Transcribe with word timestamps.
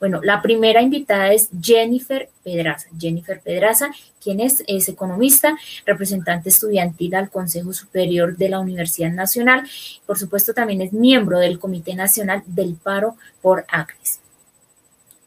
Bueno, 0.00 0.20
la 0.22 0.42
primera 0.42 0.82
invitada 0.82 1.32
es 1.32 1.48
Jennifer 1.60 2.28
Pedraza. 2.42 2.88
Jennifer 2.98 3.40
Pedraza, 3.40 3.90
quien 4.22 4.40
es, 4.40 4.62
es 4.66 4.88
economista, 4.88 5.56
representante 5.86 6.48
estudiantil 6.48 7.14
al 7.14 7.30
Consejo 7.30 7.72
Superior 7.72 8.36
de 8.36 8.48
la 8.48 8.60
Universidad 8.60 9.12
Nacional. 9.12 9.62
Por 10.06 10.18
supuesto, 10.18 10.54
también 10.54 10.80
es 10.80 10.92
miembro 10.92 11.38
del 11.38 11.58
Comité 11.58 11.94
Nacional 11.94 12.42
del 12.46 12.74
Paro 12.74 13.16
por 13.40 13.64
ACRES. 13.68 14.20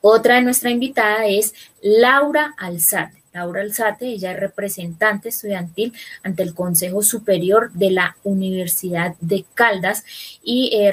Otra 0.01 0.35
de 0.35 0.41
nuestra 0.41 0.69
invitada 0.69 1.25
es 1.25 1.53
Laura 1.81 2.53
Alzate. 2.57 3.21
Laura 3.37 3.61
Alzate, 3.61 4.07
ella 4.07 4.31
es 4.31 4.39
representante 4.39 5.29
estudiantil 5.29 5.93
ante 6.23 6.41
el 6.41 6.55
Consejo 6.55 7.03
Superior 7.03 7.71
de 7.73 7.91
la 7.91 8.17
Universidad 8.23 9.15
de 9.21 9.45
Caldas 9.53 10.03
y 10.43 10.71
eh, 10.73 10.91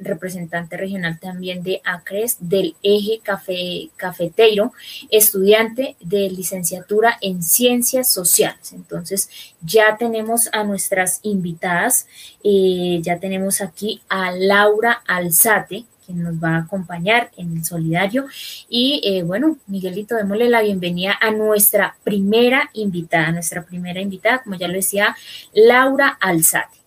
representante 0.00 0.76
regional 0.76 1.20
también 1.20 1.62
de 1.62 1.80
ACRES 1.84 2.38
del 2.40 2.74
eje 2.82 3.20
café, 3.22 3.90
cafetero, 3.96 4.72
estudiante 5.08 5.96
de 6.00 6.28
licenciatura 6.30 7.16
en 7.20 7.42
Ciencias 7.42 8.10
Sociales. 8.10 8.72
Entonces, 8.72 9.28
ya 9.62 9.96
tenemos 9.96 10.48
a 10.52 10.64
nuestras 10.64 11.20
invitadas, 11.22 12.08
eh, 12.42 12.98
ya 13.02 13.20
tenemos 13.20 13.60
aquí 13.60 14.02
a 14.08 14.32
Laura 14.32 15.02
Alzate, 15.06 15.84
quien 16.04 16.22
nos 16.22 16.34
va 16.34 16.56
a 16.56 16.58
acompañar 16.60 17.30
en 17.36 17.56
el 17.56 17.64
solidario. 17.64 18.26
Y 18.68 19.00
eh, 19.04 19.22
bueno, 19.22 19.58
Miguelito, 19.66 20.14
démosle 20.16 20.48
la 20.48 20.62
bienvenida 20.62 21.16
a 21.20 21.30
nuestra 21.30 21.96
primera 22.04 22.70
invitada, 22.74 23.32
nuestra 23.32 23.64
primera 23.64 24.00
invitada, 24.00 24.42
como 24.42 24.56
ya 24.56 24.68
lo 24.68 24.74
decía, 24.74 25.16
Laura 25.52 26.18
Alzate. 26.20 26.78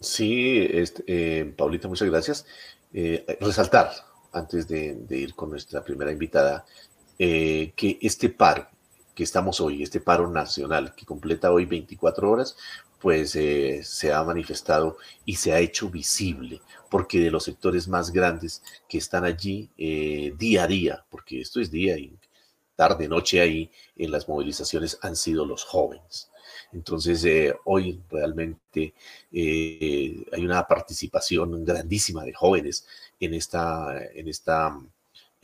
Sí, 0.00 0.66
este, 0.70 1.04
eh, 1.06 1.44
Paulita, 1.56 1.88
muchas 1.88 2.08
gracias. 2.08 2.46
Eh, 2.92 3.24
resaltar, 3.40 3.90
antes 4.32 4.68
de, 4.68 4.94
de, 4.94 5.16
ir 5.16 5.34
con 5.34 5.50
nuestra 5.50 5.82
primera 5.82 6.12
invitada, 6.12 6.64
que 7.16 7.98
este 8.02 8.28
paro 8.28 8.68
que 9.14 9.22
estamos 9.22 9.60
hoy, 9.60 9.82
este 9.82 10.00
paro 10.00 10.28
nacional 10.28 10.94
que 10.94 11.06
completa 11.06 11.52
hoy 11.52 11.64
24 11.66 12.30
horas, 12.30 12.56
pues 13.04 13.36
eh, 13.36 13.82
se 13.84 14.12
ha 14.12 14.22
manifestado 14.24 14.96
y 15.24 15.36
se 15.36 15.52
ha 15.52 15.58
hecho 15.58 15.90
visible, 15.90 16.60
porque 16.90 17.20
de 17.20 17.30
los 17.30 17.44
sectores 17.44 17.88
más 17.88 18.10
grandes 18.10 18.62
que 18.88 18.98
están 18.98 19.24
allí 19.24 19.70
eh, 19.76 20.32
día 20.38 20.64
a 20.64 20.66
día, 20.66 21.04
porque 21.10 21.40
esto 21.40 21.60
es 21.60 21.70
día 21.70 21.96
y 21.98 22.16
tarde, 22.76 23.08
noche 23.08 23.40
ahí 23.40 23.70
en 23.96 24.10
las 24.10 24.28
movilizaciones 24.28 24.98
han 25.02 25.16
sido 25.16 25.44
los 25.44 25.64
jóvenes. 25.64 26.30
Entonces, 26.72 27.24
eh, 27.24 27.54
hoy 27.64 28.00
realmente 28.10 28.94
hay 29.32 30.44
una 30.44 30.66
participación 30.66 31.64
grandísima 31.64 32.24
de 32.24 32.34
jóvenes 32.34 32.86
en 33.20 33.34
esta, 33.34 34.04
en 34.12 34.28
esta 34.28 34.76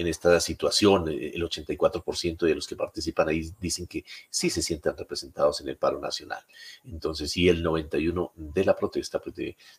en 0.00 0.06
esta 0.06 0.40
situación. 0.40 1.08
Eh, 1.08 1.32
el 1.34 1.42
84% 1.42 2.46
de 2.46 2.54
los 2.54 2.66
que 2.66 2.76
participan 2.76 3.28
ahí 3.28 3.50
dicen 3.60 3.86
que 3.86 4.04
sí 4.30 4.48
se 4.48 4.62
sienten 4.62 4.96
representados 4.96 5.60
en 5.60 5.68
el 5.68 5.76
paro 5.76 6.00
nacional. 6.00 6.42
Entonces, 6.84 7.30
sí, 7.30 7.48
el 7.48 7.62
91% 7.62 8.32
de 8.34 8.64
la 8.64 8.74
protesta 8.74 9.20
pues, 9.20 9.34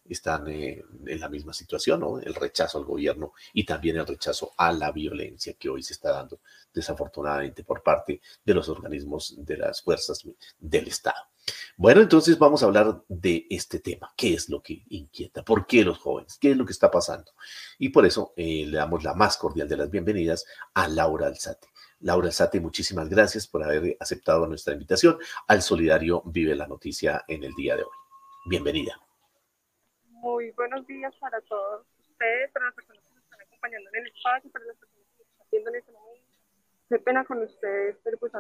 están 0.08 0.47
eh, 0.47 0.83
en 1.05 1.19
la 1.19 1.28
misma 1.28 1.53
situación, 1.53 2.02
¿no? 2.02 2.19
El 2.19 2.36
rechazo 2.36 2.78
al 2.78 2.86
gobierno 2.86 3.33
y 3.53 3.66
también 3.66 3.97
el 3.97 4.05
rechazo 4.05 4.53
a 4.58 4.72
la 4.72 4.91
violencia 4.91 5.53
que 5.53 5.69
hoy 5.69 5.81
se 5.81 5.94
está 5.94 6.11
dando 6.11 6.39
desafortunadamente 6.73 7.63
por 7.63 7.81
parte 7.81 8.22
de 8.45 8.53
los 8.53 8.69
organismos 8.69 9.35
de 9.38 9.58
las 9.58 9.81
fuerzas 9.81 10.23
del 10.59 10.88
Estado. 10.88 11.31
Bueno, 11.77 12.02
entonces 12.02 12.38
vamos 12.38 12.61
a 12.61 12.66
hablar 12.66 13.03
de 13.07 13.47
este 13.49 13.80
tema. 13.80 14.13
¿Qué 14.16 14.33
es 14.33 14.49
lo 14.49 14.61
que 14.61 14.83
inquieta? 14.89 15.44
¿Por 15.44 15.66
qué 15.66 15.83
los 15.83 15.97
jóvenes? 15.97 16.38
¿Qué 16.39 16.52
es 16.52 16.57
lo 16.57 16.66
que 16.66 16.73
está 16.73 16.91
pasando? 16.91 17.31
Y 17.80 17.89
por 17.89 18.05
eso 18.05 18.33
eh, 18.35 18.66
le 18.67 18.77
damos 18.77 19.03
la 19.03 19.13
más 19.13 19.38
cordial 19.38 19.67
de 19.67 19.77
las 19.77 19.89
bienvenidas 19.89 20.45
a 20.73 20.88
Laura 20.88 21.27
Alzate. 21.27 21.67
Laura 21.99 22.27
Alzate, 22.27 22.59
muchísimas 22.59 23.09
gracias 23.09 23.47
por 23.47 23.63
haber 23.63 23.97
aceptado 23.99 24.47
nuestra 24.47 24.73
invitación 24.73 25.17
al 25.47 25.61
Solidario 25.61 26.22
Vive 26.25 26.55
la 26.55 26.67
Noticia 26.67 27.23
en 27.27 27.44
el 27.44 27.53
día 27.53 27.75
de 27.75 27.83
hoy. 27.83 27.95
Bienvenida. 28.45 29.00
Muy 30.09 30.51
buenos 30.51 30.85
días 30.88 31.13
para 31.19 31.40
todos 31.41 31.85
ustedes, 32.00 32.51
para 32.51 32.66
las 32.66 32.75
personas 32.75 33.03
que 33.03 33.16
nos 33.16 33.23
están 33.23 33.41
acompañando 33.41 33.90
en 33.94 34.01
el 34.01 34.07
espacio, 34.07 34.51
para 34.51 34.66
las 34.66 34.78
personas 34.78 35.07
que 35.17 35.23
están 35.23 35.47
viendo 35.51 35.69
en 35.69 35.75
este 35.75 35.91
momento. 35.91 36.28
Qué 36.90 37.00
pena 37.00 37.25
con 37.25 37.41
ustedes, 37.41 37.97
pero 38.03 38.17
pues 38.17 38.31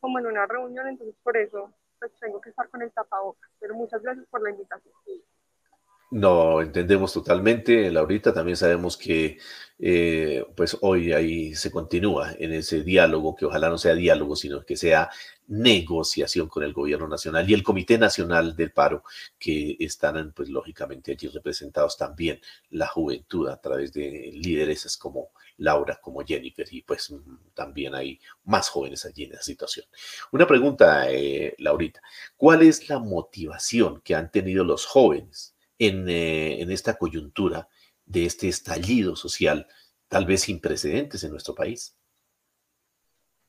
como 0.00 0.18
en 0.18 0.26
una 0.26 0.46
reunión, 0.46 0.86
entonces 0.86 1.14
por 1.22 1.36
eso 1.36 1.72
pues 1.98 2.12
tengo 2.20 2.40
que 2.40 2.50
estar 2.50 2.68
con 2.68 2.82
el 2.82 2.90
tapabocas. 2.92 3.50
Pero 3.60 3.74
muchas 3.74 4.02
gracias 4.02 4.26
por 4.30 4.42
la 4.42 4.50
invitación. 4.50 4.94
No, 6.10 6.62
entendemos 6.62 7.12
totalmente, 7.12 7.90
Laurita. 7.90 8.32
También 8.32 8.56
sabemos 8.56 8.96
que 8.96 9.38
eh, 9.80 10.44
pues 10.56 10.76
hoy 10.80 11.12
ahí 11.12 11.54
se 11.56 11.72
continúa 11.72 12.32
en 12.38 12.52
ese 12.52 12.84
diálogo, 12.84 13.34
que 13.34 13.46
ojalá 13.46 13.68
no 13.68 13.78
sea 13.78 13.94
diálogo, 13.94 14.36
sino 14.36 14.64
que 14.64 14.76
sea 14.76 15.10
negociación 15.48 16.48
con 16.48 16.62
el 16.62 16.72
gobierno 16.72 17.08
nacional 17.08 17.50
y 17.50 17.54
el 17.54 17.64
Comité 17.64 17.98
Nacional 17.98 18.54
del 18.54 18.70
Paro, 18.70 19.02
que 19.38 19.76
están 19.80 20.32
pues 20.32 20.48
lógicamente 20.50 21.12
allí 21.12 21.26
representados 21.28 21.96
también 21.96 22.40
la 22.70 22.86
juventud 22.86 23.48
a 23.48 23.60
través 23.60 23.92
de 23.92 24.30
lideresas 24.32 24.96
como 24.96 25.30
Laura, 25.58 25.98
como 26.02 26.24
Jennifer, 26.24 26.66
y 26.70 26.82
pues 26.82 27.14
también 27.54 27.94
hay 27.94 28.20
más 28.44 28.68
jóvenes 28.68 29.04
allí 29.04 29.24
en 29.24 29.32
esa 29.32 29.42
situación. 29.42 29.86
Una 30.32 30.46
pregunta, 30.46 31.10
eh, 31.10 31.54
Laurita, 31.58 32.00
¿cuál 32.36 32.62
es 32.62 32.88
la 32.88 32.98
motivación 32.98 34.00
que 34.02 34.14
han 34.14 34.30
tenido 34.30 34.64
los 34.64 34.86
jóvenes? 34.86 35.54
Eh, 35.78 36.58
en, 36.60 36.70
esta 36.70 36.94
coyuntura 36.94 37.68
de 38.06 38.26
este 38.26 38.48
estallido 38.48 39.16
social, 39.16 39.66
tal 40.08 40.24
vez 40.24 40.42
sin 40.42 40.60
precedentes 40.60 41.24
en 41.24 41.32
nuestro 41.32 41.54
país? 41.54 41.96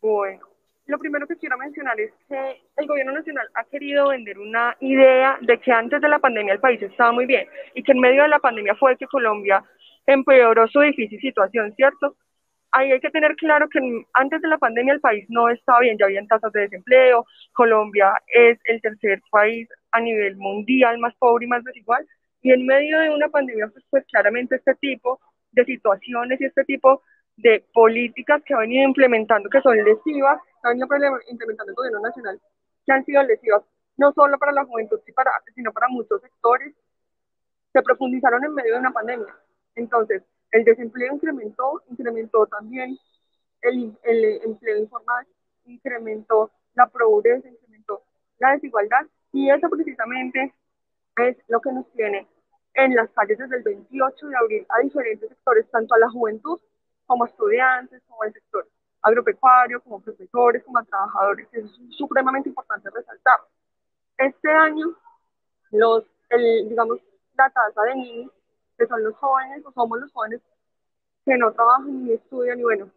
Bueno, 0.01 0.41
lo 0.87 0.97
primero 0.97 1.27
que 1.27 1.37
quiero 1.37 1.57
mencionar 1.57 1.99
es 1.99 2.11
que 2.27 2.61
el 2.77 2.87
gobierno 2.87 3.13
nacional 3.13 3.47
ha 3.53 3.63
querido 3.65 4.09
vender 4.09 4.39
una 4.39 4.75
idea 4.79 5.37
de 5.41 5.59
que 5.59 5.71
antes 5.71 6.01
de 6.01 6.09
la 6.09 6.19
pandemia 6.19 6.53
el 6.53 6.59
país 6.59 6.81
estaba 6.81 7.11
muy 7.11 7.25
bien 7.27 7.47
y 7.73 7.83
que 7.83 7.91
en 7.91 7.99
medio 7.99 8.23
de 8.23 8.29
la 8.29 8.39
pandemia 8.39 8.75
fue 8.75 8.97
que 8.97 9.07
Colombia 9.07 9.63
empeoró 10.05 10.67
su 10.67 10.79
difícil 10.81 11.19
situación, 11.19 11.73
¿cierto? 11.75 12.15
Ahí 12.71 12.91
hay 12.91 12.99
que 12.99 13.09
tener 13.09 13.35
claro 13.35 13.69
que 13.69 13.79
antes 14.13 14.41
de 14.41 14.47
la 14.49 14.57
pandemia 14.57 14.93
el 14.93 14.99
país 14.99 15.25
no 15.29 15.49
estaba 15.49 15.79
bien, 15.79 15.97
ya 15.97 16.05
habían 16.05 16.27
tasas 16.27 16.51
de 16.51 16.61
desempleo, 16.61 17.25
Colombia 17.53 18.13
es 18.27 18.59
el 18.65 18.81
tercer 18.81 19.21
país 19.31 19.69
a 19.91 20.01
nivel 20.01 20.35
mundial 20.35 20.97
más 20.99 21.15
pobre 21.15 21.45
y 21.45 21.47
más 21.47 21.63
desigual, 21.63 22.05
y 22.41 22.51
en 22.51 22.65
medio 22.65 22.99
de 22.99 23.09
una 23.09 23.29
pandemia, 23.29 23.67
pues, 23.69 23.83
pues, 23.89 24.05
claramente 24.11 24.55
este 24.55 24.75
tipo 24.75 25.19
de 25.51 25.65
situaciones 25.65 26.39
y 26.41 26.45
este 26.45 26.65
tipo 26.65 27.01
de 27.37 27.63
políticas 27.73 28.43
que 28.43 28.53
ha 28.53 28.59
venido 28.59 28.83
implementando, 28.87 29.49
que 29.49 29.61
son 29.61 29.77
lesivas, 29.77 30.39
que 30.61 30.67
ha 30.67 30.69
venido 30.69 30.87
implementando 31.29 31.71
el 31.71 31.75
gobierno 31.75 32.01
nacional, 32.01 32.39
que 32.85 32.91
han 32.91 33.05
sido 33.05 33.23
lesivas 33.23 33.63
no 33.97 34.11
solo 34.11 34.37
para 34.37 34.51
la 34.51 34.65
juventud, 34.65 34.99
sino 35.55 35.71
para 35.71 35.87
muchos 35.87 36.21
sectores, 36.21 36.73
se 37.71 37.81
profundizaron 37.81 38.43
en 38.43 38.53
medio 38.53 38.73
de 38.73 38.79
una 38.79 38.91
pandemia. 38.91 39.33
Entonces, 39.75 40.23
el 40.51 40.63
desempleo 40.63 41.13
incrementó, 41.13 41.83
incrementó 41.89 42.45
también 42.47 42.97
el, 43.61 43.97
el 44.03 44.25
empleo 44.43 44.79
informal, 44.79 45.25
incrementó 45.65 46.51
la 46.75 46.87
pobreza, 46.87 47.47
incrementó 47.47 48.03
la 48.39 48.51
desigualdad, 48.51 49.05
y 49.31 49.49
eso 49.49 49.69
precisamente 49.69 50.53
es 51.17 51.37
lo 51.47 51.59
que 51.59 51.71
nos 51.71 51.91
tiene 51.91 52.27
en 52.73 52.95
las 52.95 53.09
calles 53.11 53.37
desde 53.37 53.57
el 53.57 53.63
28 53.63 54.27
de 54.27 54.37
abril 54.37 54.65
a 54.69 54.79
diferentes 54.79 55.29
sectores, 55.29 55.69
tanto 55.71 55.95
a 55.95 55.99
la 55.99 56.09
juventud 56.09 56.59
como 57.05 57.23
a 57.23 57.27
estudiantes, 57.27 58.01
como 58.07 58.23
al 58.23 58.33
sector 58.33 58.67
agropecuario, 59.01 59.81
como 59.81 60.01
profesores, 60.01 60.63
como 60.63 60.79
a 60.79 60.83
trabajadores. 60.83 61.47
Es 61.53 61.65
supremamente 61.91 62.49
importante 62.49 62.89
resaltar. 62.89 63.39
Este 64.17 64.49
año, 64.49 64.87
los, 65.71 66.03
el, 66.29 66.69
digamos, 66.69 66.99
la 67.37 67.49
tasa 67.49 67.81
de 67.83 67.95
niños, 67.95 68.31
que 68.77 68.87
son 68.87 69.03
los 69.03 69.15
jóvenes, 69.15 69.65
o 69.65 69.71
somos 69.71 69.99
los 69.99 70.11
jóvenes 70.11 70.41
que 71.25 71.37
no 71.37 71.51
trabajan 71.53 72.05
ni 72.05 72.13
estudian, 72.13 72.59
y 72.59 72.63
bueno, 72.63 72.89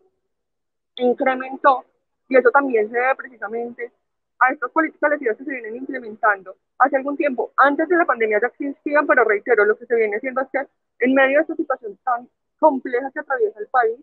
incrementó, 0.97 1.85
y 2.29 2.37
eso 2.37 2.51
también 2.51 2.91
se 2.91 2.99
debe 2.99 3.15
precisamente 3.17 3.93
a 4.41 4.53
estas 4.53 4.71
políticas 4.71 5.11
lesivas 5.11 5.37
que 5.37 5.45
se 5.45 5.51
vienen 5.51 5.77
implementando 5.77 6.55
hace 6.79 6.97
algún 6.97 7.17
tiempo. 7.17 7.53
Antes 7.57 7.89
de 7.89 7.97
la 7.97 8.05
pandemia 8.05 8.41
ya 8.41 8.49
existían, 8.49 9.07
pero 9.07 9.25
reitero, 9.25 9.65
lo 9.65 9.77
que 9.77 9.87
se 9.87 9.97
viene 9.97 10.17
haciendo 10.17 10.43
es 10.43 10.49
que 10.53 10.61
en 11.01 11.15
medio 11.15 11.39
de 11.39 11.43
esta 11.43 11.57
situación 11.57 11.99
tan 12.05 12.29
compleja 12.59 13.11
que 13.13 13.21
atraviesa 13.21 13.59
el 13.61 13.67
país, 13.69 13.99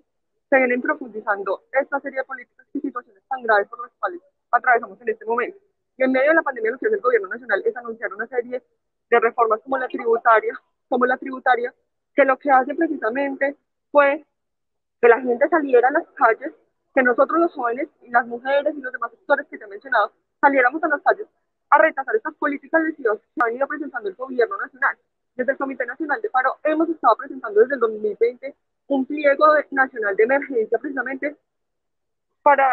se 0.50 0.58
vienen 0.58 0.82
profundizando 0.82 1.64
esta 1.72 2.00
serie 2.00 2.20
de 2.20 2.26
políticas 2.26 2.68
y 2.74 2.80
situaciones 2.80 3.24
tan 3.28 3.42
graves 3.44 3.68
por 3.68 3.82
las 3.82 3.92
cuales 4.00 4.22
atravesamos 4.52 5.02
en 5.02 5.10
este 5.10 5.26
momento. 5.26 5.58
Y 5.98 6.04
en 6.04 6.12
medio 6.12 6.30
de 6.30 6.36
la 6.36 6.44
pandemia 6.44 6.72
lo 6.72 6.78
que 6.78 6.88
hace 6.88 6.96
el 6.96 7.02
gobierno 7.02 7.30
nacional 7.30 7.64
es 7.66 7.76
anunciar 7.76 8.14
una 8.14 8.28
serie 8.28 8.62
de 9.10 9.20
reformas 9.20 9.62
como 9.62 9.78
la 9.78 9.88
tributaria, 9.88 10.60
como 10.90 11.06
la 11.06 11.18
tributaria, 11.18 11.74
que 12.16 12.26
lo 12.26 12.38
que 12.38 12.52
hace 12.52 12.74
precisamente 12.76 13.56
fue 13.92 14.26
que 15.02 15.08
la 15.08 15.22
gente 15.22 15.48
saliera 15.50 15.90
a 15.90 15.92
las 15.92 16.08
calles, 16.16 16.54
que 16.94 17.04
nosotros 17.04 17.40
los 17.40 17.54
jóvenes 17.54 17.90
y 18.02 18.10
las 18.10 18.26
mujeres 18.26 18.74
y 18.76 18.82
los 18.82 18.92
demás 18.92 19.12
sectores 19.12 19.46
que 19.48 19.58
te 19.58 19.66
he 19.66 19.68
mencionado 19.68 20.12
saliéramos 20.40 20.82
a 20.84 20.88
las 20.88 21.02
calles 21.02 21.28
a 21.70 21.78
rechazar 21.78 22.16
estas 22.16 22.34
políticas 22.36 22.82
lesivas 22.84 23.20
que 23.20 23.42
ha 23.42 23.46
venido 23.46 23.68
presentando 23.68 24.10
el 24.10 24.16
gobierno 24.16 24.58
nacional. 24.58 24.98
Desde 25.36 25.52
el 25.52 25.58
Comité 25.58 25.86
Nacional 25.86 26.22
de 26.22 26.30
Paro 26.30 26.56
hemos 26.64 26.88
estado 26.90 27.16
presentando 27.18 27.60
desde 27.60 27.74
el 27.74 27.80
2020 27.82 28.56
un 28.88 29.06
pliego 29.06 29.46
nacional 29.72 30.16
de 30.16 30.24
emergencia 30.24 30.78
precisamente 30.78 31.36
para 32.42 32.66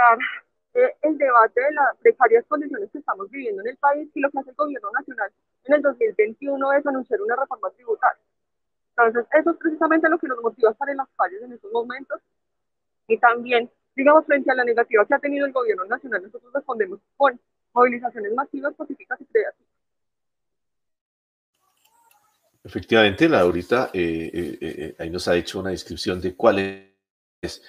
eh, 0.74 0.94
el 1.02 1.18
debate 1.18 1.60
de 1.60 1.72
las 1.72 1.96
precarias 1.98 2.44
condiciones 2.46 2.90
que 2.90 2.98
estamos 2.98 3.28
viviendo 3.30 3.62
en 3.62 3.68
el 3.68 3.76
país 3.78 4.08
y 4.14 4.20
lo 4.20 4.30
que 4.30 4.38
hace 4.38 4.50
el 4.50 4.56
gobierno 4.56 4.90
nacional 4.92 5.32
en 5.72 5.76
el 5.76 5.82
2021 5.82 6.72
es 6.72 6.86
anunciar 6.86 7.20
una 7.22 7.36
reforma 7.36 7.70
tributaria. 7.70 8.22
Entonces, 8.96 9.26
eso 9.38 9.50
es 9.50 9.56
precisamente 9.56 10.08
lo 10.08 10.18
que 10.18 10.28
nos 10.28 10.42
motiva 10.42 10.68
a 10.68 10.72
estar 10.72 10.88
en 10.88 10.98
las 10.98 11.08
calles 11.16 11.42
en 11.42 11.52
estos 11.52 11.72
momentos 11.72 12.20
y 13.08 13.18
también, 13.18 13.70
digamos, 13.96 14.26
frente 14.26 14.50
a 14.50 14.54
la 14.54 14.64
negativa 14.64 15.04
que 15.06 15.14
ha 15.14 15.18
tenido 15.18 15.46
el 15.46 15.52
gobierno 15.52 15.84
nacional, 15.86 16.22
nosotros 16.22 16.52
respondemos 16.52 17.00
con 17.16 17.40
movilizaciones 17.72 18.34
masivas, 18.34 18.74
pacíficas 18.74 19.20
y 19.20 19.24
creativas. 19.24 19.68
Efectivamente, 22.64 23.28
Laurita 23.28 23.90
eh, 23.92 24.30
eh, 24.32 24.58
eh, 24.60 24.96
ahí 24.98 25.10
nos 25.10 25.26
ha 25.26 25.34
hecho 25.34 25.58
una 25.58 25.70
descripción 25.70 26.20
de 26.20 26.36
cuál 26.36 26.58
es 27.40 27.62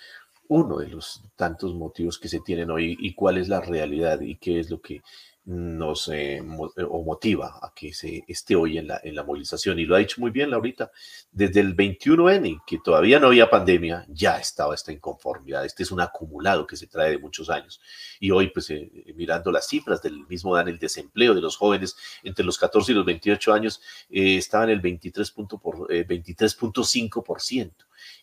uno 0.49 0.77
de 0.77 0.87
los 0.87 1.23
tantos 1.35 1.73
motivos 1.73 2.19
que 2.19 2.27
se 2.27 2.41
tienen 2.41 2.69
hoy 2.69 2.95
y 2.99 3.15
cuál 3.15 3.37
es 3.37 3.47
la 3.47 3.59
realidad 3.59 4.21
y 4.21 4.35
qué 4.35 4.59
es 4.59 4.69
lo 4.69 4.79
que 4.79 5.01
nos 5.45 6.07
eh, 6.07 6.37
eh, 6.37 6.83
o 6.89 7.03
motiva 7.03 7.59
a 7.61 7.73
que 7.75 7.93
se 7.93 8.23
esté 8.27 8.55
hoy 8.55 8.77
en 8.77 8.87
la, 8.87 9.01
en 9.03 9.13
la 9.15 9.23
movilización. 9.23 9.77
Y 9.79 9.85
lo 9.85 9.95
ha 9.95 9.99
dicho 9.99 10.21
muy 10.21 10.31
bien 10.31 10.49
Laurita, 10.49 10.89
desde 11.31 11.59
el 11.59 11.75
21N, 11.75 12.61
que 12.65 12.79
todavía 12.79 13.19
no 13.19 13.27
había 13.27 13.49
pandemia, 13.49 14.05
ya 14.07 14.37
estaba 14.37 14.73
esta 14.73 14.93
inconformidad. 14.93 15.65
Este 15.65 15.83
es 15.83 15.91
un 15.91 15.99
acumulado 16.01 16.65
que 16.65 16.77
se 16.77 16.87
trae 16.87 17.11
de 17.11 17.17
muchos 17.17 17.49
años. 17.49 17.81
Y 18.19 18.31
hoy, 18.31 18.51
pues 18.51 18.69
eh, 18.69 18.89
mirando 19.15 19.51
las 19.51 19.67
cifras 19.67 20.01
del 20.01 20.25
mismo 20.27 20.55
dan 20.55 20.69
el 20.69 20.79
desempleo 20.79 21.35
de 21.35 21.41
los 21.41 21.57
jóvenes 21.57 21.97
entre 22.23 22.45
los 22.45 22.57
14 22.57 22.91
y 22.91 22.95
los 22.95 23.05
28 23.05 23.53
años, 23.53 23.81
estaba 24.09 24.63
en 24.65 24.71
el 24.71 24.81
23.5% 24.81 27.71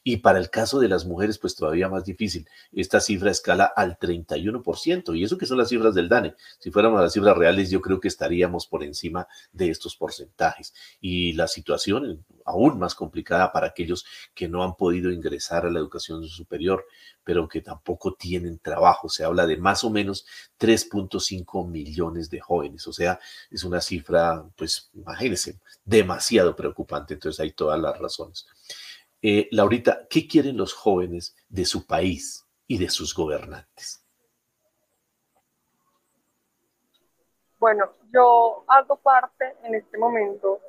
y 0.02 0.18
para 0.18 0.38
el 0.38 0.50
caso 0.50 0.78
de 0.78 0.88
las 0.88 1.04
mujeres, 1.04 1.38
pues 1.38 1.54
todavía 1.54 1.88
más 1.88 2.04
difícil. 2.04 2.48
Esta 2.72 3.00
cifra 3.00 3.30
escala 3.30 3.64
al 3.64 3.98
31%, 3.98 5.16
y 5.16 5.24
eso 5.24 5.38
que 5.38 5.46
son 5.46 5.58
las 5.58 5.68
cifras 5.68 5.94
del 5.94 6.08
DANE. 6.08 6.34
Si 6.58 6.70
fuéramos 6.70 7.00
las 7.00 7.12
cifras 7.12 7.36
reales, 7.36 7.70
yo 7.70 7.80
creo 7.80 8.00
que 8.00 8.08
estaríamos 8.08 8.66
por 8.66 8.82
encima 8.82 9.26
de 9.52 9.70
estos 9.70 9.96
porcentajes. 9.96 10.74
Y 11.00 11.32
la 11.34 11.48
situación 11.48 12.24
aún 12.44 12.78
más 12.78 12.94
complicada 12.94 13.52
para 13.52 13.68
aquellos 13.68 14.04
que 14.34 14.48
no 14.48 14.62
han 14.62 14.74
podido 14.74 15.10
ingresar 15.10 15.66
a 15.66 15.70
la 15.70 15.78
educación 15.78 16.26
superior, 16.26 16.84
pero 17.24 17.48
que 17.48 17.60
tampoco 17.60 18.14
tienen 18.14 18.58
trabajo. 18.58 19.08
Se 19.08 19.24
habla 19.24 19.46
de 19.46 19.56
más 19.56 19.84
o 19.84 19.90
menos 19.90 20.26
3.5 20.58 21.68
millones 21.68 22.30
de 22.30 22.40
jóvenes, 22.40 22.86
o 22.86 22.92
sea, 22.92 23.20
es 23.50 23.64
una 23.64 23.80
cifra, 23.80 24.44
pues 24.56 24.90
imagínense, 24.94 25.58
demasiado 25.84 26.56
preocupante. 26.56 27.14
Entonces 27.14 27.40
hay 27.40 27.52
todas 27.52 27.80
las 27.80 27.98
razones. 27.98 28.46
Eh, 29.22 29.48
Laurita, 29.52 30.06
¿qué 30.08 30.26
quieren 30.26 30.56
los 30.56 30.72
jóvenes 30.72 31.36
de 31.48 31.66
su 31.66 31.86
país 31.86 32.46
y 32.66 32.78
de 32.78 32.88
sus 32.88 33.14
gobernantes? 33.14 34.02
Bueno, 37.58 37.92
yo 38.10 38.64
hago 38.66 38.96
parte 38.96 39.56
en 39.64 39.74
este 39.74 39.98
momento, 39.98 40.60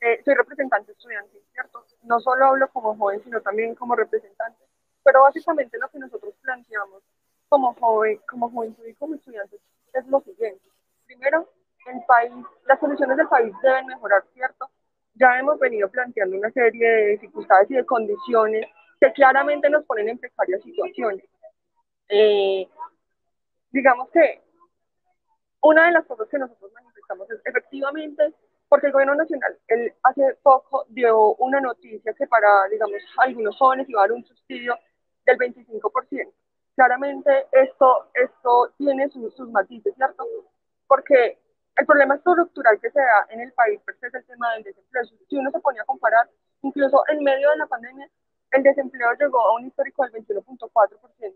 eh, 0.00 0.22
soy 0.24 0.34
representante 0.34 0.92
estudiantil, 0.92 1.42
¿cierto? 1.52 1.84
No 2.04 2.20
solo 2.20 2.46
hablo 2.46 2.68
como 2.68 2.96
joven, 2.96 3.20
sino 3.24 3.40
también 3.40 3.74
como 3.74 3.96
representante, 3.96 4.64
pero 5.02 5.22
básicamente 5.22 5.76
lo 5.76 5.88
que 5.88 5.98
nosotros 5.98 6.32
planteamos 6.40 7.02
como 7.48 7.74
joven, 7.74 8.20
como 8.28 8.48
juventud 8.50 8.86
y 8.86 8.94
como 8.94 9.16
estudiantes 9.16 9.60
es 9.92 10.06
lo 10.06 10.20
siguiente. 10.20 10.64
Primero, 11.06 11.48
el 11.86 12.04
país, 12.06 12.32
las 12.66 12.78
condiciones 12.78 13.16
del 13.16 13.26
país 13.26 13.52
deben 13.60 13.86
mejorar, 13.86 14.24
¿cierto? 14.32 14.70
Ya 15.20 15.38
hemos 15.38 15.58
venido 15.58 15.88
planteando 15.90 16.36
una 16.36 16.50
serie 16.50 16.88
de 16.88 17.06
dificultades 17.08 17.70
y 17.70 17.74
de 17.74 17.84
condiciones 17.84 18.66
que 18.98 19.12
claramente 19.12 19.68
nos 19.68 19.84
ponen 19.84 20.08
en 20.08 20.18
precarias 20.18 20.62
situaciones. 20.62 21.24
Eh, 22.08 22.66
digamos 23.70 24.08
que 24.10 24.42
una 25.60 25.86
de 25.86 25.92
las 25.92 26.06
cosas 26.06 26.26
que 26.28 26.38
nosotros 26.38 26.72
manifestamos 26.72 27.30
es 27.30 27.40
efectivamente, 27.44 28.32
porque 28.68 28.86
el 28.86 28.92
gobierno 28.92 29.14
nacional 29.14 29.58
él 29.68 29.92
hace 30.02 30.36
poco 30.42 30.86
dio 30.88 31.34
una 31.34 31.60
noticia 31.60 32.14
que 32.14 32.26
para, 32.26 32.68
digamos, 32.70 32.96
algunos 33.18 33.56
jóvenes 33.58 33.88
iba 33.90 34.00
a 34.00 34.04
dar 34.04 34.12
un 34.12 34.24
subsidio 34.24 34.78
del 35.26 35.36
25%. 35.36 36.32
Claramente 36.76 37.46
esto, 37.52 38.10
esto 38.14 38.72
tiene 38.78 39.10
sus, 39.10 39.34
sus 39.34 39.50
matices, 39.50 39.94
¿cierto? 39.96 40.24
Porque 40.86 41.38
el 41.76 41.86
problema 41.86 42.14
estructural 42.16 42.78
que 42.80 42.90
se 42.90 43.00
da 43.00 43.26
en 43.30 43.40
el 43.40 43.52
país 43.52 43.80
es 43.86 44.14
el 44.14 44.24
tema 44.26 44.52
del 44.54 44.64
desempleo. 44.64 45.04
Si 45.28 45.36
uno 45.36 45.50
se 45.50 45.60
ponía 45.60 45.82
a 45.82 45.86
comparar, 45.86 46.28
incluso 46.62 47.02
en 47.08 47.22
medio 47.24 47.50
de 47.50 47.56
la 47.56 47.66
pandemia, 47.66 48.08
el 48.52 48.62
desempleo 48.62 49.12
llegó 49.18 49.40
a 49.40 49.54
un 49.54 49.66
histórico 49.66 50.04
del 50.04 50.12
21.4%. 50.24 51.34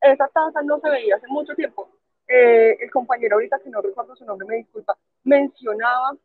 Esa 0.00 0.28
tasa 0.28 0.62
no 0.62 0.78
se 0.80 0.90
veía 0.90 1.16
hace 1.16 1.26
mucho 1.28 1.54
tiempo. 1.54 1.88
Eh, 2.26 2.76
el 2.80 2.90
compañero 2.90 3.36
ahorita, 3.36 3.58
que 3.60 3.70
no 3.70 3.80
recuerdo 3.82 4.16
su 4.16 4.24
nombre, 4.24 4.46
me 4.48 4.56
disculpa, 4.56 4.96
mencionaba 5.24 6.16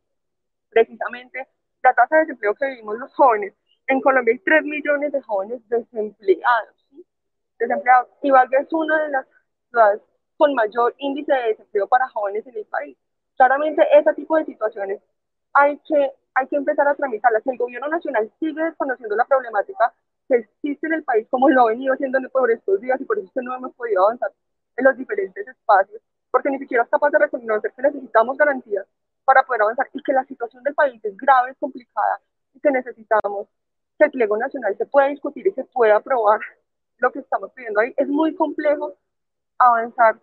precisamente 0.70 1.46
la 1.82 1.94
tasa 1.94 2.16
de 2.16 2.22
desempleo 2.22 2.54
que 2.54 2.66
vivimos 2.66 2.98
los 2.98 3.14
jóvenes. 3.14 3.54
En 3.86 4.00
Colombia 4.00 4.32
hay 4.32 4.38
3 4.38 4.64
millones 4.64 5.12
de 5.12 5.20
jóvenes 5.22 5.60
desempleados. 5.68 6.74
Desempleados. 7.58 8.08
Y 8.22 8.30
Valga 8.30 8.60
es 8.60 8.72
una 8.72 9.02
de 9.02 9.10
las 9.10 9.26
ciudades 9.68 10.00
con 10.36 10.54
mayor 10.54 10.94
índice 10.98 11.32
de 11.32 11.48
desempleo 11.48 11.86
para 11.86 12.08
jóvenes 12.08 12.46
en 12.46 12.56
el 12.56 12.64
país. 12.66 12.96
Claramente 13.40 13.82
ese 13.94 14.12
tipo 14.12 14.36
de 14.36 14.44
situaciones 14.44 15.00
hay 15.54 15.78
que, 15.88 16.12
hay 16.34 16.46
que 16.46 16.56
empezar 16.56 16.86
a 16.86 16.94
tramitarlas. 16.94 17.46
El 17.46 17.56
gobierno 17.56 17.88
nacional 17.88 18.30
sigue 18.38 18.62
desconociendo 18.62 19.16
la 19.16 19.24
problemática 19.24 19.94
que 20.28 20.36
existe 20.36 20.86
en 20.88 20.92
el 20.92 21.04
país, 21.04 21.26
como 21.30 21.48
lo 21.48 21.62
ha 21.62 21.70
venido 21.70 21.94
haciendo 21.94 22.18
por 22.28 22.50
estos 22.50 22.82
días, 22.82 23.00
y 23.00 23.06
por 23.06 23.18
eso 23.18 23.30
no 23.40 23.56
hemos 23.56 23.74
podido 23.74 24.04
avanzar 24.04 24.30
en 24.76 24.84
los 24.84 24.94
diferentes 24.94 25.48
espacios, 25.48 26.02
porque 26.30 26.50
ni 26.50 26.58
siquiera 26.58 26.82
es 26.82 26.90
capaz 26.90 27.08
de 27.12 27.18
reconocer 27.18 27.72
que 27.72 27.80
necesitamos 27.80 28.36
garantías 28.36 28.84
para 29.24 29.42
poder 29.42 29.62
avanzar 29.62 29.88
y 29.94 30.02
que 30.02 30.12
la 30.12 30.24
situación 30.26 30.62
del 30.62 30.74
país 30.74 31.02
es 31.02 31.16
grave, 31.16 31.52
es 31.52 31.56
complicada 31.58 32.20
y 32.52 32.60
que 32.60 32.70
necesitamos 32.70 33.48
que 33.96 34.04
el 34.04 34.10
pliego 34.10 34.36
nacional 34.36 34.76
se 34.76 34.84
pueda 34.84 35.06
discutir 35.06 35.46
y 35.46 35.52
se 35.52 35.64
pueda 35.64 35.96
aprobar 35.96 36.40
lo 36.98 37.10
que 37.10 37.20
estamos 37.20 37.50
pidiendo 37.52 37.80
ahí. 37.80 37.94
Es 37.96 38.08
muy 38.08 38.34
complejo 38.34 38.92
avanzar 39.56 40.18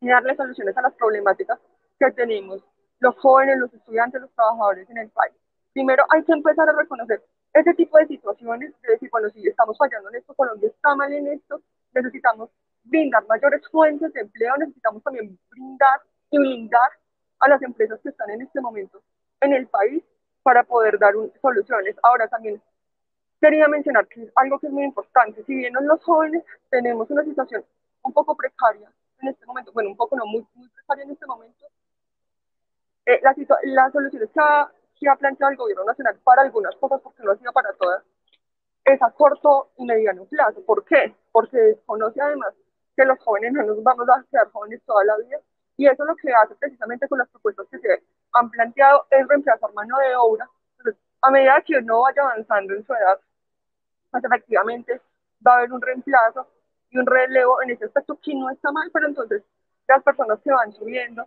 y 0.00 0.08
darle 0.08 0.36
soluciones 0.36 0.76
a 0.76 0.82
las 0.82 0.94
problemáticas 0.94 1.58
que 1.98 2.10
tenemos 2.12 2.62
los 3.00 3.16
jóvenes, 3.18 3.58
los 3.58 3.72
estudiantes, 3.72 4.20
los 4.20 4.32
trabajadores 4.34 4.88
en 4.90 4.98
el 4.98 5.10
país. 5.10 5.34
Primero 5.72 6.04
hay 6.10 6.22
que 6.24 6.32
empezar 6.32 6.68
a 6.68 6.72
reconocer 6.72 7.22
ese 7.52 7.74
tipo 7.74 7.98
de 7.98 8.06
situaciones, 8.06 8.72
de 8.82 8.92
decir, 8.92 9.08
bueno, 9.10 9.30
si 9.30 9.46
estamos 9.46 9.76
fallando 9.78 10.08
en 10.08 10.16
esto, 10.16 10.34
Colombia 10.34 10.68
está 10.68 10.94
mal 10.94 11.12
en 11.12 11.26
esto, 11.28 11.60
necesitamos 11.92 12.50
brindar 12.82 13.24
mayores 13.26 13.62
fuentes 13.70 14.12
de 14.12 14.20
empleo, 14.20 14.56
necesitamos 14.58 15.02
también 15.02 15.38
brindar 15.50 16.00
y 16.30 16.38
blindar 16.38 16.90
a 17.40 17.48
las 17.48 17.62
empresas 17.62 18.00
que 18.02 18.08
están 18.08 18.30
en 18.30 18.42
este 18.42 18.60
momento 18.60 19.02
en 19.40 19.52
el 19.52 19.66
país 19.68 20.02
para 20.42 20.64
poder 20.64 20.98
dar 20.98 21.14
soluciones. 21.40 21.96
Ahora 22.02 22.28
también 22.28 22.60
quería 23.40 23.68
mencionar 23.68 24.06
que 24.08 24.30
algo 24.36 24.58
que 24.58 24.66
es 24.66 24.72
muy 24.72 24.84
importante. 24.84 25.44
Si 25.44 25.54
bien 25.54 25.74
los 25.80 26.02
jóvenes 26.02 26.42
tenemos 26.70 27.08
una 27.10 27.24
situación 27.24 27.64
un 28.02 28.12
poco 28.12 28.36
precaria 28.36 28.90
en 29.20 29.28
este 29.28 29.46
momento, 29.46 29.72
bueno, 29.72 29.90
un 29.90 29.96
poco 29.96 30.16
no, 30.16 30.26
muy, 30.26 30.46
muy 30.54 30.68
precaria 30.68 31.04
en 31.04 31.10
este 31.12 31.26
momento, 31.26 31.66
eh, 33.06 33.20
las, 33.22 33.36
las 33.64 33.92
soluciones 33.92 34.30
que 34.30 34.40
ha, 34.40 34.70
que 34.98 35.08
ha 35.08 35.16
planteado 35.16 35.52
el 35.52 35.58
gobierno 35.58 35.84
nacional 35.84 36.18
para 36.24 36.42
algunas 36.42 36.74
cosas, 36.76 37.00
porque 37.02 37.22
no 37.22 37.32
ha 37.32 37.36
sido 37.36 37.52
para 37.52 37.72
todas, 37.74 38.02
es 38.84 39.02
a 39.02 39.10
corto 39.10 39.70
y 39.78 39.84
mediano 39.84 40.24
plazo. 40.26 40.64
¿Por 40.64 40.84
qué? 40.84 41.14
Porque 41.32 41.56
desconoce 41.56 42.20
además 42.20 42.54
que 42.96 43.04
los 43.04 43.18
jóvenes 43.20 43.52
no 43.52 43.62
nos 43.64 43.82
vamos 43.82 44.08
a 44.08 44.24
quedar 44.30 44.50
jóvenes 44.52 44.82
toda 44.84 45.04
la 45.04 45.16
vida. 45.18 45.38
Y 45.76 45.86
eso 45.86 46.04
lo 46.04 46.14
que 46.16 46.32
hace 46.32 46.54
precisamente 46.54 47.08
con 47.08 47.18
las 47.18 47.28
propuestas 47.28 47.66
que 47.70 47.78
se 47.78 48.02
han 48.32 48.50
planteado 48.50 49.06
es 49.10 49.26
reemplazar 49.26 49.72
mano 49.74 49.96
de 49.98 50.14
obra. 50.16 50.48
Entonces, 50.78 51.02
a 51.22 51.30
medida 51.30 51.62
que 51.62 51.78
uno 51.78 52.02
vaya 52.02 52.22
avanzando 52.22 52.74
en 52.74 52.86
su 52.86 52.92
edad, 52.92 53.18
pues 54.10 54.22
efectivamente 54.22 55.00
va 55.44 55.54
a 55.54 55.56
haber 55.58 55.72
un 55.72 55.82
reemplazo 55.82 56.46
y 56.90 56.98
un 56.98 57.06
relevo 57.06 57.60
en 57.62 57.70
ese 57.70 57.86
aspecto 57.86 58.18
que 58.22 58.34
no 58.34 58.50
está 58.50 58.70
mal, 58.70 58.88
pero 58.92 59.08
entonces 59.08 59.42
las 59.88 60.02
personas 60.02 60.38
que 60.40 60.52
van 60.52 60.72
subiendo 60.72 61.26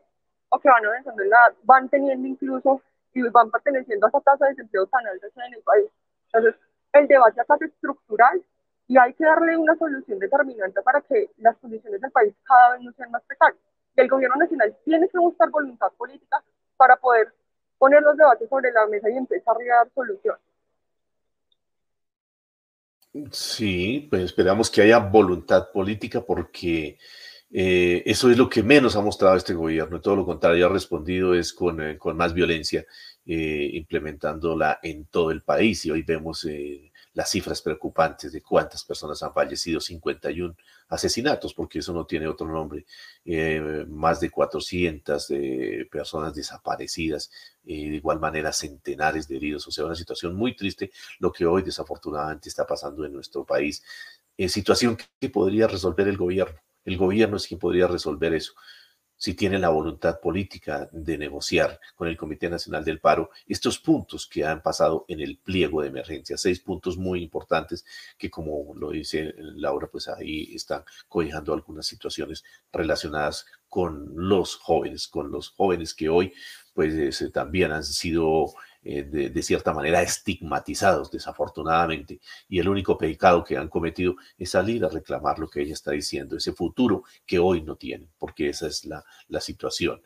que 0.60 0.70
van 0.70 0.86
avanzando 0.86 1.24
en 1.24 1.30
la 1.30 1.54
van 1.64 1.90
teniendo 1.90 2.28
incluso 2.28 2.82
y 3.14 3.22
van 3.30 3.50
perteneciendo 3.52 4.06
a 4.06 4.10
esa 4.10 4.22
tasa 4.22 4.46
de 4.46 4.52
desempleo 4.52 4.86
tan 4.88 5.06
alta 5.08 5.28
en 5.28 5.54
el 5.54 5.62
país. 5.62 5.90
Entonces, 6.32 6.62
el 6.94 7.08
debate 7.08 7.42
acá 7.42 7.56
es 7.56 7.70
estructural 7.70 8.44
y 8.88 8.98
hay 8.98 9.14
que 9.14 9.26
darle 9.26 9.58
una 9.58 9.76
solución 9.76 10.20
determinante 10.20 10.82
para 10.82 11.02
que 11.02 11.30
las 11.38 11.58
condiciones 11.58 12.00
del 12.00 12.12
país 12.12 12.34
cada 12.44 12.74
vez 12.74 12.82
no 12.82 12.92
sean 12.94 13.12
más 13.12 13.24
precarias. 13.24 13.62
Y 13.96 14.02
el 14.02 14.08
gobierno 14.08 14.38
nacional 14.38 14.76
tiene 14.86 15.10
que 15.10 15.18
buscar 15.18 15.50
voluntad 15.50 15.92
política 15.98 16.44
para 16.78 16.96
poder 16.96 17.34
poner 17.78 18.02
los 18.02 18.16
debates 18.16 18.48
sobre 18.50 18.72
la 18.72 18.88
mesa 18.88 19.10
y 19.10 19.18
empezar 19.18 19.56
a 19.56 19.76
dar 19.76 19.90
soluciones. 19.94 20.42
Sí, 23.32 24.08
pues 24.10 24.24
esperamos 24.24 24.70
que 24.70 24.82
haya 24.82 25.00
voluntad 25.00 25.72
política 25.72 26.22
porque 26.22 26.98
eh, 27.52 28.04
eso 28.06 28.30
es 28.30 28.38
lo 28.38 28.50
que 28.50 28.64
menos 28.64 28.96
ha 28.96 29.02
mostrado 29.02 29.36
este 29.36 29.54
gobierno. 29.54 30.02
Todo 30.02 30.16
lo 30.18 30.26
contrario, 30.26 30.66
ha 30.66 30.70
respondido 30.70 31.34
es 31.34 31.54
con, 31.54 31.82
eh, 31.82 31.98
más 32.16 32.34
violencia, 32.34 32.86
eh, 33.26 33.70
implementándola 33.74 34.80
en 34.84 35.06
todo 35.06 35.32
el 35.32 35.42
país. 35.44 35.86
Y 35.86 35.92
hoy 35.92 36.04
vemos 36.04 36.46
las 37.18 37.32
cifras 37.32 37.64
preocupantes 37.64 38.32
de 38.32 38.44
cuántas 38.44 38.84
personas 38.84 39.24
han 39.24 39.34
fallecido, 39.34 39.80
51 39.82 40.56
asesinatos, 40.90 41.52
porque 41.52 41.80
eso 41.80 41.92
no 41.92 42.06
tiene 42.06 42.28
otro 42.28 42.48
nombre, 42.48 42.86
eh, 43.26 43.86
más 43.90 44.20
de 44.20 44.30
400 44.30 45.28
de 45.28 45.88
personas 45.92 46.36
desaparecidas, 46.36 47.32
eh, 47.66 47.90
de 47.90 47.96
igual 47.96 48.20
manera 48.20 48.54
centenares 48.54 49.28
de 49.28 49.38
heridos, 49.38 49.68
o 49.68 49.72
sea, 49.72 49.86
una 49.86 49.96
situación 49.96 50.36
muy 50.36 50.56
triste, 50.56 50.92
lo 51.18 51.32
que 51.32 51.48
hoy 51.48 51.64
desafortunadamente 51.64 52.50
está 52.50 52.68
pasando 52.68 53.04
en 53.04 53.14
nuestro 53.14 53.44
país, 53.44 53.82
eh, 54.38 54.48
situación 54.48 54.96
que 55.20 55.30
podría 55.30 55.68
resolver 55.68 56.08
el 56.08 56.18
gobierno. 56.18 56.67
El 56.88 56.96
gobierno 56.96 57.36
es 57.36 57.46
quien 57.46 57.60
podría 57.60 57.86
resolver 57.86 58.34
eso 58.34 58.54
si 59.18 59.34
tiene 59.34 59.58
la 59.60 59.70
voluntad 59.70 60.20
política 60.22 60.88
de 60.92 61.18
negociar 61.18 61.80
con 61.96 62.08
el 62.08 62.16
Comité 62.16 62.50
Nacional 62.50 62.86
del 62.86 63.02
Paro 63.02 63.32
estos 63.48 63.80
puntos 63.80 64.28
que 64.28 64.46
han 64.46 64.62
pasado 64.62 65.06
en 65.08 65.20
el 65.20 65.40
pliego 65.40 65.82
de 65.82 65.90
emergencia, 65.90 66.38
seis 66.38 66.60
puntos 66.60 66.98
muy 66.98 67.24
importantes 67.24 67.84
que 68.18 68.30
como 68.30 68.74
lo 68.76 68.92
dice 68.92 69.34
Laura, 69.38 69.90
pues 69.92 70.08
ahí 70.08 70.54
están 70.56 70.84
cobijando 71.10 71.54
algunas 71.54 71.88
situaciones 71.88 72.44
relacionadas 72.72 73.48
con 73.68 74.12
los 74.16 74.56
jóvenes, 74.56 75.08
con 75.10 75.30
los 75.30 75.50
jóvenes 75.50 75.94
que 75.94 76.08
hoy 76.08 76.32
pues 76.74 77.22
eh, 77.22 77.30
también 77.32 77.72
han 77.72 77.84
sido 77.84 78.54
eh, 78.90 79.04
de, 79.04 79.44
cierta 79.44 79.74
manera 79.74 80.02
estigmatizados, 80.02 81.12
desafortunadamente, 81.12 82.22
y 82.48 82.60
el 82.60 82.70
único 82.70 82.98
pecado 82.98 83.44
que 83.44 83.58
han 83.58 83.68
cometido 83.68 84.16
es 84.38 84.52
salir 84.52 84.86
a 84.86 84.90
reclamar 84.90 85.40
lo 85.40 85.50
que 85.50 85.62
ella 85.62 85.74
está 85.74 85.92
diciendo, 85.92 86.38
ese 86.38 86.54
futuro 86.54 87.04
que 87.26 87.38
hoy 87.38 87.62
no 87.64 87.76
tienen, 87.76 88.08
porque 88.18 88.48
esa 88.48 88.68
es 88.68 88.86
la, 88.86 89.04
la 89.28 89.42
situación. 89.42 90.02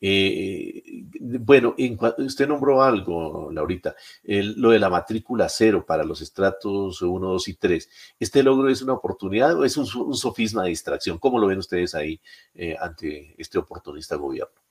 Eh, 0.00 0.82
bueno, 1.20 1.74
en, 1.76 1.98
usted 2.18 2.48
nombró 2.48 2.82
algo, 2.82 3.50
Laurita, 3.52 3.94
lo 4.24 4.70
de 4.70 4.78
la 4.78 4.88
matrícula 4.88 5.50
cero 5.50 5.84
para 5.86 6.02
los 6.02 6.22
estratos 6.22 7.02
1, 7.02 7.28
2 7.28 7.48
y 7.48 7.54
3. 7.54 7.88
¿Este 8.18 8.42
logro 8.42 8.70
es 8.70 8.80
una 8.80 8.94
oportunidad 8.94 9.58
o 9.58 9.64
es 9.66 9.76
un, 9.76 9.86
sofisma 9.86 10.62
de 10.62 10.70
distracción? 10.70 11.18
¿Cómo 11.18 11.38
lo 11.38 11.48
ven 11.48 11.58
ustedes 11.58 11.94
ahí 11.94 12.18
eh, 12.54 12.76
ante 12.80 13.34
este 13.36 13.58
oportunista 13.58 14.16
gobierno? 14.16 14.61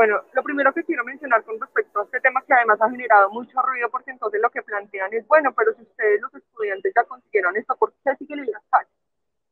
Bueno, 0.00 0.22
lo 0.32 0.42
primero 0.42 0.72
que 0.72 0.82
quiero 0.82 1.04
mencionar 1.04 1.44
con 1.44 1.60
respecto 1.60 2.00
a 2.00 2.04
este 2.04 2.20
tema 2.20 2.40
que 2.46 2.54
además 2.54 2.80
ha 2.80 2.88
generado 2.88 3.28
mucho 3.32 3.60
ruido 3.60 3.90
porque 3.90 4.12
entonces 4.12 4.40
lo 4.40 4.48
que 4.48 4.62
plantean 4.62 5.12
es, 5.12 5.28
bueno, 5.28 5.52
pero 5.52 5.74
si 5.74 5.82
ustedes 5.82 6.18
los 6.22 6.34
estudiantes 6.34 6.90
ya 6.96 7.04
consiguieron 7.04 7.54
esto, 7.54 7.76
¿por 7.76 7.92
qué 8.02 8.16
siguen 8.16 8.38
en 8.38 8.50
las 8.50 8.62
calles? 8.70 8.90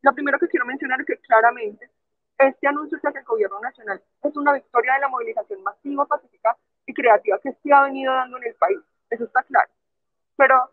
Lo 0.01 0.15
primero 0.15 0.39
que 0.39 0.49
quiero 0.49 0.65
mencionar 0.65 1.03
es 1.03 1.07
que 1.07 1.19
claramente 1.19 1.91
este 2.39 2.67
anuncio 2.67 2.97
hace 2.97 3.19
el 3.19 3.27
gobierno 3.27 3.61
nacional 3.61 4.03
es 4.23 4.37
una 4.39 4.55
victoria 4.55 4.95
de 4.95 5.01
la 5.01 5.09
movilización 5.09 5.63
masiva, 5.63 6.07
pacífica 6.07 6.57
y 6.87 6.95
creativa 6.95 7.39
que 7.41 7.53
se 7.53 7.71
ha 7.71 7.83
venido 7.83 8.15
dando 8.15 8.39
en 8.39 8.45
el 8.45 8.55
país. 8.55 8.79
Eso 9.11 9.25
está 9.25 9.43
claro. 9.43 9.69
Pero 10.35 10.71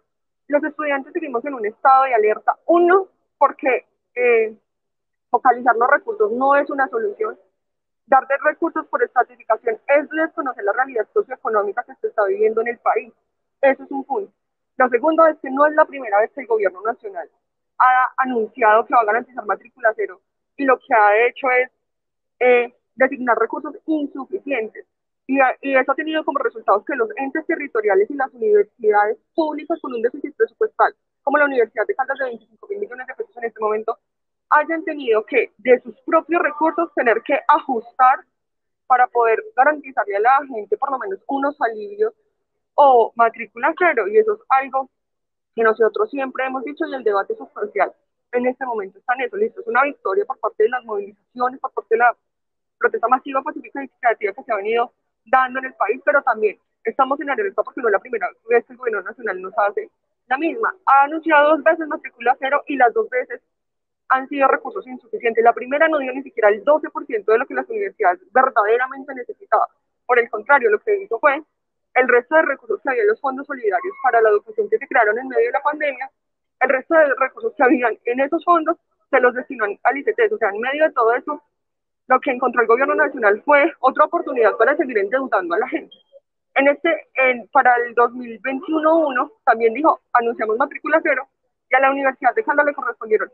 los 0.48 0.63
estudiantes 0.63 1.12
seguimos 1.12 1.44
en 1.44 1.53
un 1.53 1.65
estado 1.65 2.05
de 2.05 2.15
alerta. 2.15 2.55
Uno, 2.67 3.10
porque 3.38 3.86
eh, 4.15 4.55
focalizar 5.29 5.75
los 5.75 5.89
recursos 5.89 6.32
no 6.32 6.55
es 6.55 6.70
una 6.70 6.88
solución 6.88 7.38
Dar 8.08 8.28
de 8.28 8.36
recursos 8.44 8.86
por 8.88 9.02
estratificación 9.04 9.80
es 9.88 10.10
desconocer 10.10 10.64
la 10.64 10.74
realidad 10.74 11.08
socioeconómica 11.14 11.84
que 11.84 11.96
se 11.96 12.08
está 12.08 12.26
viviendo 12.26 12.62
en 12.62 12.68
el 12.68 12.78
país. 12.78 13.12
Eso 13.62 13.84
es 13.84 13.92
un 13.92 14.04
punto. 14.04 14.32
Lo 14.78 14.90
segundo 14.90 15.26
es 15.28 15.38
que 15.40 15.50
no 15.50 15.66
es 15.66 15.74
la 15.74 15.86
primera 15.86 16.20
vez 16.20 16.32
que 16.32 16.42
el 16.42 16.48
gobierno 16.48 16.82
nacional 16.82 17.30
ha 17.80 18.14
anunciado 18.18 18.86
que 18.86 18.94
va 18.94 19.02
a 19.02 19.06
garantizar 19.06 19.46
matrícula 19.46 19.92
cero 19.96 20.22
y 20.58 20.66
lo 20.66 20.78
que 20.78 20.94
ha 20.94 21.28
hecho 21.28 21.48
es 21.52 21.72
eh, 22.40 22.74
designar 22.96 23.38
recursos 23.38 23.76
insuficientes. 23.86 24.86
Y, 25.28 25.40
y, 25.62 25.76
eso 25.76 25.92
ha 25.92 25.96
tenido 25.96 26.24
como 26.24 26.38
resultados 26.40 26.86
que 26.86 26.96
los 26.96 27.10
entes 27.18 27.46
territoriales 27.48 28.10
y 28.12 28.14
las 28.14 28.32
universidades 28.34 29.18
públicas 29.34 29.80
con 29.82 29.94
un 29.94 30.02
déficit 30.02 30.36
presupuestal, 30.36 30.94
como 31.24 31.40
la 31.40 31.46
Universidad 31.46 31.88
de 31.88 31.96
Caldas 31.96 32.20
de 32.20 32.26
25 32.26 32.68
mil 32.68 32.80
millones 32.80 33.08
de 33.08 33.14
pesos 33.16 33.38
en 33.38 33.46
este 33.46 33.60
momento, 33.60 33.98
hayan 34.56 34.84
tenido 34.84 35.26
que, 35.26 35.52
de 35.58 35.80
sus 35.82 35.96
propios 36.02 36.42
recursos, 36.42 36.94
tener 36.94 37.22
que 37.24 37.38
ajustar 37.48 38.20
para 38.88 39.08
poder 39.08 39.44
garantizarle 39.56 40.16
a 40.16 40.20
la 40.20 40.40
gente 40.48 40.78
por 40.78 40.92
lo 40.92 41.00
menos 41.00 41.20
unos 41.28 41.60
alivios 41.62 42.14
o 42.76 43.12
matrícula 43.16 43.74
cero. 43.78 44.08
Y 44.08 44.18
eso 44.18 44.34
es 44.34 44.40
algo 44.50 44.90
que 45.56 45.64
nosotros 45.64 46.10
siempre 46.10 46.46
hemos 46.46 46.64
dicho 46.64 46.86
y 46.86 46.94
el 46.94 47.04
debate 47.04 47.36
sustancial 47.36 47.94
en 48.32 48.46
este 48.46 48.66
momento 48.66 49.00
está 49.00 49.14
en 49.16 49.22
eso. 49.22 49.38
Listo, 49.38 49.62
es 49.62 49.68
una 49.68 49.84
victoria 49.84 50.26
por 50.26 50.40
parte 50.40 50.64
de 50.64 50.70
las 50.70 50.84
movilizaciones, 50.84 51.60
por 51.60 51.72
parte 51.72 51.96
de 51.96 52.00
la 52.00 52.16
protesta 52.78 53.08
masiva, 53.08 53.42
pacífica 53.42 53.84
y 53.84 53.88
creativa 53.88 54.34
que 54.34 54.44
se 54.44 54.52
ha 54.52 54.58
venido 54.58 54.92
dando 55.26 55.60
en 55.60 55.66
el 55.66 55.74
país, 55.74 56.02
pero 56.06 56.22
también 56.22 56.58
estamos 56.84 57.20
en 57.20 57.30
alerta 57.30 57.64
porque 57.64 57.82
no 57.82 57.88
es 57.88 57.94
la 57.94 58.00
primera 58.00 58.30
vez 58.48 58.66
que 58.66 58.74
el 58.74 58.78
gobierno 58.78 59.02
nacional 59.02 59.42
nos 59.42 59.58
hace 59.58 59.90
la 60.28 60.38
misma. 60.38 60.76
Ha 60.86 61.04
anunciado 61.04 61.52
dos 61.52 61.64
veces 61.64 61.88
matrícula 61.88 62.36
cero 62.40 62.64
y 62.68 62.76
las 62.76 62.94
dos 62.94 63.10
veces 63.10 63.42
han 64.10 64.28
sido 64.28 64.48
recursos 64.48 64.86
insuficientes. 64.88 65.44
La 65.44 65.54
primera 65.54 65.88
no 65.88 66.00
dio 66.00 66.14
ni 66.14 66.24
siquiera 66.24 66.50
el 66.50 66.64
12% 66.64 67.26
de 67.26 67.38
lo 67.38 67.46
que 67.46 67.54
las 67.54 67.70
universidades 67.70 68.20
verdaderamente 68.32 69.14
necesitaban. 69.16 69.68
Por 70.06 70.20
el 70.20 70.30
contrario, 70.30 70.70
lo 70.70 70.80
que 70.80 70.98
hizo 70.98 71.20
fue 71.20 71.42
el 71.96 72.08
resto 72.08 72.36
de 72.36 72.42
recursos 72.44 72.82
que 72.82 72.90
había 72.90 73.02
en 73.04 73.08
los 73.08 73.22
fondos 73.22 73.48
solidarios 73.48 73.96
para 74.04 74.22
la 74.22 74.30
educación 74.30 74.70
que 74.70 74.78
se 74.78 74.88
crearon 74.88 75.18
en 75.18 75.28
medio 75.28 75.46
de 75.46 75.52
la 75.52 75.62
pandemia, 75.62 76.10
el 76.60 76.70
resto 76.70 76.94
de 76.94 77.14
recursos 77.18 77.54
que 77.56 77.64
habían 77.64 77.98
en 78.06 78.20
esos 78.20 78.44
fondos 78.44 78.78
se 79.10 79.20
los 79.20 79.34
destinó 79.34 79.66
al 79.66 79.98
ICT. 79.98 80.32
O 80.34 80.38
sea, 80.38 80.50
en 80.50 80.60
medio 80.60 80.84
de 80.84 80.92
todo 80.92 81.14
eso, 81.14 81.42
lo 82.08 82.20
que 82.20 82.32
encontró 82.32 82.62
el 82.62 82.68
gobierno 82.68 82.96
nacional 82.96 83.42
fue 83.44 83.74
otra 83.80 84.06
oportunidad 84.06 84.56
para 84.58 84.76
seguir 84.76 84.98
endeudando 84.98 85.56
a 85.56 85.60
la 85.60 85.68
gente. 85.70 85.96
En 86.56 86.68
este, 86.68 87.08
en, 87.16 87.48
para 87.50 87.76
el 87.76 87.96
2021-1 87.96 89.32
también 89.44 89.74
dijo, 89.74 90.00
anunciamos 90.14 90.58
matrícula 90.58 91.00
cero, 91.04 91.28
y 91.70 91.76
a 91.76 91.80
la 91.80 91.92
Universidad 91.92 92.34
de 92.36 92.44
Caldas 92.44 92.66
le 92.66 92.74
correspondieron 92.74 93.30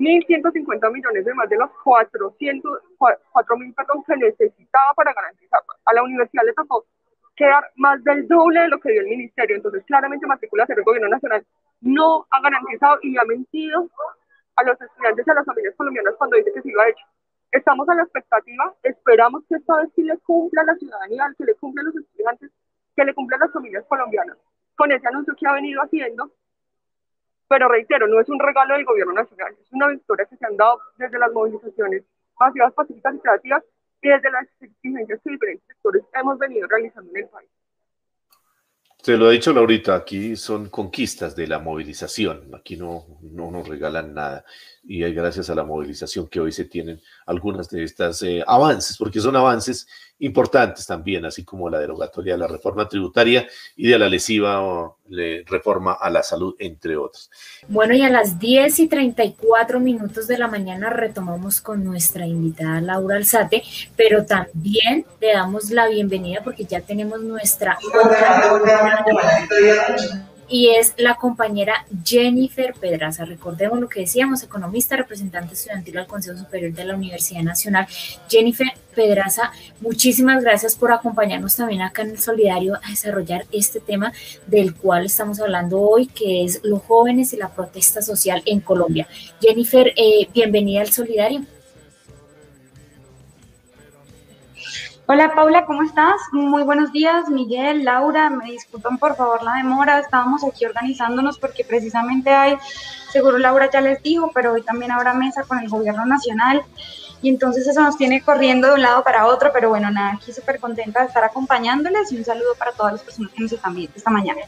1.150 0.00 0.92
millones 0.92 1.24
de 1.26 1.34
más 1.34 1.48
de 1.50 1.58
los 1.58 1.70
400, 1.84 2.80
4.000 2.98 3.74
perdón, 3.74 4.02
que 4.04 4.16
necesitaba 4.16 4.94
para 4.94 5.12
garantizar. 5.12 5.60
A 5.84 5.92
la 5.92 6.02
universidad 6.02 6.42
le 6.44 6.54
tocó 6.54 6.86
quedar 7.36 7.70
más 7.76 8.02
del 8.02 8.26
doble 8.26 8.60
de 8.60 8.68
lo 8.68 8.80
que 8.80 8.92
dio 8.92 9.02
el 9.02 9.08
ministerio. 9.08 9.56
Entonces, 9.56 9.84
claramente, 9.86 10.26
matrícula 10.26 10.64
cero 10.66 10.80
el 10.80 10.84
gobierno 10.84 11.08
nacional 11.08 11.44
no 11.82 12.26
ha 12.30 12.40
garantizado 12.40 12.98
y 13.02 13.16
ha 13.18 13.24
mentido 13.24 13.88
a 14.56 14.64
los 14.64 14.80
estudiantes 14.80 15.26
y 15.26 15.30
a 15.30 15.34
las 15.34 15.46
familias 15.46 15.74
colombianas 15.76 16.14
cuando 16.16 16.36
dice 16.36 16.52
que 16.52 16.62
sí 16.62 16.70
lo 16.70 16.80
ha 16.80 16.88
hecho. 16.88 17.04
Estamos 17.52 17.88
a 17.88 17.94
la 17.94 18.02
expectativa, 18.02 18.74
esperamos 18.82 19.42
que 19.48 19.56
esta 19.56 19.76
vez 19.76 19.90
sí 19.94 20.02
le 20.02 20.16
cumpla 20.18 20.62
a 20.62 20.64
la 20.64 20.76
ciudadanía, 20.76 21.34
que 21.36 21.44
le 21.44 21.54
cumpla 21.56 21.82
a 21.82 21.84
los 21.84 21.96
estudiantes, 21.96 22.50
que 22.96 23.04
le 23.04 23.14
cumpla 23.14 23.36
a 23.36 23.40
las 23.40 23.52
familias 23.52 23.84
colombianas 23.86 24.36
con 24.76 24.90
ese 24.92 25.06
anuncio 25.08 25.34
que 25.38 25.46
ha 25.46 25.52
venido 25.52 25.82
haciendo 25.82 26.30
pero 27.50 27.66
reitero, 27.66 28.06
no 28.06 28.20
es 28.20 28.28
un 28.28 28.38
regalo 28.38 28.74
del 28.74 28.84
gobierno 28.84 29.12
nacional, 29.12 29.52
es 29.60 29.72
una 29.72 29.88
victoria 29.88 30.24
que 30.24 30.36
se 30.36 30.46
han 30.46 30.56
dado 30.56 30.78
desde 30.96 31.18
las 31.18 31.32
movilizaciones 31.32 32.04
masivas, 32.38 32.72
pacíficas 32.72 33.16
y 33.16 33.18
creativas 33.18 33.64
y 34.00 34.08
desde 34.08 34.30
las 34.30 34.46
exigencias 34.60 35.20
que 35.24 35.30
diferentes 35.32 35.66
sectores 35.66 36.04
hemos 36.14 36.38
venido 36.38 36.68
realizando 36.68 37.10
en 37.10 37.24
el 37.24 37.28
país. 37.28 37.50
Se 39.02 39.16
lo 39.16 39.26
ha 39.26 39.30
dicho 39.32 39.52
Laurita, 39.52 39.96
aquí 39.96 40.36
son 40.36 40.68
conquistas 40.68 41.34
de 41.34 41.48
la 41.48 41.58
movilización, 41.58 42.54
aquí 42.54 42.76
no, 42.76 43.18
no 43.20 43.50
nos 43.50 43.66
regalan 43.66 44.14
nada 44.14 44.44
y 44.82 45.00
gracias 45.12 45.50
a 45.50 45.54
la 45.54 45.62
movilización 45.62 46.26
que 46.26 46.40
hoy 46.40 46.52
se 46.52 46.64
tienen 46.64 47.00
algunas 47.26 47.68
de 47.68 47.84
estas 47.84 48.22
eh, 48.22 48.42
avances, 48.46 48.96
porque 48.96 49.20
son 49.20 49.36
avances 49.36 49.86
importantes 50.20 50.86
también, 50.86 51.24
así 51.24 51.44
como 51.44 51.68
la 51.68 51.78
derogatoria 51.78 52.34
de 52.34 52.38
la 52.38 52.46
reforma 52.46 52.88
tributaria 52.88 53.46
y 53.76 53.88
de 53.88 53.98
la 53.98 54.08
lesiva 54.08 54.94
reforma 55.46 55.94
a 55.94 56.08
la 56.10 56.22
salud, 56.22 56.54
entre 56.58 56.96
otros. 56.96 57.30
Bueno, 57.68 57.94
y 57.94 58.02
a 58.02 58.10
las 58.10 58.38
10 58.38 58.80
y 58.80 58.88
34 58.88 59.80
minutos 59.80 60.28
de 60.28 60.38
la 60.38 60.46
mañana 60.46 60.90
retomamos 60.90 61.60
con 61.60 61.84
nuestra 61.84 62.26
invitada 62.26 62.80
Laura 62.80 63.16
Alzate, 63.16 63.62
pero 63.96 64.24
también 64.24 65.04
le 65.20 65.32
damos 65.32 65.70
la 65.70 65.88
bienvenida 65.88 66.42
porque 66.44 66.64
ya 66.64 66.80
tenemos 66.80 67.20
nuestra 67.22 67.78
y 70.50 70.70
es 70.70 70.94
la 70.98 71.14
compañera 71.14 71.86
Jennifer 72.04 72.74
Pedraza. 72.74 73.24
Recordemos 73.24 73.78
lo 73.78 73.88
que 73.88 74.00
decíamos, 74.00 74.42
economista, 74.42 74.96
representante 74.96 75.54
estudiantil 75.54 75.98
al 75.98 76.08
Consejo 76.08 76.36
Superior 76.36 76.72
de 76.72 76.84
la 76.84 76.96
Universidad 76.96 77.42
Nacional. 77.42 77.86
Jennifer 78.28 78.66
Pedraza, 78.94 79.52
muchísimas 79.80 80.42
gracias 80.42 80.74
por 80.74 80.90
acompañarnos 80.92 81.54
también 81.54 81.82
acá 81.82 82.02
en 82.02 82.10
el 82.10 82.18
Solidario 82.18 82.74
a 82.82 82.90
desarrollar 82.90 83.46
este 83.52 83.78
tema 83.78 84.12
del 84.48 84.74
cual 84.74 85.06
estamos 85.06 85.40
hablando 85.40 85.80
hoy, 85.80 86.08
que 86.08 86.44
es 86.44 86.60
los 86.64 86.82
jóvenes 86.82 87.32
y 87.32 87.36
la 87.36 87.48
protesta 87.48 88.02
social 88.02 88.42
en 88.44 88.58
Colombia. 88.58 89.06
Jennifer, 89.40 89.92
eh, 89.96 90.28
bienvenida 90.34 90.80
al 90.80 90.90
Solidario. 90.90 91.46
Hola 95.12 95.34
Paula, 95.34 95.64
¿cómo 95.64 95.82
estás? 95.82 96.20
Muy 96.30 96.62
buenos 96.62 96.92
días, 96.92 97.28
Miguel, 97.28 97.84
Laura, 97.84 98.30
me 98.30 98.52
disculpan 98.52 98.96
por 98.96 99.16
favor 99.16 99.42
la 99.42 99.54
demora, 99.54 99.98
estábamos 99.98 100.44
aquí 100.44 100.64
organizándonos 100.64 101.36
porque 101.36 101.64
precisamente 101.64 102.30
hay, 102.30 102.56
seguro 103.10 103.36
Laura 103.36 103.68
ya 103.68 103.80
les 103.80 104.00
dijo, 104.04 104.30
pero 104.32 104.52
hoy 104.52 104.62
también 104.62 104.92
habrá 104.92 105.12
mesa 105.12 105.42
con 105.42 105.58
el 105.58 105.68
gobierno 105.68 106.06
nacional 106.06 106.62
y 107.22 107.28
entonces 107.28 107.66
eso 107.66 107.82
nos 107.82 107.96
tiene 107.96 108.22
corriendo 108.22 108.68
de 108.68 108.74
un 108.74 108.82
lado 108.82 109.02
para 109.02 109.26
otro, 109.26 109.50
pero 109.52 109.68
bueno, 109.68 109.90
nada, 109.90 110.12
aquí 110.12 110.32
súper 110.32 110.60
contenta 110.60 111.00
de 111.00 111.08
estar 111.08 111.24
acompañándoles 111.24 112.12
y 112.12 112.18
un 112.18 112.24
saludo 112.24 112.54
para 112.56 112.70
todas 112.70 112.92
las 112.92 113.02
personas 113.02 113.32
que 113.32 113.42
nos 113.42 113.50
están 113.50 113.74
viendo 113.74 113.92
esta 113.96 114.10
mañana. 114.10 114.42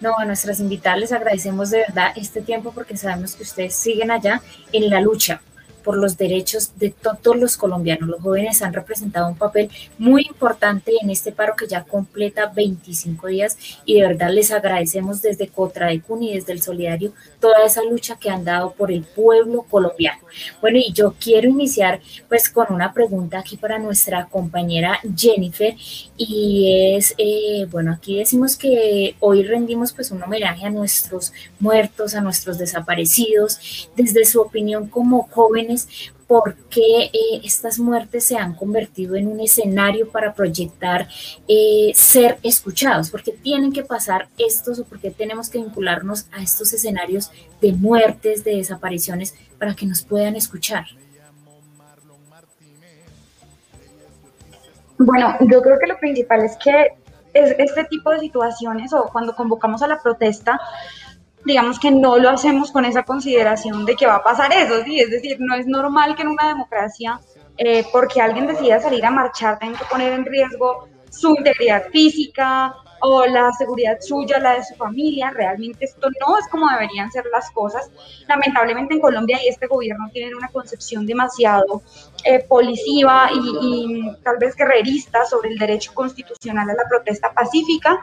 No, 0.00 0.18
a 0.18 0.24
nuestras 0.24 0.58
invitadas 0.58 0.98
les 0.98 1.12
agradecemos 1.12 1.70
de 1.70 1.78
verdad 1.78 2.10
este 2.16 2.42
tiempo 2.42 2.72
porque 2.72 2.96
sabemos 2.96 3.36
que 3.36 3.44
ustedes 3.44 3.76
siguen 3.76 4.10
allá 4.10 4.42
en 4.72 4.90
la 4.90 5.00
lucha 5.00 5.40
por 5.82 5.96
los 5.96 6.16
derechos 6.16 6.72
de 6.76 6.90
todos 6.90 7.36
los 7.36 7.56
colombianos. 7.56 8.08
Los 8.08 8.20
jóvenes 8.20 8.62
han 8.62 8.72
representado 8.72 9.28
un 9.28 9.36
papel 9.36 9.70
muy 9.98 10.22
importante 10.22 10.92
en 11.00 11.10
este 11.10 11.32
paro 11.32 11.54
que 11.56 11.66
ya 11.66 11.84
completa 11.84 12.52
25 12.54 13.26
días 13.28 13.56
y 13.84 14.00
de 14.00 14.06
verdad 14.06 14.30
les 14.30 14.50
agradecemos 14.50 15.22
desde 15.22 15.48
Cotra 15.48 15.88
de 15.88 16.00
Cuni 16.00 16.30
y 16.30 16.34
desde 16.34 16.52
el 16.52 16.62
Solidario 16.62 17.12
toda 17.40 17.64
esa 17.64 17.82
lucha 17.82 18.16
que 18.16 18.30
han 18.30 18.44
dado 18.44 18.72
por 18.72 18.92
el 18.92 19.02
pueblo 19.02 19.62
colombiano. 19.62 20.22
Bueno, 20.60 20.78
y 20.78 20.92
yo 20.92 21.14
quiero 21.18 21.48
iniciar 21.48 22.00
pues 22.28 22.48
con 22.48 22.66
una 22.70 22.92
pregunta 22.92 23.38
aquí 23.38 23.56
para 23.56 23.78
nuestra 23.78 24.26
compañera 24.26 25.00
Jennifer 25.16 25.74
y 26.16 26.94
es, 26.96 27.14
eh, 27.18 27.66
bueno, 27.70 27.92
aquí 27.92 28.18
decimos 28.18 28.56
que 28.56 29.16
hoy 29.20 29.42
rendimos 29.42 29.92
pues 29.92 30.10
un 30.10 30.22
homenaje 30.22 30.66
a 30.66 30.70
nuestros 30.70 31.32
muertos, 31.58 32.14
a 32.14 32.20
nuestros 32.20 32.58
desaparecidos, 32.58 33.88
desde 33.96 34.24
su 34.24 34.40
opinión 34.40 34.86
como 34.88 35.28
jóvenes, 35.30 35.71
por 36.26 36.54
qué 36.70 37.10
eh, 37.12 37.40
estas 37.44 37.78
muertes 37.78 38.24
se 38.24 38.36
han 38.36 38.54
convertido 38.54 39.16
en 39.16 39.26
un 39.26 39.40
escenario 39.40 40.08
para 40.10 40.32
proyectar 40.32 41.06
eh, 41.46 41.92
ser 41.94 42.38
escuchados, 42.42 43.10
porque 43.10 43.32
tienen 43.32 43.72
que 43.72 43.84
pasar 43.84 44.28
estos 44.38 44.78
o 44.78 44.84
por 44.84 44.98
qué 44.98 45.10
tenemos 45.10 45.50
que 45.50 45.58
vincularnos 45.58 46.26
a 46.32 46.42
estos 46.42 46.72
escenarios 46.72 47.30
de 47.60 47.72
muertes, 47.72 48.44
de 48.44 48.56
desapariciones, 48.56 49.34
para 49.58 49.74
que 49.74 49.84
nos 49.86 50.02
puedan 50.02 50.34
escuchar. 50.34 50.86
Bueno, 54.98 55.36
yo 55.40 55.60
creo 55.62 55.78
que 55.78 55.86
lo 55.86 55.98
principal 55.98 56.44
es 56.44 56.56
que 56.56 56.94
es 57.34 57.54
este 57.58 57.84
tipo 57.84 58.10
de 58.10 58.20
situaciones 58.20 58.92
o 58.92 59.08
cuando 59.12 59.34
convocamos 59.34 59.82
a 59.82 59.86
la 59.86 60.00
protesta, 60.00 60.60
digamos 61.44 61.78
que 61.78 61.90
no 61.90 62.18
lo 62.18 62.30
hacemos 62.30 62.70
con 62.70 62.84
esa 62.84 63.02
consideración 63.04 63.84
de 63.84 63.96
que 63.96 64.06
va 64.06 64.16
a 64.16 64.22
pasar 64.22 64.52
eso, 64.52 64.82
¿sí? 64.84 65.00
Es 65.00 65.10
decir, 65.10 65.36
no 65.40 65.54
es 65.54 65.66
normal 65.66 66.14
que 66.14 66.22
en 66.22 66.28
una 66.28 66.48
democracia, 66.48 67.20
eh, 67.56 67.84
porque 67.92 68.20
alguien 68.20 68.46
decida 68.46 68.80
salir 68.80 69.04
a 69.04 69.10
marchar, 69.10 69.58
tenga 69.58 69.78
que 69.78 69.84
poner 69.86 70.12
en 70.12 70.24
riesgo 70.24 70.88
su 71.10 71.34
integridad 71.36 71.84
física, 71.90 72.74
o 73.02 73.26
la 73.26 73.52
seguridad 73.52 73.98
suya, 74.00 74.38
la 74.38 74.54
de 74.54 74.64
su 74.64 74.74
familia. 74.76 75.30
Realmente 75.30 75.84
esto 75.84 76.08
no 76.26 76.38
es 76.38 76.48
como 76.48 76.68
deberían 76.70 77.10
ser 77.10 77.24
las 77.32 77.50
cosas. 77.50 77.90
Lamentablemente 78.28 78.94
en 78.94 79.00
Colombia 79.00 79.38
y 79.44 79.48
este 79.48 79.66
gobierno 79.66 80.08
tienen 80.12 80.34
una 80.34 80.48
concepción 80.48 81.04
demasiado 81.04 81.82
eh, 82.24 82.44
policiva 82.48 83.28
y, 83.32 84.02
tal 84.22 84.38
vez 84.38 84.54
guerrerista 84.54 85.24
sobre 85.24 85.50
el 85.50 85.58
derecho 85.58 85.92
constitucional 85.94 86.70
a 86.70 86.74
la 86.74 86.84
protesta 86.88 87.32
pacífica, 87.32 87.98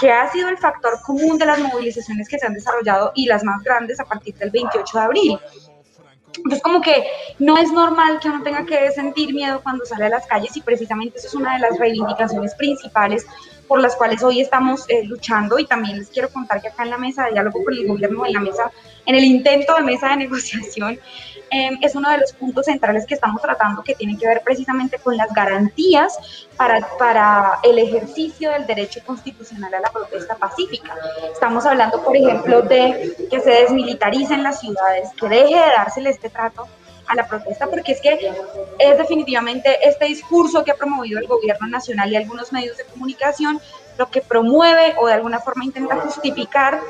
que 0.00 0.10
ha 0.10 0.30
sido 0.30 0.48
el 0.48 0.58
factor 0.58 1.00
común 1.02 1.38
de 1.38 1.46
las 1.46 1.58
movilizaciones 1.60 2.28
que 2.28 2.38
se 2.38 2.46
han 2.46 2.54
desarrollado 2.54 3.12
y 3.14 3.26
las 3.26 3.44
más 3.44 3.62
grandes 3.62 4.00
a 4.00 4.04
partir 4.04 4.34
del 4.34 4.50
28 4.50 4.98
de 4.98 5.04
abril. 5.04 5.38
Entonces, 6.36 6.62
como 6.62 6.80
que 6.80 7.04
no 7.38 7.58
es 7.58 7.72
normal 7.72 8.20
que 8.20 8.28
uno 8.28 8.42
tenga 8.42 8.64
que 8.64 8.90
sentir 8.92 9.34
miedo 9.34 9.60
cuando 9.62 9.84
sale 9.84 10.06
a 10.06 10.08
las 10.10 10.26
calles 10.26 10.56
y 10.56 10.60
precisamente 10.60 11.18
eso 11.18 11.28
es 11.28 11.34
una 11.34 11.54
de 11.54 11.60
las 11.60 11.78
reivindicaciones 11.78 12.54
principales 12.54 13.26
por 13.66 13.80
las 13.80 13.96
cuales 13.96 14.22
hoy 14.22 14.40
estamos 14.40 14.84
eh, 14.88 15.04
luchando. 15.04 15.58
Y 15.58 15.66
también 15.66 15.98
les 15.98 16.08
quiero 16.08 16.28
contar 16.28 16.60
que 16.60 16.68
acá 16.68 16.84
en 16.84 16.90
la 16.90 16.98
mesa 16.98 17.24
de 17.24 17.32
diálogo 17.32 17.62
con 17.64 17.74
el 17.74 17.86
gobierno, 17.86 18.26
en 18.26 18.32
la 18.32 18.40
mesa, 18.40 18.70
en 19.06 19.14
el 19.14 19.24
intento 19.24 19.74
de 19.74 19.82
mesa 19.82 20.10
de 20.10 20.16
negociación, 20.24 20.98
em, 21.50 21.78
es 21.82 21.94
uno 21.94 22.10
de 22.10 22.18
los 22.18 22.32
puntos 22.32 22.66
centrales 22.66 23.06
que 23.06 23.14
estamos 23.14 23.40
tratando 23.42 23.82
que 23.82 23.94
tiene 23.94 24.16
que 24.16 24.26
ver 24.26 24.42
precisamente 24.44 24.98
con 24.98 25.16
las 25.16 25.32
garantías 25.32 26.46
para, 26.56 26.86
para 26.98 27.58
el 27.62 27.78
ejercicio 27.78 28.50
del 28.50 28.66
derecho 28.66 29.00
constitucional 29.04 29.74
a 29.74 29.80
la 29.80 29.90
protesta 29.90 30.36
pacífica. 30.36 30.94
Estamos 31.32 31.66
hablando, 31.66 32.02
por 32.02 32.16
ejemplo, 32.16 32.62
de 32.62 33.28
que 33.30 33.40
se 33.40 33.50
desmilitaricen 33.50 34.42
las 34.42 34.60
ciudades, 34.60 35.10
que 35.18 35.28
deje 35.28 35.54
de 35.54 35.70
dársele 35.76 36.10
este 36.10 36.30
trato 36.30 36.66
a 37.06 37.14
la 37.16 37.26
protesta, 37.26 37.66
porque 37.66 37.92
es 37.92 38.00
que 38.00 38.32
es 38.78 38.98
definitivamente 38.98 39.88
este 39.88 40.04
discurso 40.04 40.64
que 40.64 40.70
ha 40.70 40.76
promovido 40.76 41.18
el 41.18 41.26
gobierno 41.26 41.66
nacional 41.66 42.12
y 42.12 42.16
algunos 42.16 42.52
medios 42.52 42.76
de 42.76 42.84
comunicación 42.84 43.60
lo 43.98 44.10
que 44.10 44.22
promueve 44.22 44.94
o 44.98 45.06
de 45.06 45.12
alguna 45.12 45.40
forma 45.40 45.64
intenta 45.64 45.96
justificar 45.96 46.80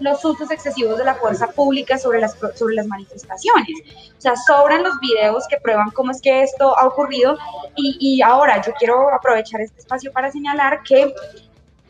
los 0.00 0.24
usos 0.24 0.50
excesivos 0.50 0.98
de 0.98 1.04
la 1.04 1.14
fuerza 1.14 1.48
pública 1.48 1.98
sobre 1.98 2.20
las, 2.20 2.36
sobre 2.54 2.74
las 2.74 2.86
manifestaciones. 2.86 3.68
O 4.16 4.20
sea, 4.20 4.34
sobran 4.36 4.82
los 4.82 4.98
videos 5.00 5.46
que 5.48 5.58
prueban 5.58 5.90
cómo 5.90 6.10
es 6.10 6.20
que 6.20 6.42
esto 6.42 6.76
ha 6.78 6.86
ocurrido 6.86 7.36
y, 7.76 8.20
ahora 8.22 8.60
yo 8.62 8.72
quiero 8.78 9.12
aprovechar 9.12 9.60
este 9.60 9.80
espacio 9.80 10.12
para 10.12 10.30
señalar 10.30 10.82
que 10.82 11.12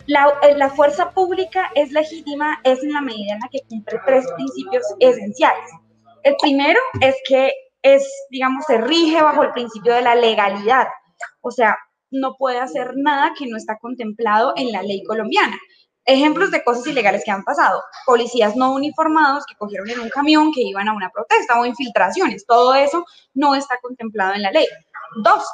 la, 0.06 0.32
la, 0.56 0.70
fuerza 0.70 1.10
pública 1.10 1.70
es 1.74 1.90
legítima 1.90 2.60
es 2.62 2.82
en 2.82 2.92
la 2.92 3.00
medida 3.00 3.34
en 3.34 3.40
la 3.40 3.48
que 3.48 3.60
cumple 3.68 3.98
tres 4.06 4.24
principios 4.36 4.84
esenciales. 5.00 5.70
El 6.22 6.36
primero 6.40 6.78
es 7.00 7.16
que 7.26 7.52
es, 7.82 8.04
digamos, 8.30 8.64
se 8.66 8.78
rige 8.78 9.22
bajo 9.22 9.42
el 9.42 9.52
principio 9.52 9.94
de 9.94 10.02
la 10.02 10.14
legalidad. 10.14 10.86
O 11.40 11.50
sea, 11.50 11.76
no 12.10 12.34
puede 12.36 12.60
hacer 12.60 12.92
nada 12.96 13.32
que 13.38 13.46
no 13.46 13.56
está 13.56 13.78
contemplado 13.78 14.52
en 14.56 14.72
la 14.72 14.82
ley 14.82 15.02
colombiana. 15.04 15.56
Ejemplos 16.06 16.52
de 16.52 16.62
cosas 16.62 16.86
ilegales 16.86 17.22
que 17.24 17.32
han 17.32 17.42
pasado. 17.42 17.82
Policías 18.06 18.54
no 18.54 18.72
uniformados 18.72 19.44
que 19.44 19.56
cogieron 19.56 19.90
en 19.90 20.00
un 20.00 20.08
camión 20.08 20.52
que 20.52 20.62
iban 20.62 20.88
a 20.88 20.94
una 20.94 21.10
protesta 21.10 21.60
o 21.60 21.66
infiltraciones. 21.66 22.46
Todo 22.46 22.74
eso 22.74 23.04
no 23.34 23.54
está 23.56 23.78
contemplado 23.82 24.34
en 24.34 24.42
la 24.42 24.52
ley. 24.52 24.66
Dos, 25.22 25.44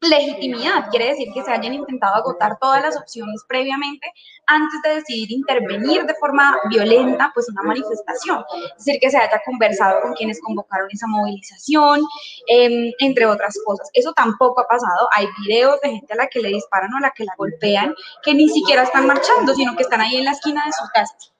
legitimidad, 0.00 0.88
quiere 0.90 1.08
decir 1.08 1.28
que 1.34 1.42
se 1.42 1.50
hayan 1.50 1.74
intentado 1.74 2.14
agotar 2.14 2.56
todas 2.60 2.82
las 2.82 2.96
opciones 2.96 3.42
previamente 3.48 4.12
antes 4.46 4.80
de 4.82 4.94
decidir 4.96 5.32
intervenir 5.32 6.04
de 6.04 6.14
forma 6.14 6.56
violenta 6.70 7.32
pues 7.34 7.48
una 7.48 7.62
manifestación, 7.62 8.44
es 8.78 8.84
decir, 8.84 9.00
que 9.00 9.10
se 9.10 9.18
haya 9.18 9.42
conversado 9.44 10.00
con 10.00 10.14
quienes 10.14 10.40
convocaron 10.40 10.88
esa 10.90 11.06
movilización, 11.08 12.00
em, 12.46 12.92
entre 13.00 13.26
otras 13.26 13.58
cosas. 13.64 13.90
Eso 13.92 14.12
tampoco 14.12 14.60
ha 14.60 14.68
pasado, 14.68 15.08
hay 15.16 15.26
videos 15.42 15.80
de 15.80 15.90
gente 15.90 16.12
a 16.12 16.16
la 16.16 16.28
que 16.28 16.40
le 16.40 16.48
disparan 16.50 16.92
o 16.94 16.98
a 16.98 17.00
la 17.00 17.10
que 17.10 17.24
la 17.24 17.34
golpean 17.36 17.94
que 18.22 18.34
ni 18.34 18.48
siquiera 18.48 18.84
están 18.84 19.06
marchando, 19.06 19.54
sino 19.54 19.74
que 19.76 19.82
están 19.82 20.00
ahí 20.00 20.16
en 20.16 20.24
la 20.24 20.32
esquina 20.32 20.64
de 20.64 20.72
sus 20.72 20.88
casas. 20.90 21.32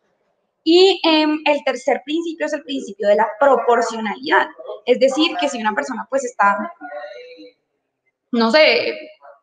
Y 0.64 1.00
em, 1.04 1.40
el 1.46 1.64
tercer 1.64 2.02
principio 2.04 2.46
es 2.46 2.52
el 2.52 2.62
principio 2.62 3.08
de 3.08 3.16
la 3.16 3.28
proporcionalidad, 3.38 4.48
es 4.84 4.98
decir, 4.98 5.36
que 5.40 5.48
si 5.48 5.60
una 5.60 5.74
persona 5.74 6.06
pues 6.10 6.24
está 6.24 6.72
no 8.32 8.50
sé, 8.50 8.94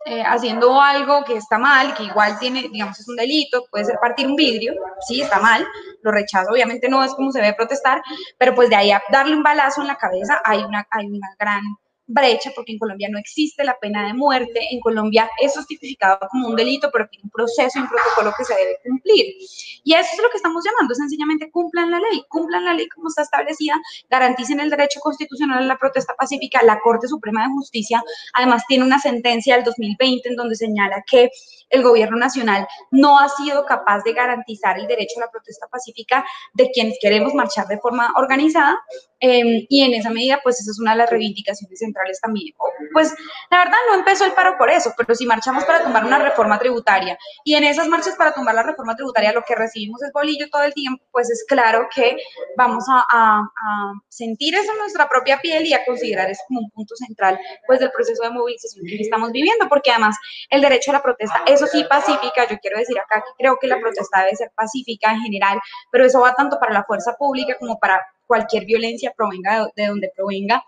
eh, 0.08 0.24
haciendo 0.24 0.80
algo 0.80 1.24
que 1.24 1.36
está 1.36 1.58
mal, 1.58 1.96
que 1.96 2.04
igual 2.04 2.38
tiene, 2.38 2.70
digamos, 2.72 3.00
es 3.00 3.08
un 3.08 3.16
delito, 3.16 3.66
puede 3.72 3.86
ser 3.86 3.98
partir 4.00 4.28
un 4.28 4.36
vidrio, 4.36 4.74
sí, 5.08 5.22
está 5.22 5.40
mal, 5.40 5.66
lo 6.04 6.12
rechazo, 6.12 6.52
obviamente 6.52 6.88
no 6.90 7.04
es 7.04 7.16
como 7.16 7.32
se 7.32 7.42
debe 7.42 7.56
protestar, 7.56 8.04
pero 8.38 8.54
pues 8.54 8.70
de 8.70 8.76
ahí 8.76 8.92
a 8.92 9.02
darle 9.12 9.36
un 9.36 9.42
balazo 9.42 9.82
en 9.82 9.88
la 9.88 9.98
cabeza 9.98 10.42
hay 10.46 10.64
una, 10.64 10.88
hay 10.92 11.08
una 11.08 11.30
gran 11.40 11.64
brecha, 12.08 12.52
porque 12.56 12.74
en 12.74 12.80
Colombia 12.80 13.10
no 13.12 13.18
existe 13.18 13.64
la 13.64 13.78
pena 13.80 14.06
de 14.08 14.14
muerte, 14.14 14.60
en 14.72 14.80
Colombia 14.80 15.30
es 15.42 15.54
justificado 15.56 16.20
como 16.30 16.48
un 16.48 16.56
delito, 16.56 16.90
pero 16.92 17.08
tiene 17.08 17.24
un 17.24 17.30
proceso 17.30 17.80
y 17.80 17.82
un 17.82 17.90
protocolo 17.90 18.34
que 18.38 18.46
se 18.46 18.56
debe 18.56 18.80
cumplir. 18.84 19.26
Y 19.84 19.94
eso 19.94 20.10
es 20.14 20.22
lo 20.22 20.30
que 20.30 20.38
estamos 20.38 20.64
llamando, 20.64 20.94
sencillamente 20.94 21.50
cumplan 21.52 21.92
la 21.92 22.00
ley, 22.00 22.24
cumplan 22.30 22.66
la 22.66 22.74
ley 22.74 22.88
como 22.90 23.08
está 23.08 23.24
establecida, 23.24 23.76
garanticen 24.10 24.60
el 24.60 24.70
derecho 24.70 25.00
constitucional 25.00 25.64
a 25.64 25.66
la 25.66 25.78
protesta 25.78 26.16
pacífica. 26.16 26.64
La 26.64 26.80
Corte 26.80 27.08
Suprema 27.08 27.44
de 27.44 27.54
Justicia 27.54 28.04
además 28.34 28.64
tiene 28.68 28.86
una 28.86 29.00
sentencia 29.00 29.56
del 29.56 29.64
2020 29.64 30.30
en 30.30 30.36
donde 30.36 30.56
señala 30.56 31.04
que 31.10 31.30
el 31.70 31.84
gobierno 31.84 32.18
nacional 32.18 32.68
no 32.92 33.20
ha 33.20 33.30
sido 33.30 33.66
capaz 33.66 34.04
de 34.04 34.14
garantizar 34.14 34.78
el 34.78 34.88
derecho 34.88 35.16
a 35.18 35.26
la 35.26 35.32
protesta 35.32 35.68
pacífica 35.68 36.26
de 36.54 36.70
quienes 36.72 36.98
queremos 37.02 37.34
marchar 37.34 37.68
de 37.68 37.80
forma 37.80 38.12
organizada 38.16 38.80
em, 39.20 39.66
y 39.70 39.84
en 39.84 39.94
esa 39.94 40.10
medida 40.10 40.40
pues 40.44 40.60
esa 40.60 40.72
es 40.72 40.80
una 40.80 40.92
de 40.92 40.98
las 40.98 41.10
reivindicaciones 41.10 41.80
centrales 41.80 42.20
también. 42.22 42.54
Pues 42.94 43.14
la 43.50 43.60
verdad 43.60 43.78
no 43.90 43.96
empezó 43.96 44.26
el 44.26 44.34
paro 44.34 44.58
por 44.58 44.70
eso, 44.70 44.94
pero 44.98 45.16
si 45.16 45.26
marchamos 45.26 45.64
para 45.66 45.84
tomar 45.84 46.06
una 46.06 46.20
reforma 46.20 46.60
tributaria 46.60 47.18
y 47.44 47.56
en 47.56 47.64
esas 47.64 47.88
marchas 47.88 48.16
para 48.16 48.34
tomar 48.34 48.56
la 48.56 48.64
reforma 48.64 48.96
tributaria 48.96 49.32
lo 49.34 49.44
que 49.44 49.56
recibimos 49.56 50.02
es 50.04 50.12
bolillo 50.14 50.48
todo 50.52 50.64
el 50.64 50.74
tiempo, 50.74 51.04
pues 51.12 51.30
es 51.30 51.46
claro 51.48 51.88
que 51.94 52.18
vamos 52.58 52.86
a, 52.90 53.06
a 53.12 53.94
sentir 54.10 54.56
eso 54.56 54.72
en 54.72 54.80
nuestra 54.80 55.08
propia 55.08 55.40
piel 55.40 55.66
y 55.66 55.74
a 55.74 55.86
considerar 55.86 56.30
eso 56.30 56.42
como 56.48 56.62
un 56.62 56.72
punto 56.72 56.96
central 56.96 57.40
pues 57.68 57.80
del 57.80 57.92
proceso 57.92 58.24
de 58.24 58.30
movilización 58.30 58.86
que 58.86 58.96
estamos 59.02 59.32
viviendo, 59.32 59.68
porque 59.70 59.92
además 59.92 60.18
el 60.50 60.62
derecho 60.62 60.92
a 60.92 60.96
la 60.96 61.04
protesta 61.04 61.44
eso 61.46 61.68
sí, 61.68 61.84
pacífica, 61.88 62.48
yo 62.50 62.58
quiero 62.60 62.78
decir 62.78 62.98
acá 63.00 63.22
que 63.22 63.32
creo 63.38 63.58
que 63.60 63.68
la 63.68 63.80
protesta 63.80 64.22
debe 64.22 64.36
ser 64.36 64.52
pacífica 64.56 65.12
en 65.12 65.22
general, 65.22 65.60
pero 65.92 66.06
eso 66.06 66.20
va 66.22 66.34
tanto 66.34 66.60
para 66.60 66.74
la 66.74 66.84
fuerza 66.84 67.16
pública 67.18 67.56
como 67.60 67.80
para 67.80 68.02
cualquier 68.26 68.66
violencia 68.66 69.14
provenga 69.16 69.70
de, 69.76 69.88
donde 69.88 70.12
provenga. 70.16 70.64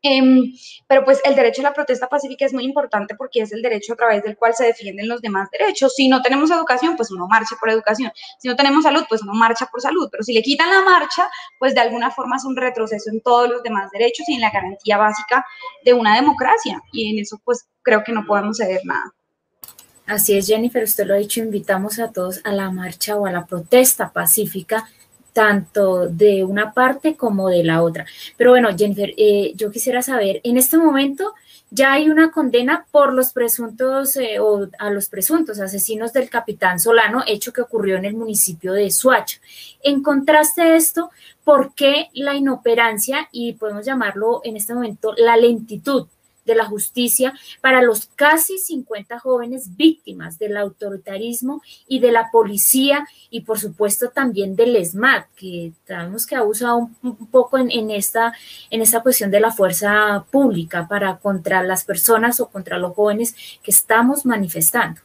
Em, 0.00 0.52
pero 0.86 1.04
pues 1.04 1.20
el 1.24 1.34
derecho 1.34 1.60
a 1.60 1.64
la 1.64 1.74
protesta 1.74 2.08
pacífica 2.08 2.46
es 2.46 2.52
muy 2.52 2.64
importante 2.64 3.16
porque 3.16 3.40
es 3.40 3.50
el 3.50 3.62
derecho 3.62 3.94
a 3.94 3.96
través 3.96 4.22
del 4.22 4.36
cual 4.36 4.54
se 4.54 4.64
defienden 4.64 5.08
los 5.08 5.20
demás 5.20 5.48
derechos. 5.50 5.92
Si 5.96 6.08
no 6.08 6.22
tenemos 6.22 6.52
educación, 6.52 6.96
pues 6.96 7.10
uno 7.10 7.26
marcha 7.26 7.56
por 7.58 7.68
educación. 7.70 8.12
Si 8.38 8.46
no 8.46 8.54
tenemos 8.54 8.84
salud, 8.84 9.04
pues 9.08 9.22
uno 9.22 9.34
marcha 9.34 9.66
por 9.66 9.80
salud. 9.80 10.08
Pero 10.10 10.22
si 10.22 10.32
le 10.32 10.42
quitan 10.42 10.70
la 10.70 10.82
marcha, 10.82 11.28
pues 11.58 11.74
de 11.74 11.80
alguna 11.80 12.12
forma 12.12 12.36
es 12.36 12.44
un 12.44 12.56
retroceso 12.56 13.10
en 13.10 13.20
todos 13.22 13.48
los 13.48 13.62
demás 13.64 13.90
derechos 13.90 14.28
y 14.28 14.34
en 14.34 14.40
la 14.40 14.50
garantía 14.50 14.98
básica 14.98 15.44
de 15.84 15.94
una 15.94 16.14
democracia. 16.14 16.80
Y 16.92 17.10
en 17.10 17.18
eso 17.18 17.40
pues 17.44 17.66
creo 17.82 18.04
que 18.04 18.12
no 18.12 18.24
podemos 18.24 18.58
ceder 18.58 18.82
nada. 18.84 19.12
Así 20.08 20.38
es, 20.38 20.46
Jennifer, 20.46 20.82
usted 20.82 21.06
lo 21.06 21.12
ha 21.12 21.18
dicho, 21.18 21.40
invitamos 21.40 21.98
a 21.98 22.10
todos 22.10 22.40
a 22.44 22.52
la 22.52 22.70
marcha 22.70 23.14
o 23.16 23.26
a 23.26 23.30
la 23.30 23.44
protesta 23.44 24.10
pacífica 24.10 24.88
tanto 25.38 26.08
de 26.08 26.42
una 26.42 26.72
parte 26.72 27.14
como 27.14 27.48
de 27.48 27.62
la 27.62 27.84
otra. 27.84 28.04
Pero 28.36 28.50
bueno, 28.50 28.70
Jennifer, 28.76 29.14
eh, 29.16 29.52
yo 29.54 29.70
quisiera 29.70 30.02
saber, 30.02 30.40
en 30.42 30.56
este 30.56 30.76
momento 30.76 31.32
ya 31.70 31.92
hay 31.92 32.10
una 32.10 32.32
condena 32.32 32.86
por 32.90 33.14
los 33.14 33.32
presuntos 33.32 34.16
eh, 34.16 34.40
o 34.40 34.66
a 34.80 34.90
los 34.90 35.08
presuntos 35.08 35.60
asesinos 35.60 36.12
del 36.12 36.28
capitán 36.28 36.80
Solano, 36.80 37.22
hecho 37.24 37.52
que 37.52 37.60
ocurrió 37.60 37.96
en 37.96 38.06
el 38.06 38.14
municipio 38.14 38.72
de 38.72 38.90
Suacha. 38.90 39.38
En 39.80 40.02
contraste 40.02 40.62
a 40.62 40.74
esto, 40.74 41.12
¿por 41.44 41.72
qué 41.72 42.08
la 42.14 42.34
inoperancia 42.34 43.28
y 43.30 43.52
podemos 43.52 43.86
llamarlo 43.86 44.40
en 44.42 44.56
este 44.56 44.74
momento 44.74 45.14
la 45.16 45.36
lentitud 45.36 46.08
de 46.48 46.56
la 46.56 46.64
justicia 46.64 47.32
para 47.60 47.82
los 47.82 48.06
casi 48.16 48.58
50 48.58 49.20
jóvenes 49.20 49.76
víctimas 49.76 50.38
del 50.38 50.56
autoritarismo 50.56 51.62
y 51.86 52.00
de 52.00 52.10
la 52.10 52.30
policía 52.32 53.06
y 53.30 53.42
por 53.42 53.60
supuesto 53.60 54.08
también 54.10 54.56
del 54.56 54.74
ESMAD, 54.74 55.26
que 55.36 55.72
sabemos 55.86 56.26
que 56.26 56.34
ha 56.34 56.42
usado 56.42 56.90
un, 57.02 57.16
poco 57.30 57.58
en, 57.58 57.90
esta, 57.90 58.32
en 58.70 58.82
esta 58.82 59.02
cuestión 59.02 59.30
de 59.30 59.40
la 59.40 59.52
fuerza 59.52 60.24
pública 60.30 60.88
para 60.88 61.18
contra 61.18 61.62
las 61.62 61.84
personas 61.84 62.40
o 62.40 62.48
contra 62.48 62.78
los 62.78 62.94
jóvenes 62.94 63.36
que 63.62 63.70
estamos 63.70 64.26
manifestando. 64.26 65.00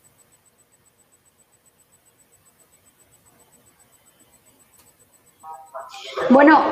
Bueno, 6.29 6.63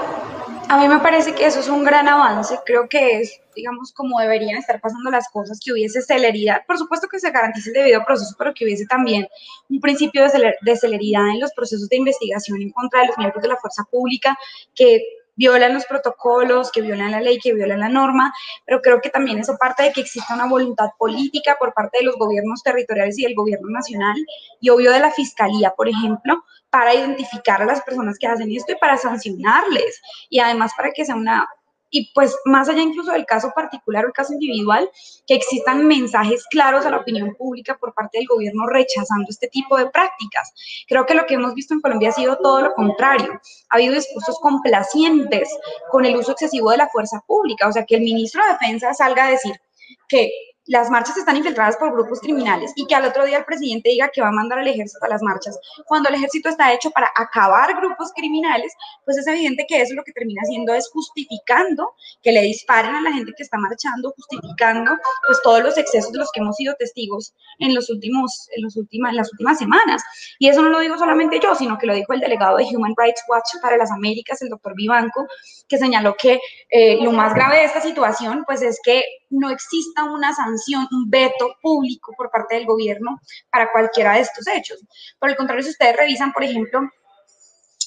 a 0.71 0.77
mí 0.77 0.87
me 0.87 0.99
parece 0.99 1.35
que 1.35 1.45
eso 1.45 1.59
es 1.59 1.67
un 1.67 1.83
gran 1.83 2.07
avance. 2.07 2.57
Creo 2.65 2.87
que 2.87 3.19
es, 3.19 3.41
digamos, 3.53 3.91
como 3.91 4.21
deberían 4.21 4.57
estar 4.57 4.79
pasando 4.79 5.11
las 5.11 5.27
cosas, 5.27 5.59
que 5.61 5.73
hubiese 5.73 6.01
celeridad. 6.01 6.61
Por 6.65 6.77
supuesto 6.77 7.09
que 7.09 7.19
se 7.19 7.29
garantice 7.29 7.71
el 7.71 7.73
debido 7.73 8.05
proceso, 8.05 8.33
pero 8.37 8.53
que 8.53 8.63
hubiese 8.63 8.85
también 8.85 9.27
un 9.69 9.81
principio 9.81 10.23
de, 10.23 10.75
celeridad 10.77 11.27
en 11.27 11.41
los 11.41 11.51
procesos 11.51 11.89
de 11.89 11.97
investigación 11.97 12.61
en 12.61 12.71
contra 12.71 13.01
de 13.01 13.07
los 13.07 13.17
miembros 13.17 13.41
de 13.41 13.49
la 13.49 13.57
fuerza 13.57 13.83
pública, 13.91 14.37
que 14.73 15.03
violan 15.41 15.73
los 15.73 15.85
protocolos, 15.85 16.71
que 16.71 16.81
violan 16.81 17.09
la 17.09 17.19
ley, 17.19 17.39
que 17.39 17.53
violan 17.53 17.79
la 17.79 17.89
norma, 17.89 18.31
pero 18.63 18.79
creo 18.79 19.01
que 19.01 19.09
también 19.09 19.39
eso 19.39 19.57
parte 19.57 19.81
de 19.81 19.91
que 19.91 20.01
exista 20.01 20.35
una 20.35 20.47
voluntad 20.47 20.89
política 20.99 21.57
por 21.59 21.73
parte 21.73 21.97
de 21.97 22.05
los 22.05 22.15
gobiernos 22.17 22.61
territoriales 22.61 23.17
y 23.17 23.23
del 23.23 23.33
gobierno 23.33 23.69
nacional 23.69 24.15
y 24.59 24.69
obvio 24.69 24.91
de 24.91 24.99
la 24.99 25.09
fiscalía, 25.09 25.73
por 25.75 25.89
ejemplo, 25.89 26.43
para 26.69 26.93
identificar 26.93 27.59
a 27.59 27.65
las 27.65 27.81
personas 27.81 28.17
que 28.19 28.27
hacen 28.27 28.51
esto 28.51 28.73
y 28.73 28.75
para 28.75 28.97
sancionarles. 28.97 29.99
Y 30.29 30.39
además 30.39 30.73
para 30.77 30.91
que 30.91 31.05
sea 31.05 31.15
una 31.15 31.47
y 31.91 32.11
pues 32.13 32.35
más 32.45 32.69
allá 32.69 32.81
incluso 32.81 33.11
del 33.11 33.25
caso 33.25 33.51
particular 33.53 34.05
o 34.05 34.07
el 34.07 34.13
caso 34.13 34.33
individual, 34.33 34.89
que 35.27 35.35
existan 35.35 35.85
mensajes 35.85 36.45
claros 36.49 36.85
a 36.85 36.89
la 36.89 36.97
opinión 36.97 37.35
pública 37.35 37.77
por 37.77 37.93
parte 37.93 38.17
del 38.17 38.27
gobierno 38.27 38.65
rechazando 38.67 39.27
este 39.29 39.47
tipo 39.49 39.77
de 39.77 39.89
prácticas. 39.89 40.53
Creo 40.87 41.05
que 41.05 41.13
lo 41.13 41.25
que 41.25 41.35
hemos 41.35 41.53
visto 41.53 41.73
en 41.73 41.81
Colombia 41.81 42.09
ha 42.09 42.13
sido 42.13 42.37
todo 42.37 42.61
lo 42.61 42.73
contrario. 42.73 43.39
Ha 43.69 43.75
habido 43.75 43.93
discursos 43.93 44.39
complacientes 44.39 45.49
con 45.91 46.05
el 46.05 46.15
uso 46.15 46.31
excesivo 46.31 46.71
de 46.71 46.77
la 46.77 46.89
fuerza 46.89 47.21
pública, 47.27 47.67
o 47.67 47.71
sea, 47.71 47.85
que 47.85 47.95
el 47.95 48.01
ministro 48.01 48.41
de 48.43 48.53
Defensa 48.53 48.93
salga 48.93 49.25
a 49.25 49.31
decir 49.31 49.59
que 50.07 50.31
las 50.65 50.89
marchas 50.89 51.17
están 51.17 51.37
infiltradas 51.37 51.75
por 51.77 51.91
grupos 51.91 52.19
criminales 52.19 52.71
y 52.75 52.85
que 52.85 52.95
al 52.95 53.05
otro 53.05 53.25
día 53.25 53.39
el 53.39 53.45
presidente 53.45 53.89
diga 53.89 54.09
que 54.13 54.21
va 54.21 54.27
a 54.27 54.31
mandar 54.31 54.59
al 54.59 54.67
ejército 54.67 55.03
a 55.05 55.09
las 55.09 55.21
marchas, 55.23 55.59
cuando 55.85 56.09
el 56.09 56.15
ejército 56.15 56.49
está 56.49 56.71
hecho 56.73 56.91
para 56.91 57.09
acabar 57.15 57.75
grupos 57.75 58.11
criminales, 58.15 58.73
pues 59.03 59.17
es 59.17 59.27
evidente 59.27 59.65
que 59.67 59.81
eso 59.81 59.95
lo 59.95 60.03
que 60.03 60.11
termina 60.11 60.41
haciendo 60.43 60.73
es 60.73 60.89
justificando 60.91 61.93
que 62.21 62.31
le 62.31 62.41
disparen 62.41 62.95
a 62.95 63.01
la 63.01 63.11
gente 63.11 63.31
que 63.35 63.43
está 63.43 63.57
marchando, 63.57 64.13
justificando 64.15 64.91
pues 65.25 65.41
todos 65.43 65.63
los 65.63 65.77
excesos 65.77 66.11
de 66.11 66.19
los 66.19 66.31
que 66.31 66.41
hemos 66.41 66.55
sido 66.55 66.75
testigos 66.75 67.33
en 67.59 67.73
los 67.73 67.89
últimos, 67.89 68.47
en 68.55 68.63
los 68.63 68.75
últimas, 68.77 69.11
en 69.11 69.17
las 69.17 69.31
últimas 69.31 69.57
semanas. 69.57 70.03
Y 70.39 70.47
eso 70.49 70.61
no 70.61 70.69
lo 70.69 70.79
digo 70.79 70.97
solamente 70.97 71.39
yo, 71.41 71.55
sino 71.55 71.77
que 71.77 71.87
lo 71.87 71.93
dijo 71.93 72.13
el 72.13 72.19
delegado 72.19 72.57
de 72.57 72.65
Human 72.65 72.93
Rights 72.95 73.23
Watch 73.27 73.61
para 73.61 73.77
las 73.77 73.91
Américas, 73.91 74.41
el 74.41 74.49
doctor 74.49 74.73
Vivanco, 74.75 75.27
que 75.67 75.77
señaló 75.77 76.15
que 76.15 76.39
eh, 76.69 76.97
lo 77.01 77.11
más 77.11 77.33
grave 77.33 77.57
de 77.57 77.65
esta 77.65 77.81
situación 77.81 78.43
pues 78.45 78.61
es 78.61 78.79
que 78.83 79.03
no 79.31 79.49
exista 79.49 80.03
una 80.03 80.33
sanción, 80.33 80.87
un 80.91 81.09
veto 81.09 81.55
público 81.61 82.13
por 82.15 82.29
parte 82.29 82.55
del 82.55 82.65
gobierno 82.65 83.19
para 83.51 83.71
cualquiera 83.71 84.13
de 84.13 84.21
estos 84.21 84.47
hechos. 84.47 84.79
Por 85.19 85.29
el 85.29 85.35
contrario, 85.35 85.63
si 85.63 85.71
ustedes 85.71 85.97
revisan, 85.97 86.31
por 86.31 86.43
ejemplo, 86.43 86.81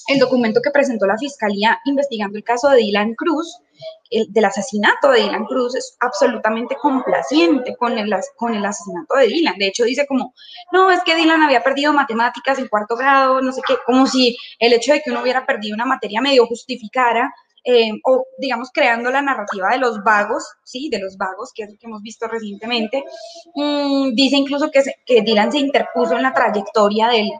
el 0.07 0.19
documento 0.19 0.61
que 0.61 0.71
presentó 0.71 1.05
la 1.07 1.17
Fiscalía 1.17 1.79
investigando 1.85 2.37
el 2.37 2.43
caso 2.43 2.69
de 2.69 2.77
Dylan 2.77 3.15
Cruz, 3.15 3.57
el, 4.11 4.31
del 4.31 4.45
asesinato 4.45 5.09
de 5.09 5.21
Dylan 5.21 5.45
Cruz, 5.45 5.75
es 5.75 5.97
absolutamente 5.99 6.75
complaciente 6.75 7.75
con 7.75 7.97
el, 7.97 8.13
con 8.35 8.53
el 8.53 8.63
asesinato 8.63 9.15
de 9.15 9.27
Dylan. 9.27 9.57
De 9.57 9.67
hecho, 9.67 9.83
dice 9.83 10.05
como, 10.05 10.33
no, 10.71 10.91
es 10.91 11.01
que 11.03 11.15
Dylan 11.15 11.41
había 11.41 11.63
perdido 11.63 11.91
matemáticas 11.91 12.59
en 12.59 12.67
cuarto 12.67 12.95
grado, 12.95 13.41
no 13.41 13.51
sé 13.51 13.61
qué, 13.67 13.75
como 13.85 14.05
si 14.05 14.37
el 14.59 14.73
hecho 14.73 14.93
de 14.93 15.01
que 15.01 15.11
uno 15.11 15.21
hubiera 15.21 15.45
perdido 15.45 15.73
una 15.73 15.85
materia 15.85 16.21
medio 16.21 16.45
justificara 16.45 17.33
eh, 17.65 17.91
o 18.03 18.25
digamos 18.37 18.69
creando 18.71 19.09
la 19.09 19.21
narrativa 19.21 19.69
de 19.71 19.79
los 19.79 20.03
vagos, 20.03 20.47
sí, 20.63 20.87
de 20.89 20.99
los 20.99 21.17
vagos, 21.17 21.51
que 21.53 21.63
es 21.63 21.71
lo 21.71 21.77
que 21.77 21.87
hemos 21.87 22.01
visto 22.01 22.27
recientemente. 22.27 23.03
Mm, 23.55 24.13
dice 24.13 24.37
incluso 24.37 24.69
que, 24.69 24.83
que 25.05 25.21
Dylan 25.21 25.51
se 25.51 25.57
interpuso 25.57 26.15
en 26.15 26.21
la 26.23 26.33
trayectoria 26.33 27.09
del, 27.09 27.31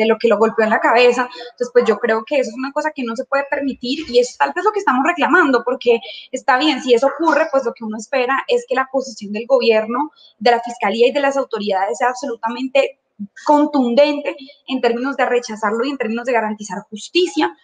de 0.00 0.06
lo 0.06 0.16
que 0.18 0.28
lo 0.28 0.38
golpeó 0.38 0.64
en 0.64 0.70
la 0.70 0.80
cabeza. 0.80 1.28
Entonces, 1.52 1.70
pues 1.72 1.84
yo 1.86 1.98
creo 1.98 2.24
que 2.24 2.38
eso 2.38 2.50
es 2.50 2.56
una 2.56 2.72
cosa 2.72 2.92
que 2.94 3.02
no 3.02 3.14
se 3.16 3.24
puede 3.24 3.44
permitir 3.50 4.08
y 4.08 4.18
es 4.18 4.36
tal 4.38 4.52
vez 4.54 4.64
lo 4.64 4.72
que 4.72 4.78
estamos 4.78 5.04
reclamando, 5.04 5.62
porque 5.64 6.00
está 6.32 6.58
bien, 6.58 6.82
si 6.82 6.94
eso 6.94 7.08
ocurre, 7.08 7.48
pues 7.50 7.64
lo 7.64 7.72
que 7.74 7.84
uno 7.84 7.96
espera 7.98 8.44
es 8.48 8.64
que 8.68 8.74
la 8.74 8.88
posición 8.90 9.32
del 9.32 9.46
gobierno, 9.46 10.10
de 10.38 10.50
la 10.52 10.60
fiscalía 10.60 11.08
y 11.08 11.12
de 11.12 11.20
las 11.20 11.36
autoridades 11.36 11.98
sea 11.98 12.08
absolutamente 12.08 13.00
contundente 13.44 14.36
en 14.66 14.80
términos 14.80 15.16
de 15.16 15.26
rechazarlo 15.26 15.84
y 15.84 15.90
en 15.90 15.98
términos 15.98 16.24
de 16.24 16.32
garantizar 16.32 16.78
justicia, 16.88 17.54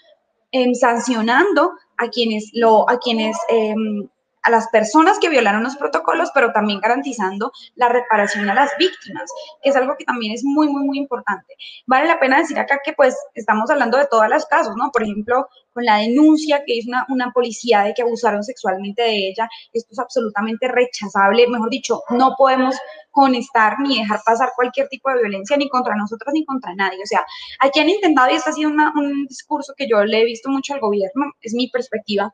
sancionando 0.74 1.72
a 1.96 2.08
quienes, 2.08 2.50
lo, 2.54 2.88
a 2.88 2.98
quienes 2.98 3.36
em, 3.48 4.08
a 4.46 4.50
las 4.50 4.68
personas 4.68 5.18
que 5.18 5.28
violaron 5.28 5.64
los 5.64 5.76
protocolos, 5.76 6.30
pero 6.32 6.52
también 6.52 6.80
garantizando 6.80 7.50
la 7.74 7.88
reparación 7.88 8.48
a 8.48 8.54
las 8.54 8.70
víctimas, 8.78 9.28
que 9.60 9.70
es 9.70 9.76
algo 9.76 9.96
que 9.98 10.04
también 10.04 10.32
es 10.32 10.44
muy, 10.44 10.68
muy, 10.68 10.84
muy 10.84 10.98
importante. 10.98 11.54
Vale 11.86 12.06
la 12.06 12.20
pena 12.20 12.38
decir 12.38 12.56
acá 12.56 12.80
que 12.84 12.92
pues 12.92 13.16
estamos 13.34 13.68
hablando 13.70 13.98
de 13.98 14.06
todos 14.06 14.28
los 14.28 14.46
casos, 14.46 14.76
¿no? 14.76 14.92
Por 14.92 15.02
ejemplo, 15.02 15.48
con 15.72 15.84
la 15.84 15.96
denuncia 15.96 16.62
que 16.64 16.76
hizo 16.76 16.88
una, 16.88 17.04
una 17.08 17.32
policía 17.32 17.82
de 17.82 17.92
que 17.92 18.02
abusaron 18.02 18.44
sexualmente 18.44 19.02
de 19.02 19.28
ella, 19.30 19.48
esto 19.72 19.88
es 19.92 19.98
absolutamente 19.98 20.68
rechazable, 20.68 21.48
mejor 21.48 21.68
dicho, 21.68 22.02
no 22.10 22.36
podemos 22.38 22.76
conectar 23.10 23.80
ni 23.80 23.98
dejar 23.98 24.20
pasar 24.24 24.52
cualquier 24.54 24.88
tipo 24.88 25.10
de 25.10 25.22
violencia 25.22 25.56
ni 25.56 25.68
contra 25.68 25.96
nosotras 25.96 26.32
ni 26.32 26.44
contra 26.44 26.72
nadie. 26.74 27.02
O 27.02 27.06
sea, 27.06 27.26
aquí 27.58 27.80
han 27.80 27.88
intentado, 27.88 28.30
y 28.30 28.36
esto 28.36 28.50
ha 28.50 28.52
sido 28.52 28.70
un 28.70 29.26
discurso 29.26 29.74
que 29.76 29.88
yo 29.88 30.04
le 30.04 30.20
he 30.20 30.24
visto 30.24 30.50
mucho 30.50 30.74
al 30.74 30.80
gobierno, 30.80 31.32
es 31.40 31.52
mi 31.52 31.68
perspectiva, 31.68 32.32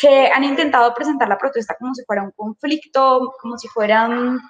que 0.00 0.28
han 0.28 0.44
intentado 0.44 0.94
presentar 0.94 1.28
la 1.28 1.38
protesta 1.38 1.76
como 1.78 1.94
si 1.94 2.02
fuera 2.04 2.22
un 2.22 2.30
conflicto, 2.32 3.32
como 3.40 3.58
si 3.58 3.68
fuera 3.68 4.08
un, 4.08 4.40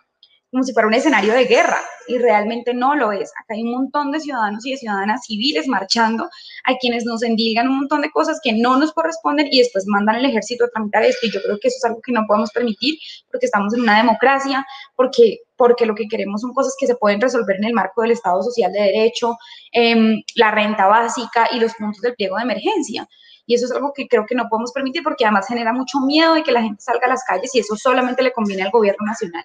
como 0.50 0.64
si 0.64 0.72
fuera 0.72 0.88
un 0.88 0.94
escenario 0.94 1.32
de 1.32 1.44
guerra, 1.44 1.78
y 2.08 2.18
realmente 2.18 2.74
no 2.74 2.94
lo 2.94 3.12
es. 3.12 3.30
Acá 3.30 3.54
hay 3.54 3.62
un 3.62 3.72
montón 3.72 4.10
de 4.10 4.20
ciudadanos 4.20 4.66
y 4.66 4.72
de 4.72 4.76
ciudadanas 4.78 5.24
civiles 5.24 5.68
marchando, 5.68 6.28
hay 6.64 6.76
quienes 6.76 7.04
nos 7.04 7.22
endilgan 7.22 7.68
un 7.68 7.78
montón 7.78 8.00
de 8.00 8.10
cosas 8.10 8.40
que 8.42 8.52
no 8.52 8.76
nos 8.76 8.92
corresponden 8.92 9.48
y 9.50 9.58
después 9.58 9.84
mandan 9.86 10.16
al 10.16 10.24
ejército 10.24 10.64
a 10.64 10.68
tramitar 10.68 11.04
esto, 11.04 11.26
y 11.26 11.30
yo 11.30 11.40
creo 11.42 11.58
que 11.60 11.68
eso 11.68 11.76
es 11.78 11.84
algo 11.84 12.00
que 12.00 12.12
no 12.12 12.24
podemos 12.26 12.50
permitir, 12.50 12.98
porque 13.30 13.46
estamos 13.46 13.74
en 13.74 13.82
una 13.82 13.96
democracia, 13.96 14.66
porque, 14.96 15.38
porque 15.56 15.86
lo 15.86 15.94
que 15.94 16.08
queremos 16.08 16.40
son 16.40 16.52
cosas 16.52 16.74
que 16.78 16.86
se 16.86 16.96
pueden 16.96 17.20
resolver 17.20 17.56
en 17.56 17.64
el 17.64 17.72
marco 17.72 18.02
del 18.02 18.12
Estado 18.12 18.42
Social 18.42 18.72
de 18.72 18.82
Derecho, 18.82 19.36
em, 19.72 20.22
la 20.34 20.50
renta 20.50 20.86
básica 20.86 21.48
y 21.52 21.60
los 21.60 21.74
puntos 21.74 22.02
del 22.02 22.14
pliego 22.14 22.36
de 22.36 22.42
emergencia. 22.42 23.08
Y 23.50 23.54
eso 23.54 23.64
es 23.64 23.72
algo 23.72 23.92
que 23.92 24.06
creo 24.06 24.24
que 24.26 24.36
no 24.36 24.48
podemos 24.48 24.70
permitir 24.70 25.02
porque 25.02 25.24
además 25.24 25.48
genera 25.48 25.72
mucho 25.72 25.98
miedo 25.98 26.34
de 26.34 26.44
que 26.44 26.52
la 26.52 26.62
gente 26.62 26.80
salga 26.80 27.06
a 27.06 27.08
las 27.08 27.24
calles 27.24 27.52
y 27.52 27.58
eso 27.58 27.74
solamente 27.74 28.22
le 28.22 28.30
conviene 28.30 28.62
al 28.62 28.70
gobierno 28.70 29.04
nacional. 29.04 29.44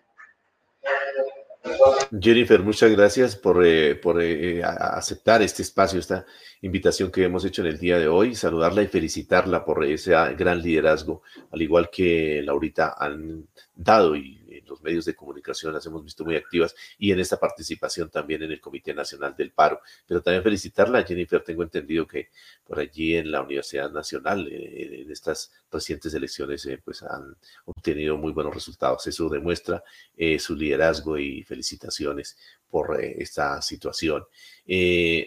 Jennifer, 2.22 2.62
muchas 2.62 2.92
gracias 2.92 3.36
por, 3.36 3.66
eh, 3.66 3.96
por 3.96 4.22
eh, 4.22 4.64
aceptar 4.64 5.42
este 5.42 5.64
espacio, 5.64 6.00
esta 6.00 6.24
invitación 6.62 7.10
que 7.10 7.24
hemos 7.24 7.46
hecho 7.46 7.64
en 7.64 7.70
el 7.70 7.80
día 7.80 7.98
de 7.98 8.08
hoy, 8.08 8.36
saludarla 8.36 8.84
y 8.84 8.88
felicitarla 8.88 9.66
por 9.66 9.84
ese 9.84 10.12
gran 10.12 10.62
liderazgo, 10.62 11.24
al 11.52 11.64
igual 11.64 11.90
que 11.92 12.44
Laurita 12.44 12.94
han 13.00 13.48
dado 13.74 14.16
y 14.16 14.40
los 14.68 14.82
medios 14.82 15.06
de 15.06 15.16
comunicación 15.16 15.74
las 15.74 15.86
hemos 15.86 16.04
visto 16.04 16.24
muy 16.26 16.36
activas 16.36 16.76
y 16.98 17.12
en 17.12 17.20
esta 17.20 17.38
participación 17.38 18.10
también 18.10 18.44
en 18.44 18.52
el 18.52 18.62
Comité 18.62 18.94
Nacional 18.94 19.36
del 19.36 19.52
Paro. 19.52 19.80
Pero 20.08 20.22
también 20.22 20.44
felicitarla, 20.44 21.04
Jennifer, 21.04 21.44
tengo 21.44 21.64
entendido 21.64 22.08
que 22.08 22.30
por 22.64 22.80
allí 22.80 23.16
en 23.16 23.32
la 23.32 23.42
Universidad 23.42 23.92
Nacional, 23.92 24.48
eh, 24.52 25.02
en 25.04 25.12
estas 25.12 25.52
recientes 25.72 26.14
elecciones, 26.14 26.66
eh, 26.66 26.80
pues 26.84 27.04
han 27.04 27.36
obtenido 27.66 28.18
muy 28.18 28.32
buenos 28.32 28.54
resultados. 28.54 29.06
Eso 29.08 29.30
demuestra 29.30 29.84
eh, 30.18 30.40
su 30.40 30.56
liderazgo 30.56 31.18
y 31.18 31.44
felicitaciones 31.44 32.38
por 32.70 33.00
esta 33.02 33.62
situación. 33.62 34.26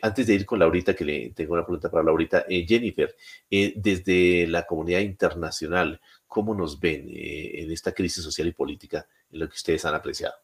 antes 0.03 0.27
de 0.27 0.35
ir 0.35 0.44
con 0.44 0.59
Laurita, 0.59 0.94
que 0.94 1.05
le 1.05 1.31
tengo 1.31 1.55
una 1.55 1.64
pregunta 1.64 1.90
para 1.90 2.05
Laurita, 2.05 2.44
Jennifer, 2.48 3.14
desde 3.48 4.46
la 4.48 4.66
comunidad 4.66 5.01
internacional, 5.01 6.01
¿Cómo 6.29 6.55
nos 6.55 6.79
ven 6.79 7.09
eh, 7.09 7.62
en 7.62 7.73
esta 7.73 7.93
crisis 7.93 8.23
social 8.23 8.47
y 8.47 8.53
política 8.53 9.09
en 9.31 9.41
lo 9.41 9.49
que 9.49 9.55
ustedes 9.55 9.85
han 9.85 9.95
apreciado? 9.95 10.35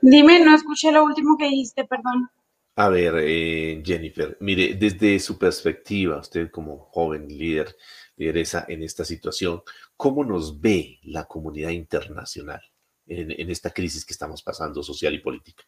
Dime, 0.00 0.40
no 0.44 0.54
escuché 0.54 0.92
lo 0.92 1.04
último 1.04 1.36
que 1.36 1.48
dijiste, 1.48 1.84
perdón. 1.84 2.30
A 2.76 2.88
ver, 2.88 3.14
eh, 3.18 3.82
Jennifer, 3.84 4.36
mire, 4.40 4.74
desde 4.74 5.18
su 5.20 5.38
perspectiva, 5.38 6.18
usted 6.18 6.50
como 6.50 6.78
joven 6.78 7.28
líder, 7.28 7.76
lideresa 8.16 8.64
en 8.68 8.82
esta 8.82 9.04
situación, 9.04 9.62
¿cómo 9.96 10.24
nos 10.24 10.60
ve 10.60 10.98
la 11.02 11.24
comunidad 11.24 11.70
internacional 11.70 12.62
en, 13.06 13.30
en 13.30 13.50
esta 13.50 13.70
crisis 13.70 14.04
que 14.04 14.12
estamos 14.12 14.42
pasando 14.42 14.82
social 14.82 15.14
y 15.14 15.18
política? 15.20 15.64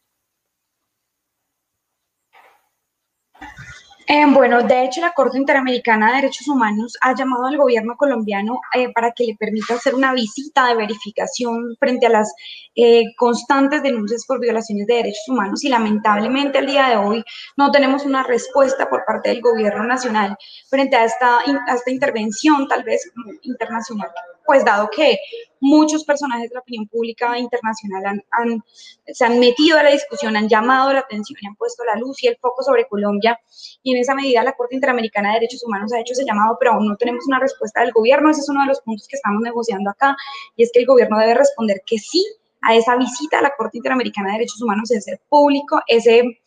Eh, 4.09 4.25
bueno, 4.33 4.62
de 4.62 4.85
hecho, 4.85 5.01
la 5.01 5.12
Corte 5.12 5.37
Interamericana 5.37 6.09
de 6.09 6.16
Derechos 6.16 6.47
Humanos 6.47 6.97
ha 7.01 7.12
llamado 7.12 7.47
al 7.47 7.57
gobierno 7.57 7.97
colombiano 7.97 8.61
eh, 8.73 8.92
para 8.92 9.11
que 9.11 9.25
le 9.25 9.35
permita 9.35 9.75
hacer 9.75 9.97
una 9.97 10.12
visita 10.12 10.69
de 10.69 10.77
verificación 10.77 11.77
frente 11.81 12.07
a 12.07 12.11
las 12.11 12.33
eh, 12.77 13.03
constantes 13.16 13.83
denuncias 13.83 14.25
por 14.25 14.38
violaciones 14.38 14.87
de 14.87 14.95
derechos 14.95 15.29
humanos. 15.29 15.64
Y 15.64 15.71
lamentablemente 15.71 16.59
al 16.59 16.66
día 16.66 16.88
de 16.88 16.97
hoy 16.97 17.25
no 17.57 17.73
tenemos 17.73 18.05
una 18.05 18.23
respuesta 18.23 18.88
por 18.88 19.05
parte 19.05 19.31
del 19.31 19.40
gobierno 19.40 19.83
nacional 19.83 20.37
frente 20.71 20.95
a 20.95 21.05
esta, 21.05 21.38
a 21.38 21.75
esta 21.75 21.90
intervención 21.90 22.69
tal 22.69 22.85
vez 22.85 23.11
internacional 23.42 24.11
pues 24.47 24.65
dado 24.65 24.89
que 24.91 25.19
muchos 25.61 26.05
personajes 26.05 26.51
de 26.51 26.55
la 26.55 26.61
opinión 26.61 26.87
pública 26.87 27.39
internacional 27.39 28.23
han, 28.31 28.63
se 29.07 29.25
han 29.25 29.39
metido 29.39 29.79
a 29.79 29.83
la 29.83 29.91
discusión, 29.91 30.37
han 30.37 30.49
llamado 30.49 30.93
la 30.93 31.01
atención 31.01 31.39
han 31.47 31.57
puesto 31.57 31.85
la 31.85 31.97
luz 31.97 32.23
y 32.23 32.29
el 32.29 32.37
foco 32.37 32.63
sobre 32.63 32.87
Colombia. 32.87 33.39
Y 33.83 33.95
en 33.95 34.01
esa 34.01 34.15
medida 34.15 34.43
la 34.43 34.53
Corte 34.53 34.75
Interamericana 34.75 35.31
de 35.31 35.41
Derechos 35.41 35.65
Humanos 35.65 35.93
ha 35.93 36.01
hecho 36.01 36.13
ese 36.13 36.25
llamado, 36.25 36.57
pero 36.59 36.73
aún 36.73 36.89
no 36.89 36.97
tenemos 36.97 37.27
una 37.27 37.39
respuesta 37.39 37.81
del 37.81 37.93
gobierno. 37.93 38.31
Ese 38.31 38.41
es 38.41 38.49
uno 38.49 38.63
de 38.63 38.69
los 38.69 38.81
puntos 38.81 39.07
que 39.09 39.17
estamos 39.17 39.43
negociando 39.43 39.91
acá 39.91 40.17
y 40.57 40.63
es 40.63 40.71
que 40.73 40.81
el 40.81 40.87
gobierno 40.87 41.19
debe 41.19 41.35
responder 41.35 41.83
que 41.87 41.99
sí 41.99 42.25
a 42.63 42.75
esa 42.75 42.97
visita 42.97 43.39
a 43.39 43.43
la 43.43 43.55
Corte 43.57 43.79
Interamericana 43.79 44.29
de 44.29 44.39
Derechos 44.39 44.63
Humanos 44.63 44.91
hacer 44.91 45.21
público 45.29 45.81
ese, 45.87 46.41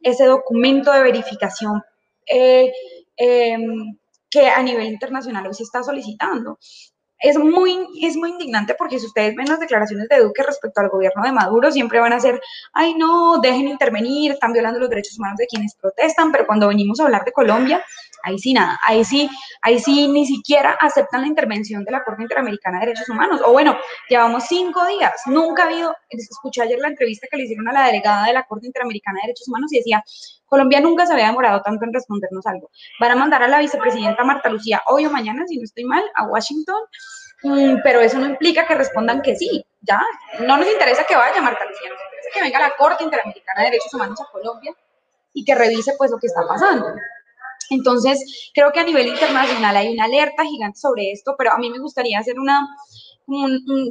ese 0.00 0.24
documento 0.24 0.92
de 0.92 1.02
verificación. 1.02 1.82
Eh, 2.28 2.72
em, 3.16 3.96
que 4.28 4.48
a 4.48 4.62
nivel 4.62 4.88
internacional 4.88 5.46
hoy 5.46 5.54
se 5.54 5.62
está 5.62 5.82
solicitando 5.82 6.58
es 7.18 7.38
muy, 7.38 7.86
es 8.02 8.16
muy 8.16 8.30
indignante 8.30 8.74
porque 8.78 8.98
si 8.98 9.06
ustedes 9.06 9.34
ven 9.34 9.46
las 9.48 9.60
declaraciones 9.60 10.08
de 10.08 10.20
Duque 10.20 10.42
respecto 10.42 10.80
al 10.80 10.88
gobierno 10.88 11.22
de 11.22 11.32
Maduro, 11.32 11.70
siempre 11.72 12.00
van 12.00 12.12
a 12.12 12.20
ser, 12.20 12.40
ay 12.72 12.94
no, 12.94 13.38
dejen 13.38 13.68
intervenir, 13.68 14.32
están 14.32 14.52
violando 14.52 14.80
los 14.80 14.90
derechos 14.90 15.18
humanos 15.18 15.38
de 15.38 15.46
quienes 15.46 15.74
protestan, 15.74 16.32
pero 16.32 16.46
cuando 16.46 16.68
venimos 16.68 17.00
a 17.00 17.04
hablar 17.04 17.24
de 17.24 17.32
Colombia, 17.32 17.84
ahí 18.26 18.38
sí 18.38 18.52
nada, 18.52 18.78
ahí 18.82 19.04
sí, 19.04 19.30
ahí 19.62 19.78
sí 19.78 20.08
ni 20.08 20.26
siquiera 20.26 20.76
aceptan 20.80 21.22
la 21.22 21.28
intervención 21.28 21.84
de 21.84 21.92
la 21.92 22.02
Corte 22.02 22.22
Interamericana 22.22 22.80
de 22.80 22.86
Derechos 22.86 23.08
Humanos. 23.08 23.40
O 23.44 23.52
bueno, 23.52 23.78
llevamos 24.08 24.44
cinco 24.48 24.84
días, 24.86 25.12
nunca 25.26 25.62
ha 25.62 25.66
habido, 25.66 25.94
escuché 26.10 26.62
ayer 26.62 26.78
la 26.80 26.88
entrevista 26.88 27.28
que 27.30 27.36
le 27.36 27.44
hicieron 27.44 27.68
a 27.68 27.72
la 27.72 27.86
delegada 27.86 28.26
de 28.26 28.32
la 28.32 28.42
Corte 28.42 28.66
Interamericana 28.66 29.20
de 29.22 29.28
Derechos 29.28 29.48
Humanos 29.48 29.72
y 29.72 29.76
decía, 29.76 30.02
Colombia 30.44 30.80
nunca 30.80 31.06
se 31.06 31.12
había 31.12 31.26
demorado 31.26 31.62
tanto 31.62 31.84
en 31.84 31.92
respondernos 31.92 32.44
algo. 32.46 32.70
Van 33.00 33.12
a 33.12 33.16
mandar 33.16 33.42
a 33.44 33.48
la 33.48 33.60
vicepresidenta 33.60 34.24
Marta 34.24 34.48
Lucía 34.48 34.82
hoy 34.86 35.06
o 35.06 35.10
mañana, 35.10 35.44
si 35.46 35.56
no 35.56 35.64
estoy 35.64 35.84
mal, 35.84 36.04
a 36.16 36.24
Washington, 36.26 36.82
mm, 37.44 37.76
pero 37.84 38.00
eso 38.00 38.18
no 38.18 38.26
implica 38.26 38.66
que 38.66 38.74
respondan 38.74 39.22
que 39.22 39.36
sí, 39.36 39.64
ya. 39.82 40.00
No 40.40 40.56
nos 40.56 40.66
interesa 40.66 41.04
que 41.04 41.14
vaya 41.14 41.40
Marta 41.40 41.64
Lucía, 41.64 41.90
nos 41.90 42.00
interesa 42.00 42.30
que 42.34 42.42
venga 42.42 42.58
la 42.58 42.76
Corte 42.76 43.04
Interamericana 43.04 43.60
de 43.60 43.66
Derechos 43.66 43.94
Humanos 43.94 44.20
a 44.20 44.32
Colombia 44.32 44.74
y 45.32 45.44
que 45.44 45.54
revise 45.54 45.94
pues 45.96 46.10
lo 46.10 46.18
que 46.18 46.26
está 46.26 46.42
pasando. 46.48 46.86
Entonces, 47.70 48.50
creo 48.54 48.70
que 48.72 48.80
a 48.80 48.84
nivel 48.84 49.08
internacional 49.08 49.76
hay 49.76 49.92
una 49.92 50.04
alerta 50.04 50.44
gigante 50.44 50.78
sobre 50.78 51.10
esto, 51.10 51.34
pero 51.36 51.52
a 51.52 51.58
mí 51.58 51.70
me 51.70 51.78
gustaría 51.78 52.18
hacer 52.18 52.38
una, 52.38 52.68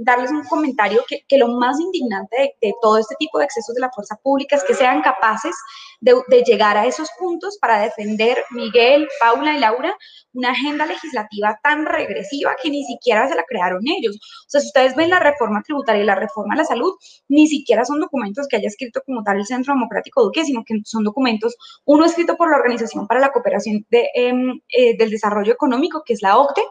darles 0.02 0.32
un 0.32 0.44
comentario 0.46 1.04
que, 1.08 1.26
que 1.28 1.38
lo 1.38 1.50
más 1.50 1.80
indignante 1.80 2.56
de, 2.62 2.74
todo 2.82 2.98
este 2.98 3.16
tipo 3.16 3.40
de 3.40 3.46
excesos 3.46 3.76
de 3.76 3.82
la 3.82 3.92
fuerza 3.92 4.16
pública 4.24 4.56
es 4.56 4.64
que 4.64 4.74
sean 4.74 5.02
capaces 5.02 5.56
de, 6.00 6.16
de, 6.28 6.44
llegar 6.44 6.78
a 6.78 6.86
esos 6.86 7.10
puntos 7.20 7.58
para 7.60 7.80
defender, 7.80 8.44
Miguel, 8.52 9.08
Paula 9.20 9.56
y 9.56 9.60
Laura, 9.60 9.96
una 10.34 10.52
agenda 10.52 10.86
legislativa 10.86 11.60
tan 11.64 11.86
regresiva 11.86 12.56
que 12.62 12.70
ni 12.70 12.84
siquiera 12.86 13.28
se 13.28 13.36
la 13.36 13.44
crearon 13.44 13.82
ellos. 13.86 14.16
O 14.16 14.50
sea, 14.50 14.62
si 14.62 14.68
ustedes 14.68 14.96
ven 14.96 15.10
la 15.10 15.20
reforma 15.20 15.62
tributaria 15.64 16.04
y 16.04 16.06
la 16.06 16.16
reforma 16.16 16.54
a 16.54 16.58
la 16.58 16.66
salud, 16.66 16.94
ni 17.28 17.48
siquiera 17.48 17.86
son 17.86 18.00
documentos 18.00 18.48
que 18.48 18.58
haya 18.58 18.68
escrito 18.68 19.02
como 19.06 19.24
tal 19.24 19.38
el 19.38 19.46
Centro 19.46 19.74
Democrático 19.74 20.24
Duque, 20.24 20.46
sino 20.46 20.64
que 20.66 20.76
son 20.84 21.04
documentos, 21.04 21.56
uno 21.86 22.06
escrito 22.06 22.36
por 22.38 22.50
la 22.50 22.58
Organización 22.58 23.08
para 23.08 23.20
la 23.20 23.32
Cooperación 23.32 23.86
de, 23.90 24.10
em, 24.14 24.62
eh, 24.70 24.98
del 24.98 25.10
Desarrollo 25.10 25.54
Económico, 25.54 26.04
que 26.06 26.14
es 26.14 26.22
la 26.22 26.38
OCDE, 26.38 26.64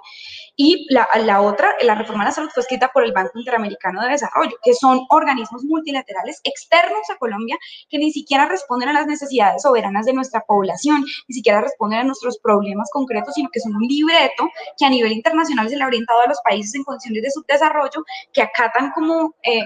y 0.57 0.87
la, 0.93 1.09
la, 1.25 1.41
otra, 1.41 1.75
la 1.83 1.95
reforma 1.95 2.23
a 2.23 2.27
la 2.27 2.33
salud, 2.33 2.51
fue 2.53 2.63
escrita 2.63 2.91
por 2.93 3.05
el 3.05 3.13
Banco 3.13 3.39
Interamericano 3.39 4.03
de 4.03 4.11
Desarrollo, 4.11 4.57
que 4.63 4.75
son 4.75 5.05
organismos 5.11 5.65
multilaterales 5.65 6.41
externos 6.45 7.11
a 7.11 7.19
Colombia 7.19 7.57
que 7.89 7.99
ni 7.99 8.13
siquiera 8.13 8.47
responden 8.47 8.89
a 8.91 8.93
las 8.93 9.07
necesidades 9.07 9.63
soberanas 9.63 10.07
de 10.07 10.13
nuestra 10.13 10.41
población, 10.41 11.05
ni 11.29 11.35
siquiera 11.35 11.61
responden 11.61 12.01
a 12.01 12.05
nuestros 12.05 12.39
problemas 12.39 12.89
concretos, 12.93 13.35
sino 13.35 13.49
que 13.53 13.61
son 13.61 13.75
un 13.75 13.83
libreto 13.83 14.49
que 14.79 14.85
a 14.87 14.91
nivel 14.91 15.13
internacional 15.13 15.69
se 15.69 15.77
le 15.77 15.83
ha 15.83 15.87
orientado 15.87 16.21
a 16.21 16.29
los 16.29 16.39
países 16.45 16.75
en 16.75 16.85
condiciones 16.85 17.23
de 17.23 17.31
subdesarrollo, 17.31 18.05
que 18.33 18.43
acatan 18.43 18.93
como... 18.93 19.35
Eh, 19.43 19.63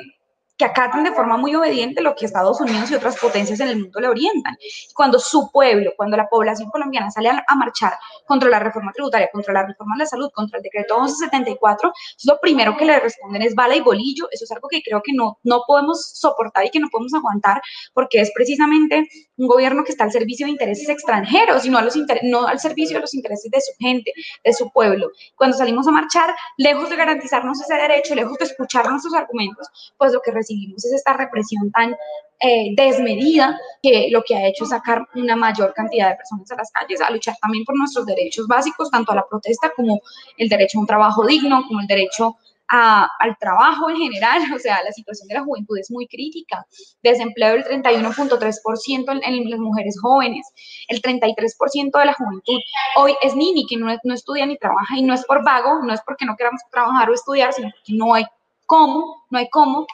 que 0.59 0.65
acatan 0.65 1.05
de 1.05 1.13
forma 1.13 1.37
muy 1.37 1.55
obediente 1.55 2.03
lo 2.03 2.15
que 2.17 2.27
Estados 2.27 2.61
Unidos 2.61 2.91
y 2.91 2.95
otras 2.97 3.17
potencias 3.17 3.61
en 3.61 3.69
el 3.69 3.81
mundo 3.81 4.01
le 4.01 4.09
orientan. 4.09 4.57
Cuando 4.93 5.21
su 5.21 5.51
pueblo, 5.53 5.93
cuando 5.97 6.17
la 6.17 6.29
población 6.29 6.69
colombiana 6.71 7.11
sale 7.11 7.31
a, 7.31 7.55
marchar 7.55 7.95
contra 8.27 8.49
la 8.49 8.59
reforma 8.59 8.93
tributaria, 8.93 9.31
contra 9.33 9.55
la 9.55 9.67
reforma 9.67 9.95
de 9.97 10.01
la 10.01 10.07
salud, 10.07 10.31
contra 10.35 10.59
el 10.59 10.63
decreto 10.63 10.97
1174, 10.97 11.93
lo 12.25 12.39
primero 12.41 12.77
que 12.77 12.85
le 12.85 12.99
responden 12.99 13.43
es 13.43 13.55
bala 13.55 13.77
y 13.77 13.81
bolillo. 13.81 14.29
Eso 14.31 14.45
es 14.45 14.51
algo 14.51 14.69
que 14.69 14.83
creo 14.83 15.01
que 15.03 15.13
no, 15.13 15.39
no 15.45 15.63
podemos 15.67 16.11
soportar 16.15 16.67
y 16.67 16.71
que 16.71 16.81
no 16.81 16.89
podemos 16.91 17.15
aguantar 17.15 17.63
porque 17.95 18.21
es 18.21 18.33
precisamente 18.35 19.09
un 19.37 19.47
gobierno 19.47 19.85
que 19.85 19.93
está 19.93 20.05
al 20.05 20.13
servicio 20.13 20.47
de 20.47 20.53
intereses 20.53 20.89
extranjeros 20.89 21.65
y 21.65 21.71
no, 21.71 21.79
a 21.79 21.83
los 21.83 21.95
no 22.25 22.47
al 22.47 22.59
servicio 22.59 22.97
de 22.97 23.03
los 23.03 23.15
intereses 23.15 23.51
de 23.51 23.61
su 23.61 23.73
gente, 23.79 24.13
de 24.45 24.53
su 24.53 24.71
pueblo. 24.73 25.11
Cuando 25.37 25.57
salimos 25.57 25.87
a 25.87 25.93
marchar, 25.93 26.35
lejos 26.57 26.91
de 26.91 26.97
garantizarnos 26.97 27.61
ese 27.61 27.75
derecho, 27.75 28.15
lejos 28.15 28.37
de 28.39 28.47
escuchar 28.47 28.89
nuestros 28.91 29.15
argumentos, 29.15 29.69
pues 29.97 30.13
lo 30.13 30.21
que 30.21 30.33
recibimos 30.49 30.85
es 30.85 30.93
esta 30.93 31.13
represión 31.15 31.71
tan 31.71 31.95
eh, 32.41 32.73
desmedida 32.77 33.59
que 33.83 34.09
lo 34.11 34.23
que 34.23 34.37
ha 34.37 34.47
hecho 34.47 34.65
es 34.65 34.71
sacar 34.71 35.07
una 35.15 35.37
mayor 35.37 35.73
cantidad 35.75 36.11
de 36.11 36.17
personas 36.17 36.51
a 36.51 36.57
las 36.57 36.71
calles 36.71 37.01
a 37.01 37.11
luchar 37.11 37.37
también 37.41 37.65
por 37.65 37.77
nuestros 37.77 38.07
derechos 38.07 38.47
básicos, 38.47 38.91
tanto 38.91 39.13
a 39.13 39.17
la 39.17 39.27
protesta 39.29 39.73
como 39.75 40.01
el 40.37 40.49
derecho 40.49 40.79
a 40.79 40.81
un 40.81 40.87
trabajo 40.87 41.27
digno, 41.27 41.65
como 41.67 41.81
el 41.81 41.87
derecho 41.87 42.37
al 42.71 43.39
trabajo 43.41 43.89
en 43.89 43.97
general, 43.97 44.43
o 44.55 44.59
sea, 44.59 44.83
la 44.85 44.93
situación 44.93 45.27
de 45.29 45.37
la 45.37 45.43
juventud 45.43 45.79
es 45.79 45.91
muy 45.91 46.07
crítica. 46.07 46.67
Desempleo 47.03 47.53
del 47.53 47.65
31.3% 47.65 49.11
en, 49.11 49.35
en, 49.35 49.51
las 49.51 49.59
mujeres 49.59 49.99
jóvenes, 50.01 50.47
el 50.89 51.01
33% 51.01 51.99
de 51.99 52.05
la 52.05 52.13
juventud 52.13 52.59
hoy 52.97 53.15
es 53.23 53.35
nini, 53.35 53.67
que 53.67 53.79
no, 53.79 53.87
no 54.05 54.15
estudia 54.15 54.45
ni 54.45 54.59
trabaja 54.59 54.99
y 54.99 55.03
no 55.03 55.15
es 55.15 55.25
por 55.25 55.43
vago, 55.43 55.83
no 55.83 55.95
es 55.95 56.03
porque 56.03 56.27
no 56.27 56.37
queramos 56.37 56.61
trabajar 56.71 57.09
o 57.09 57.15
estudiar, 57.15 57.55
sino 57.55 57.71
porque 57.71 57.95
no 57.95 58.13
hay 58.13 58.27
cómo, 58.69 59.25
no 59.31 59.39
hay 59.39 59.49
cómo. 59.49 59.87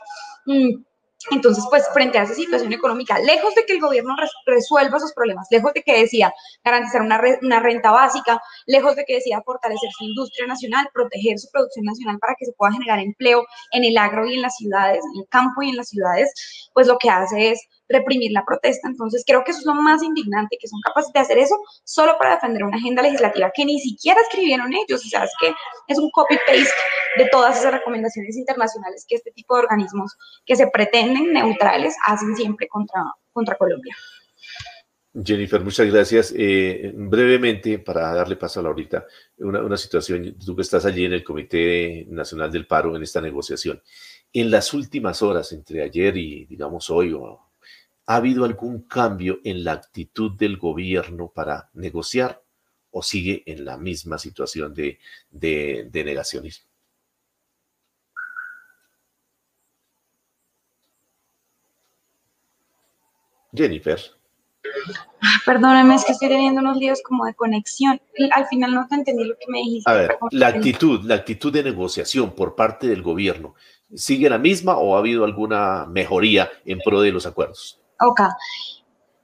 Mm, 0.47 0.85
entonces, 1.31 1.65
pues 1.71 1.85
frente 1.93 2.19
a 2.19 2.25
esa 2.25 2.35
situación 2.35 2.73
económica, 2.73 3.19
lejos 3.19 3.55
de 3.55 3.65
que 3.65 3.75
el 3.75 3.81
gobierno 3.81 4.15
resuelva 4.47 4.99
esos 4.99 5.15
problemas, 5.15 5.47
lejos 5.51 5.73
de 5.73 5.83
que 5.83 6.01
decía 6.01 6.33
garantizar 6.63 7.01
una, 7.01 7.21
una, 7.41 7.61
renta 7.61 7.93
básica, 7.93 8.41
lejos 8.67 8.95
de 8.97 9.05
que 9.07 9.15
decía 9.15 9.41
fortalecer 9.43 9.91
su 9.97 10.05
industria 10.05 10.47
nacional, 10.47 10.89
proteger 10.93 11.39
su 11.39 11.49
producción 11.51 11.87
nacional 11.87 12.19
para 12.19 12.35
que 12.39 12.45
se 12.45 12.53
pueda 12.53 12.73
generar 12.73 12.99
empleo 12.99 13.45
en 13.73 13.85
el 13.85 13.97
agro 13.97 14.27
y 14.27 14.35
en 14.35 14.43
las 14.43 14.57
ciudades, 14.57 15.03
en 15.15 15.23
el 15.23 15.29
campo 15.29 15.63
y 15.63 15.71
en 15.71 15.77
las 15.77 15.89
ciudades, 15.89 16.31
pues 16.75 16.87
lo 16.87 16.99
que 16.99 17.09
hace 17.09 17.53
es 17.53 17.69
reprimir 17.89 18.33
la 18.33 18.45
protesta. 18.45 18.89
Entonces, 18.89 19.25
creo 19.27 19.45
que 19.45 19.51
eso 19.51 19.61
es 19.61 19.67
lo 19.67 19.75
más 19.75 20.03
indignante, 20.03 20.57
que 20.61 20.69
son 20.69 20.81
capaces 20.81 21.13
de 21.13 21.21
hacer 21.21 21.39
eso 21.39 21.57
solo 21.85 22.17
para 22.19 22.35
defender 22.35 22.65
una 22.65 22.77
agenda 22.77 23.03
legislativa 23.03 23.51
que 23.55 23.65
ni 23.65 23.81
siquiera 23.81 24.21
escribieron 24.21 24.73
ellos. 24.73 25.05
O 25.05 25.09
sea, 25.09 25.25
es 25.25 25.33
que 25.41 25.53
es 25.89 25.99
un 25.99 26.11
copy-paste 26.11 26.71
de 27.17 27.29
todas 27.31 27.59
esas 27.59 27.73
recomendaciones 27.73 28.37
internacionales 28.37 29.05
que 29.09 29.17
este 29.17 29.31
tipo 29.33 29.57
de 29.57 29.63
organismos 29.63 30.17
que 30.45 30.57
se 30.57 30.67
pretenden 30.69 31.33
neutrales 31.33 31.97
hacen 32.07 32.37
siempre 32.37 32.69
contra, 32.69 33.03
contra 33.33 33.57
Colombia. 33.57 33.95
Jennifer, 35.23 35.61
muchas 35.61 35.87
gracias. 35.87 36.35
Eh, 36.37 36.93
brevemente, 36.93 37.79
para 37.79 38.13
darle 38.13 38.35
paso 38.35 38.59
a 38.59 38.65
Laurita, 38.65 39.07
una, 39.39 39.63
una 39.63 39.77
situación, 39.77 40.37
tú 40.45 40.57
que 40.57 40.63
estás 40.63 40.85
allí 40.87 41.05
en 41.05 41.13
el 41.13 41.23
Comité 41.23 42.05
Nacional 42.09 42.51
del 42.51 42.67
Paro 42.67 42.97
en 42.97 43.03
esta 43.03 43.21
negociación. 43.21 43.81
En 44.33 44.51
las 44.51 44.75
últimas 44.75 45.23
horas, 45.23 45.53
entre 45.53 45.83
ayer 45.83 46.17
y, 46.17 46.47
digamos, 46.47 46.91
hoy 46.91 47.13
o 47.13 47.45
¿Ha 48.07 48.17
habido 48.17 48.45
algún 48.45 48.83
cambio 48.83 49.41
en 49.45 49.65
la 49.65 49.73
actitud 49.73 50.33
del 50.33 50.57
gobierno 50.59 51.33
para 51.35 51.71
negociar 51.75 52.43
o 52.91 53.03
sigue 53.03 53.43
en 53.47 53.65
la 53.65 53.77
misma 53.79 54.19
situación 54.19 54.75
de, 54.75 54.99
negacionismo? 55.93 56.69
Jennifer. 63.53 64.01
Perdóname, 65.47 65.95
es 65.95 66.05
que 66.05 66.13
estoy 66.13 66.29
teniendo 66.29 66.61
unos 66.61 66.77
líos 66.77 67.01
como 67.03 67.25
de 67.25 67.35
conexión. 67.35 68.01
Al 68.35 68.47
final 68.49 68.75
no 68.75 68.87
te 68.89 68.97
entendí 68.97 69.25
lo 69.25 69.37
que 69.37 69.47
me 69.49 69.59
dijiste. 69.59 69.91
A 69.91 69.95
ver, 69.95 70.19
la 70.33 70.49
actitud, 70.49 71.05
la 71.05 71.15
actitud 71.15 71.53
de 71.53 71.63
negociación 71.63 72.35
por 72.35 72.57
parte 72.57 72.89
del 72.89 73.03
gobierno 73.03 73.55
¿Sigue 73.95 74.29
la 74.29 74.39
misma 74.39 74.77
o 74.77 74.97
ha 74.97 74.99
habido 74.99 75.25
alguna 75.25 75.87
mejoría 75.87 76.51
en 76.65 76.81
pro 76.81 77.01
de 77.01 77.13
los 77.13 77.27
acuerdos? 77.27 77.81
Ok. 78.05 78.21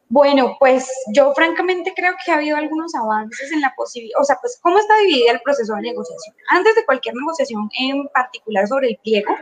Bueno, 0.08 0.56
pues 0.58 0.90
yo 1.14 1.32
francamente 1.34 1.92
creo 1.94 2.14
que 2.24 2.32
ha 2.32 2.36
habido 2.36 2.56
algunos 2.56 2.92
avances 2.96 3.52
en 3.52 3.60
la 3.60 3.72
posibilidad, 3.76 4.20
o 4.20 4.24
sea, 4.24 4.36
pues 4.40 4.58
cómo 4.60 4.76
está 4.78 4.96
dividida 4.98 5.30
el 5.30 5.40
proceso 5.40 5.72
de 5.76 5.82
negociación. 5.82 6.34
Antes 6.48 6.74
de 6.74 6.84
cualquier 6.84 7.14
negociación 7.14 7.70
en 7.78 8.08
particular 8.08 8.66
sobre 8.66 8.88
el 8.88 8.98
pliego, 9.04 9.36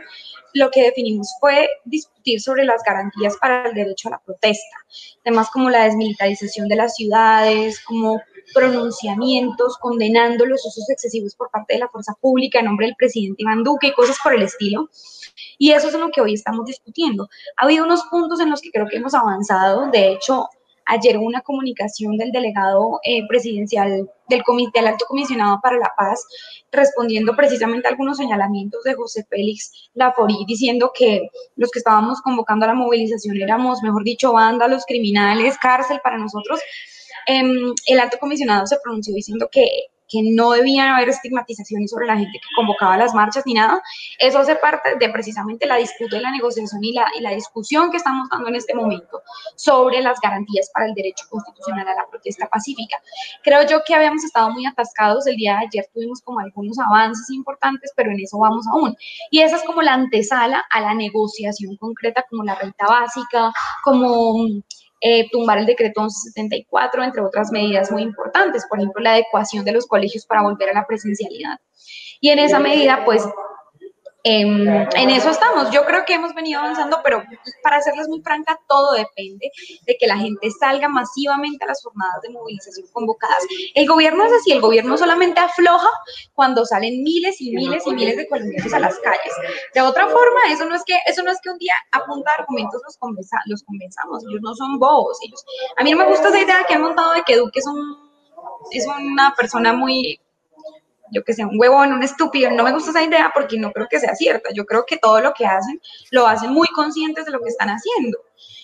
lo 0.53 0.69
que 0.69 0.83
definimos 0.83 1.33
fue 1.39 1.67
discutir 1.85 2.39
sobre 2.39 2.65
las 2.65 2.83
garantías 2.83 3.35
para 3.37 3.67
el 3.67 3.73
derecho 3.73 4.09
a 4.09 4.11
la 4.11 4.19
protesta, 4.19 4.77
temas 5.23 5.49
como 5.49 5.71
la 5.71 5.85
desmilitarización 5.85 6.67
de 6.67 6.75
las 6.75 6.95
ciudades, 6.95 7.83
como 7.83 8.21
pronunciamientos 8.53 9.77
condenando 9.77 10.45
los 10.45 10.65
usos 10.65 10.89
excesivos 10.89 11.35
por 11.35 11.49
parte 11.51 11.73
de 11.73 11.79
la 11.79 11.89
fuerza 11.89 12.13
pública 12.19 12.59
en 12.59 12.65
nombre 12.65 12.87
del 12.87 12.95
presidente 12.95 13.43
Iván 13.43 13.63
Duque 13.63 13.87
y 13.87 13.93
cosas 13.93 14.17
por 14.23 14.33
el 14.33 14.41
estilo. 14.41 14.89
Y 15.57 15.71
eso 15.71 15.87
es 15.87 15.93
lo 15.93 16.09
que 16.09 16.21
hoy 16.21 16.33
estamos 16.33 16.65
discutiendo. 16.65 17.29
Ha 17.57 17.65
habido 17.65 17.85
unos 17.85 18.03
puntos 18.05 18.39
en 18.39 18.49
los 18.49 18.61
que 18.61 18.71
creo 18.71 18.87
que 18.87 18.97
hemos 18.97 19.13
avanzado. 19.13 19.89
De 19.91 20.11
hecho, 20.11 20.47
ayer 20.89 21.17
hubo 21.17 21.25
una 21.25 21.41
comunicación 21.41 22.17
del 22.17 22.31
delegado 22.31 22.99
eh, 23.03 23.25
presidencial 23.27 24.09
del 24.27 24.43
Comité, 24.43 24.79
del 24.79 24.89
Alto 24.89 25.05
Comisionado 25.05 25.59
para 25.61 25.77
la 25.77 25.93
Paz, 25.95 26.25
respondiendo 26.71 27.35
precisamente 27.35 27.87
a 27.87 27.91
algunos 27.91 28.17
señalamientos 28.17 28.83
de 28.83 28.95
José 28.95 29.25
Félix 29.29 29.89
Laforí, 29.93 30.45
diciendo 30.47 30.91
que 30.93 31.29
los 31.55 31.69
que 31.71 31.79
estábamos 31.79 32.21
convocando 32.21 32.65
a 32.65 32.69
la 32.69 32.73
movilización 32.73 33.37
éramos, 33.37 33.81
mejor 33.83 34.03
dicho, 34.03 34.33
vándalos, 34.33 34.85
criminales, 34.85 35.57
cárcel 35.59 35.99
para 36.03 36.17
nosotros. 36.17 36.59
Em, 37.31 37.75
el 37.85 37.99
alto 37.99 38.17
comisionado 38.19 38.65
se 38.65 38.79
pronunció 38.83 39.13
diciendo 39.13 39.47
que 39.51 39.89
que 40.09 40.21
no 40.23 40.51
debían 40.51 40.89
haber 40.89 41.09
estigmatizaciones 41.09 41.91
sobre 41.91 42.07
la 42.07 42.17
gente 42.17 42.39
que 42.39 42.55
convocaba 42.55 42.97
las 42.97 43.13
marchas 43.13 43.43
ni 43.45 43.53
nada. 43.53 43.81
Eso 44.17 44.39
hace 44.39 44.55
parte 44.55 44.95
de 44.99 45.09
precisamente 45.09 45.67
la 45.67 45.75
disputa 45.75 46.17
y 46.17 46.21
la 46.21 46.31
negociación 46.31 46.83
y 46.83 46.93
la, 46.93 47.05
y 47.17 47.21
la 47.21 47.31
discusión 47.31 47.91
que 47.91 47.97
estamos 47.97 48.27
dando 48.29 48.49
en 48.49 48.55
este 48.55 48.73
momento 48.73 49.21
sobre 49.55 50.01
las 50.01 50.19
garantías 50.19 50.69
para 50.73 50.87
el 50.87 50.93
derecho 50.95 51.25
constitucional 51.29 51.87
a 51.87 51.93
la 51.93 52.07
protesta 52.09 52.47
pacífica. 52.47 52.97
Creo 53.43 53.65
yo 53.67 53.81
que 53.85 53.93
habíamos 53.93 54.23
estado 54.23 54.49
muy 54.49 54.65
atascados. 54.65 55.27
El 55.27 55.37
día 55.37 55.53
de 55.53 55.67
ayer 55.67 55.85
tuvimos 55.93 56.21
como 56.21 56.39
algunos 56.39 56.79
avances 56.79 57.29
importantes, 57.29 57.91
pero 57.95 58.11
en 58.11 58.19
eso 58.19 58.39
vamos 58.39 58.65
aún. 58.67 58.97
Y 59.29 59.41
esa 59.41 59.57
es 59.57 59.63
como 59.63 59.83
la 59.83 59.93
antesala 59.93 60.65
a 60.71 60.81
la 60.81 60.95
negociación 60.95 61.77
concreta, 61.77 62.25
como 62.27 62.43
la 62.43 62.55
renta 62.55 62.87
básica, 62.87 63.53
como 63.83 64.47
eh, 65.01 65.29
tumbar 65.31 65.57
el 65.59 65.65
decreto 65.65 66.01
1174, 66.01 67.03
entre 67.03 67.21
otras 67.21 67.51
medidas 67.51 67.91
muy 67.91 68.03
importantes, 68.03 68.65
por 68.69 68.79
ejemplo, 68.79 69.01
la 69.01 69.13
adecuación 69.13 69.63
de 69.65 69.71
los 69.71 69.87
colegios 69.87 70.25
para 70.25 70.41
volver 70.41 70.69
a 70.69 70.73
la 70.73 70.85
presencialidad. 70.85 71.59
Y 72.19 72.29
en 72.29 72.39
esa 72.39 72.59
medida, 72.59 73.05
pues, 73.05 73.23
Em, 74.23 74.67
en 74.67 75.09
eso 75.09 75.29
estamos. 75.29 75.71
Yo 75.71 75.85
creo 75.85 76.03
que 76.05 76.13
hemos 76.13 76.33
venido 76.33 76.59
avanzando, 76.59 76.99
pero 77.03 77.23
para 77.63 77.81
serles 77.81 78.09
muy 78.09 78.21
franca, 78.21 78.59
todo 78.67 78.91
depende 78.91 79.49
de 79.85 79.97
que 79.97 80.07
la 80.07 80.17
gente 80.17 80.49
salga 80.51 80.89
masivamente 80.89 81.63
a 81.63 81.67
las 81.67 81.81
jornadas 81.81 82.21
de 82.21 82.29
movilización 82.29 82.87
convocadas. 82.91 83.45
El 83.73 83.87
gobierno 83.87 84.25
es 84.25 84.33
así, 84.33 84.51
el 84.51 84.59
gobierno 84.59 84.97
solamente 84.97 85.39
afloja 85.39 85.89
cuando 86.33 86.65
salen 86.65 87.01
miles 87.01 87.39
y 87.39 87.51
miles 87.51 87.87
y 87.87 87.93
miles 87.93 88.17
de 88.17 88.27
colombianos 88.27 88.73
a 88.73 88.79
las 88.79 88.99
calles. 88.99 89.33
De 89.73 89.81
otra 89.81 90.07
forma, 90.07 90.39
eso 90.51 90.65
no 90.65 90.75
es 90.75 90.83
que, 90.83 90.97
eso 91.05 91.23
no 91.23 91.31
es 91.31 91.39
que 91.41 91.51
un 91.51 91.57
día 91.57 91.73
apunta 91.91 92.31
argumentos 92.37 92.81
los, 92.85 92.97
convenza, 92.97 93.37
los 93.45 93.63
convenzamos, 93.63 94.23
ellos 94.29 94.41
no 94.41 94.53
son 94.53 94.79
bobos. 94.79 95.17
Ellos, 95.23 95.45
a 95.77 95.83
mí 95.83 95.91
no 95.91 95.97
me 95.97 96.07
gusta 96.07 96.27
esa 96.27 96.41
idea 96.41 96.65
que 96.67 96.73
han 96.73 96.81
montado 96.81 97.13
de 97.13 97.23
que 97.23 97.37
Duque 97.37 97.59
es, 97.59 97.67
un, 97.67 97.97
es 98.71 98.85
una 98.85 99.33
persona 99.35 99.71
muy 99.71 100.19
yo 101.11 101.23
que 101.23 101.33
sea 101.33 101.47
un 101.47 101.59
huevón, 101.59 101.93
un 101.93 102.03
estúpido, 102.03 102.51
no 102.51 102.63
me 102.63 102.71
gusta 102.71 102.91
esa 102.91 103.03
idea 103.03 103.31
porque 103.33 103.57
no 103.57 103.71
creo 103.71 103.87
que 103.89 103.99
sea 103.99 104.15
cierta. 104.15 104.49
Yo 104.53 104.65
creo 104.65 104.85
que 104.85 104.97
todo 104.97 105.21
lo 105.21 105.33
que 105.33 105.45
hacen 105.45 105.81
lo 106.11 106.27
hacen 106.27 106.51
muy 106.51 106.67
conscientes 106.69 107.25
de 107.25 107.31
lo 107.31 107.39
que 107.41 107.49
están 107.49 107.69
haciendo 107.69 108.17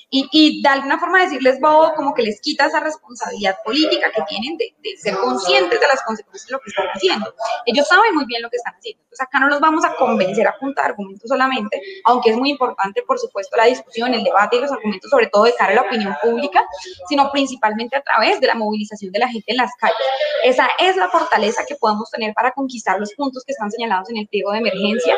y, 0.09 0.27
y, 0.31 0.61
de 0.61 0.69
alguna 0.69 0.99
forma 0.99 1.21
decirles 1.21 1.59
bobo 1.59 1.93
como 1.95 2.13
que 2.13 2.21
les 2.21 2.39
quita 2.39 2.67
esa 2.67 2.79
responsabilidad 2.79 3.57
política 3.63 4.11
que 4.15 4.21
tienen 4.23 4.57
de, 4.57 4.73
ser 4.97 5.17
conscientes 5.17 5.79
de 5.79 5.87
las 5.87 6.01
consecuencias 6.03 6.47
de 6.47 6.53
lo 6.53 6.59
que 6.59 6.69
están 6.69 6.87
haciendo. 6.87 7.33
Ellos 7.65 7.87
saben 7.87 8.13
muy 8.13 8.25
bien 8.25 8.41
lo 8.41 8.49
que 8.49 8.57
están 8.57 8.75
haciendo. 8.75 9.01
Entonces 9.03 9.21
acá 9.21 9.39
no 9.39 9.47
los 9.47 9.59
vamos 9.59 9.83
a 9.83 9.95
convencer 9.95 10.47
a 10.47 10.53
juntar 10.59 10.85
argumentos 10.85 11.27
solamente, 11.27 11.81
aunque 12.05 12.31
es 12.31 12.37
muy 12.37 12.51
importante, 12.51 13.01
por 13.03 13.17
supuesto, 13.17 13.57
la 13.57 13.65
discusión, 13.65 14.13
el 14.13 14.23
debate 14.23 14.57
y 14.57 14.61
los 14.61 14.71
argumentos, 14.71 15.09
sobre 15.09 15.27
todo 15.27 15.43
de 15.43 15.55
cara 15.55 15.71
a 15.71 15.75
la 15.75 15.81
opinión 15.81 16.15
pública, 16.21 16.65
sino 17.09 17.31
principalmente 17.31 17.95
a 17.95 18.01
través 18.01 18.39
de 18.39 18.47
la 18.47 18.55
movilización 18.55 19.11
de 19.11 19.19
la 19.19 19.27
gente 19.27 19.51
en 19.51 19.57
las 19.57 19.71
calles. 19.79 19.97
Esa 20.43 20.69
es 20.79 20.95
la 20.97 21.09
fortaleza 21.09 21.65
que 21.67 21.75
podemos 21.75 22.09
tener 22.11 22.33
para 22.35 22.51
conquistar 22.51 22.99
los 22.99 23.13
puntos 23.13 23.43
que 23.43 23.53
están 23.53 23.71
señalados 23.71 24.09
en 24.09 24.17
el 24.17 24.27
pliego 24.27 24.51
de 24.51 24.59
emergencia 24.59 25.15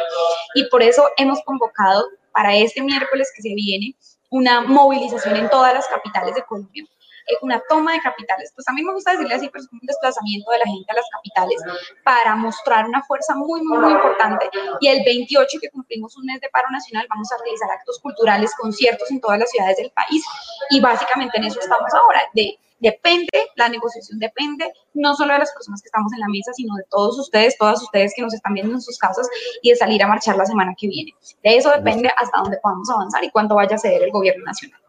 y 0.56 0.70
por 0.70 0.84
eso 0.84 1.04
hemos 1.18 1.42
convocado 1.44 2.06
para 2.32 2.56
este 2.56 2.82
miércoles 2.82 3.32
que 3.36 3.42
se 3.42 3.54
viene 3.56 3.96
una 4.30 4.62
movilización 4.62 5.36
en 5.36 5.50
todas 5.50 5.74
las 5.74 5.88
capitales 5.88 6.36
de 6.36 6.44
Colombia, 6.44 6.84
eh, 7.28 7.34
una 7.42 7.62
toma 7.68 7.94
de 7.94 8.02
capitales. 8.02 8.52
Pues 8.54 8.68
a 8.68 8.74
mí 8.74 8.84
me 8.84 8.94
gusta 8.94 9.12
decirle 9.12 9.36
así, 9.36 9.50
pero 9.50 9.64
es 9.64 9.72
un 9.72 9.80
desplazamiento 9.82 10.52
de 10.52 10.60
la 10.60 10.66
gente 10.66 10.92
a 10.92 10.96
las 10.96 11.06
capitales 11.12 11.62
para 12.04 12.36
mostrar 12.36 12.86
una 12.86 13.04
fuerza 13.04 13.36
muy, 13.36 13.62
muy, 13.62 13.78
muy 13.80 13.92
importante. 13.92 14.50
Y 14.80 14.88
el 14.88 15.04
28, 15.06 15.58
que 15.62 15.70
cumplimos 15.70 16.16
un 16.18 16.26
mes 16.26 16.40
de 16.42 16.50
paro 16.50 16.70
nacional, 16.72 17.08
vamos 17.10 17.32
a 17.32 17.38
realizar 17.44 17.70
actos 17.72 18.00
culturales, 18.00 18.54
conciertos 18.60 19.10
en 19.12 19.20
todas 19.20 19.40
las 19.40 19.50
ciudades 19.50 19.78
del 19.78 19.92
país. 19.92 20.24
Y 20.70 20.80
básicamente 20.80 21.38
en 21.38 21.46
eso 21.46 21.60
estamos 21.60 21.94
ahora, 21.94 22.22
de 22.34 22.58
depende, 22.80 23.28
la 23.56 23.70
negociación 23.70 24.20
depende 24.20 24.72
no 24.94 25.16
solo 25.16 25.34
de 25.34 25.40
las 25.40 25.52
personas 25.54 25.82
que 25.82 25.88
estamos 25.88 26.12
en 26.14 26.20
la 26.20 26.28
mesa, 26.28 26.52
sino 26.54 26.76
de 26.76 26.84
todos 26.90 27.20
ustedes, 27.20 27.58
todas 27.58 27.82
ustedes 27.82 28.14
que 28.16 28.22
nos 28.22 28.34
están 28.34 28.54
viendo 28.54 28.74
en 28.74 28.82
sus 28.82 28.98
casas 28.98 29.28
y 29.62 29.72
de 29.72 29.76
salir 29.76 30.02
a 30.04 30.08
marchar 30.08 30.38
la 30.38 30.46
semana 30.46 30.76
que 30.78 30.88
viene. 30.88 31.14
De 31.44 31.56
eso 31.56 31.72
depende 31.72 32.10
hasta 32.16 32.40
dónde 32.40 32.58
podamos 32.62 32.90
avanzar 32.90 33.24
y 33.24 33.32
cuánto 33.32 33.56
vaya 33.56 33.76
a 33.76 33.80
ceder 33.80 34.04
el 34.04 34.12
gobierno 34.12 34.44
nacional. 34.46 34.80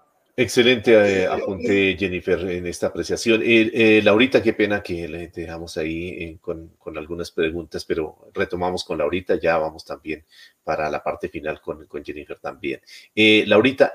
Excelente 0.41 0.93
eh, 0.93 1.27
apunte, 1.27 1.97
Jennifer, 1.99 2.39
en 2.49 2.65
esta 2.69 2.87
apreciación. 2.87 3.43
Eh, 3.43 3.73
eh, 3.75 4.03
Laurita, 4.05 4.41
qué 4.41 4.53
pena 4.53 4.81
que 4.81 5.09
le 5.09 5.27
dejamos 5.29 5.77
ahí 5.77 6.39
con, 6.41 6.77
con, 6.79 6.97
algunas 6.97 7.33
preguntas, 7.33 7.85
pero 7.85 8.31
retomamos 8.33 8.85
con 8.85 8.99
Laurita, 8.99 9.35
ya 9.35 9.59
vamos 9.59 9.85
también 9.85 10.25
para 10.63 10.89
la 10.91 11.03
parte 11.03 11.29
final 11.29 11.61
con, 11.61 11.87
con 11.87 12.05
Jennifer 12.05 12.39
también. 12.39 12.81
Laurita, 13.49 13.91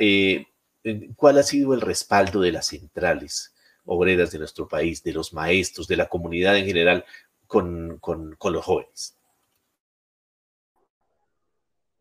¿cuál 1.15 1.37
ha 1.37 1.43
sido 1.43 1.73
el 1.73 1.79
respaldo 1.79 2.41
de 2.41 2.51
las 2.51 2.67
centrales 2.67 3.52
obreras 3.85 4.31
de 4.31 4.39
nuestro 4.39 4.67
país, 4.67 5.03
de 5.03 5.13
los 5.13 5.33
maestros, 5.33 5.87
de 5.87 5.97
la 5.97 6.07
comunidad 6.07 6.57
en 6.57 6.65
general 6.65 7.05
con, 7.47 7.97
con, 7.99 8.35
con 8.35 8.53
los 8.53 8.65
jóvenes. 8.65 9.17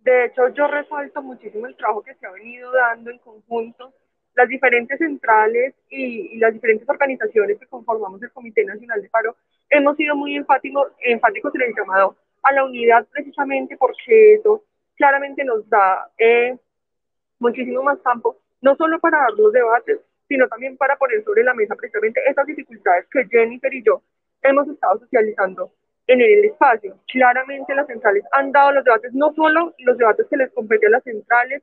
De 0.01 0.27
hecho, 0.27 0.49
yo 0.49 0.67
resalto 0.67 1.23
muchísimo 1.23 1.67
el 1.67 1.77
trabajo 1.77 2.03
que 2.03 2.15
se 2.15 2.27
ha 2.27 2.31
venido 2.33 2.73
dando 2.73 3.11
en 3.11 3.19
conjunto 3.19 3.95
las 4.35 4.49
diferentes 4.49 4.99
centrales 4.99 5.75
y, 5.91 6.35
y, 6.35 6.39
las 6.39 6.53
diferentes 6.53 6.89
organizaciones 6.89 7.59
que 7.59 7.67
conformamos 7.67 8.23
el 8.23 8.33
Comité 8.33 8.65
Nacional 8.65 9.03
de 9.03 9.09
Paro, 9.11 9.37
hemos 9.69 9.97
sido 9.97 10.17
muy 10.17 10.37
enfáticos, 10.37 10.93
en 11.05 11.63
el 11.63 11.75
llamado 11.77 12.17
a 12.43 12.53
la 12.53 12.65
unidad 12.65 13.07
precisamente 13.11 13.77
porque 13.77 14.35
eso 14.35 14.65
claramente 14.97 15.45
nos 15.45 15.69
da 15.69 16.11
eh, 16.19 16.57
muchísimo 17.39 17.83
más 17.83 17.99
campo, 18.01 18.39
no 18.61 18.75
solo 18.77 18.99
para 19.01 19.19
dar 19.19 19.33
los 19.37 19.53
debates, 19.53 20.01
sino 20.33 20.49
también 20.49 20.79
para 20.79 20.97
poner 20.97 21.23
sobre 21.25 21.45
la 21.45 21.53
mesa 21.53 21.77
precisamente 21.77 22.23
esas 22.27 22.47
dificultades 22.47 23.07
que 23.11 23.27
Jennifer 23.27 23.73
y 23.75 23.83
yo 23.83 24.01
hemos 24.43 24.67
estado 24.67 24.99
socializando 25.01 25.71
en 26.07 26.23
el 26.23 26.47
espacio. 26.47 26.97
Claramente 27.13 27.75
las 27.75 27.87
centrales 27.87 28.25
han 28.33 28.51
dado 28.51 28.73
los 28.73 28.83
debates, 28.83 29.13
no 29.13 29.31
solo 29.35 29.75
los 29.81 29.99
debates 29.99 30.27
que 30.31 30.39
les 30.39 30.51
competen 30.53 30.89
a 30.89 30.97
las 30.97 31.05
centrales 31.05 31.63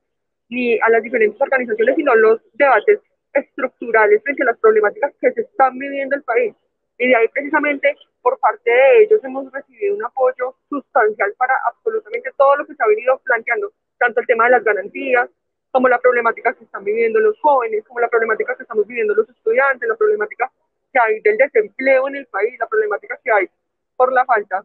ni 0.49 0.79
a 0.81 0.89
las 0.89 1.01
diferentes 1.01 1.41
organizaciones, 1.41 1.95
sino 1.95 2.13
los 2.13 2.41
debates 2.53 2.99
estructurales 3.33 4.21
frente 4.21 4.43
a 4.43 4.51
las 4.51 4.59
problemáticas 4.59 5.13
que 5.19 5.31
se 5.31 5.41
están 5.41 5.75
viviendo 5.79 6.13
en 6.15 6.19
el 6.19 6.23
país. 6.23 6.53
Y 6.99 7.07
de 7.07 7.15
ahí 7.15 7.27
precisamente 7.29 7.95
por 8.21 8.37
parte 8.37 8.69
de 8.69 9.01
ellos 9.01 9.19
hemos 9.23 9.51
recibido 9.51 9.95
un 9.95 10.05
apoyo 10.05 10.53
sustancial 10.69 11.33
para 11.39 11.55
absolutamente 11.65 12.29
todo 12.37 12.55
lo 12.57 12.67
que 12.67 12.75
se 12.75 12.83
ha 12.83 12.87
venido 12.87 13.17
planteando, 13.23 13.71
tanto 13.97 14.19
el 14.19 14.27
tema 14.27 14.45
de 14.45 14.51
las 14.51 14.63
garantías, 14.63 15.27
como 15.71 15.87
la 15.87 15.99
problemática 15.99 16.53
que 16.53 16.63
están 16.63 16.83
viviendo 16.83 17.19
los 17.19 17.39
jóvenes, 17.39 17.83
como 17.87 17.99
la 17.99 18.07
problemática 18.07 18.55
que 18.55 18.63
estamos 18.63 18.87
viviendo 18.87 19.13
los 19.13 19.29
estudiantes, 19.29 19.87
la 19.87 19.95
problemática 19.95 20.51
que 20.91 20.99
hay 20.99 21.19
del 21.21 21.37
desempleo 21.37 22.07
en 22.07 22.15
el 22.15 22.25
país, 22.27 22.57
la 22.59 22.67
problemática 22.67 23.19
que 23.23 23.31
hay 23.31 23.49
por 23.95 24.11
la 24.11 24.25
falta 24.25 24.63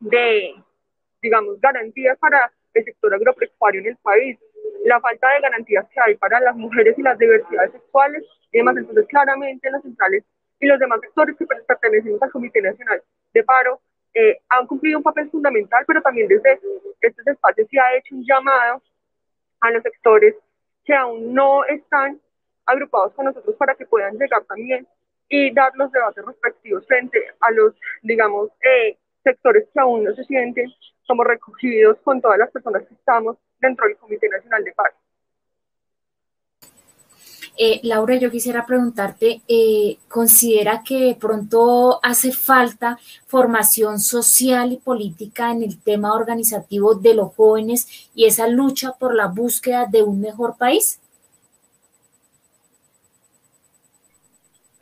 de, 0.00 0.54
digamos, 1.22 1.60
garantías 1.60 2.18
para 2.18 2.50
el 2.74 2.84
sector 2.84 3.14
agropecuario 3.14 3.80
en 3.80 3.86
el 3.88 3.96
país, 3.96 4.38
la 4.84 5.00
falta 5.00 5.30
de 5.30 5.40
garantías 5.40 5.86
que 5.88 6.00
hay 6.00 6.14
para 6.16 6.40
las 6.40 6.56
mujeres 6.56 6.98
y 6.98 7.02
las 7.02 7.18
diversidades 7.18 7.72
sexuales 7.72 8.24
y 8.50 8.58
demás. 8.58 8.76
Entonces, 8.76 9.06
claramente 9.08 9.70
las 9.70 9.82
centrales 9.82 10.24
y 10.58 10.66
los 10.66 10.78
demás 10.78 11.00
sectores 11.00 11.36
que 11.36 11.46
pertenecen 11.46 12.18
al 12.20 12.30
Comité 12.30 12.62
Nacional 12.62 13.02
de 13.32 13.44
Paro 13.44 13.80
eh, 14.14 14.38
han 14.48 14.66
cumplido 14.66 14.98
un 14.98 15.04
papel 15.04 15.30
fundamental, 15.30 15.84
pero 15.86 16.00
también 16.00 16.26
desde 16.26 16.58
este 17.00 17.30
espacio 17.30 17.66
se 17.70 17.78
ha 17.78 17.96
hecho 17.96 18.14
un 18.14 18.24
llamado 18.24 18.82
a 19.60 19.70
los 19.70 19.82
sectores 19.82 20.34
que 20.84 20.94
aún 20.94 21.34
no 21.34 21.64
están 21.64 22.20
agrupados 22.64 23.12
con 23.14 23.26
nosotros 23.26 23.56
para 23.56 23.74
que 23.74 23.86
puedan 23.86 24.16
llegar 24.16 24.44
también 24.44 24.86
y 25.28 25.52
dar 25.52 25.72
los 25.74 25.90
debates 25.90 26.24
respectivos 26.24 26.86
frente 26.86 27.18
a 27.40 27.50
los, 27.50 27.74
digamos, 28.02 28.50
eh, 28.62 28.96
sectores 29.24 29.68
que 29.72 29.80
aún 29.80 30.04
no 30.04 30.14
se 30.14 30.24
sienten 30.24 30.72
como 31.06 31.24
recogidos 31.24 31.98
con 32.02 32.20
todas 32.20 32.38
las 32.38 32.50
personas 32.50 32.86
que 32.86 32.94
estamos 32.94 33.36
dentro 33.58 33.86
del 33.86 33.96
Comité 33.96 34.28
Nacional 34.28 34.64
de 34.64 34.72
Paz. 34.72 34.92
Eh, 37.58 37.80
Laura, 37.84 38.16
yo 38.16 38.30
quisiera 38.30 38.66
preguntarte, 38.66 39.40
eh, 39.48 39.96
¿considera 40.08 40.82
que 40.86 41.16
pronto 41.18 42.00
hace 42.02 42.30
falta 42.30 42.98
formación 43.26 43.98
social 43.98 44.72
y 44.72 44.76
política 44.76 45.52
en 45.52 45.62
el 45.62 45.82
tema 45.82 46.14
organizativo 46.14 46.94
de 46.94 47.14
los 47.14 47.34
jóvenes 47.34 48.10
y 48.14 48.26
esa 48.26 48.46
lucha 48.46 48.92
por 48.92 49.14
la 49.14 49.28
búsqueda 49.28 49.86
de 49.86 50.02
un 50.02 50.20
mejor 50.20 50.58
país? 50.58 51.00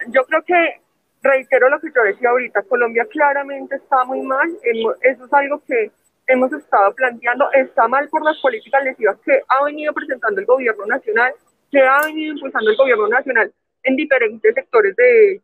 Yo 0.08 0.24
creo 0.24 0.42
que, 0.42 0.80
reitero 1.22 1.68
lo 1.68 1.78
que 1.80 1.92
yo 1.94 2.02
decía 2.02 2.30
ahorita, 2.30 2.62
Colombia 2.62 3.06
claramente 3.08 3.76
está 3.76 4.04
muy 4.04 4.20
mal, 4.22 4.50
eso 5.00 5.24
es 5.24 5.32
algo 5.32 5.62
que 5.64 5.92
hemos 6.26 6.52
estado 6.52 6.92
planteando, 6.94 7.50
está 7.52 7.86
mal 7.86 8.08
por 8.08 8.24
las 8.24 8.36
políticas 8.38 8.82
lesivas 8.82 9.16
que 9.24 9.42
ha 9.46 9.64
venido 9.64 9.92
presentando 9.92 10.40
el 10.40 10.46
gobierno 10.46 10.86
nacional 10.86 11.32
ha 11.82 12.02
venido 12.06 12.34
impulsando 12.34 12.70
el 12.70 12.76
gobierno 12.76 13.08
nacional 13.08 13.52
en 13.82 13.96
diferentes 13.96 14.54
sectores 14.54 14.96
de, 14.96 15.40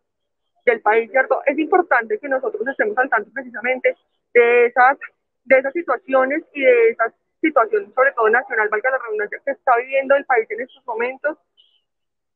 del 0.64 0.80
país, 0.80 1.10
¿cierto? 1.10 1.42
Es 1.46 1.58
importante 1.58 2.18
que 2.18 2.28
nosotros 2.28 2.66
estemos 2.66 2.96
al 2.98 3.08
tanto 3.08 3.30
precisamente 3.32 3.96
de 4.34 4.66
esas, 4.66 4.98
de 5.44 5.58
esas 5.58 5.72
situaciones 5.72 6.42
y 6.54 6.60
de 6.60 6.90
esas 6.90 7.12
situaciones, 7.40 7.92
sobre 7.94 8.12
todo 8.12 8.28
nacional, 8.28 8.68
valga 8.68 8.90
la 8.90 8.98
redundancia, 8.98 9.40
que 9.44 9.52
está 9.52 9.76
viviendo 9.76 10.14
el 10.14 10.24
país 10.24 10.46
en 10.50 10.60
estos 10.60 10.84
momentos. 10.86 11.38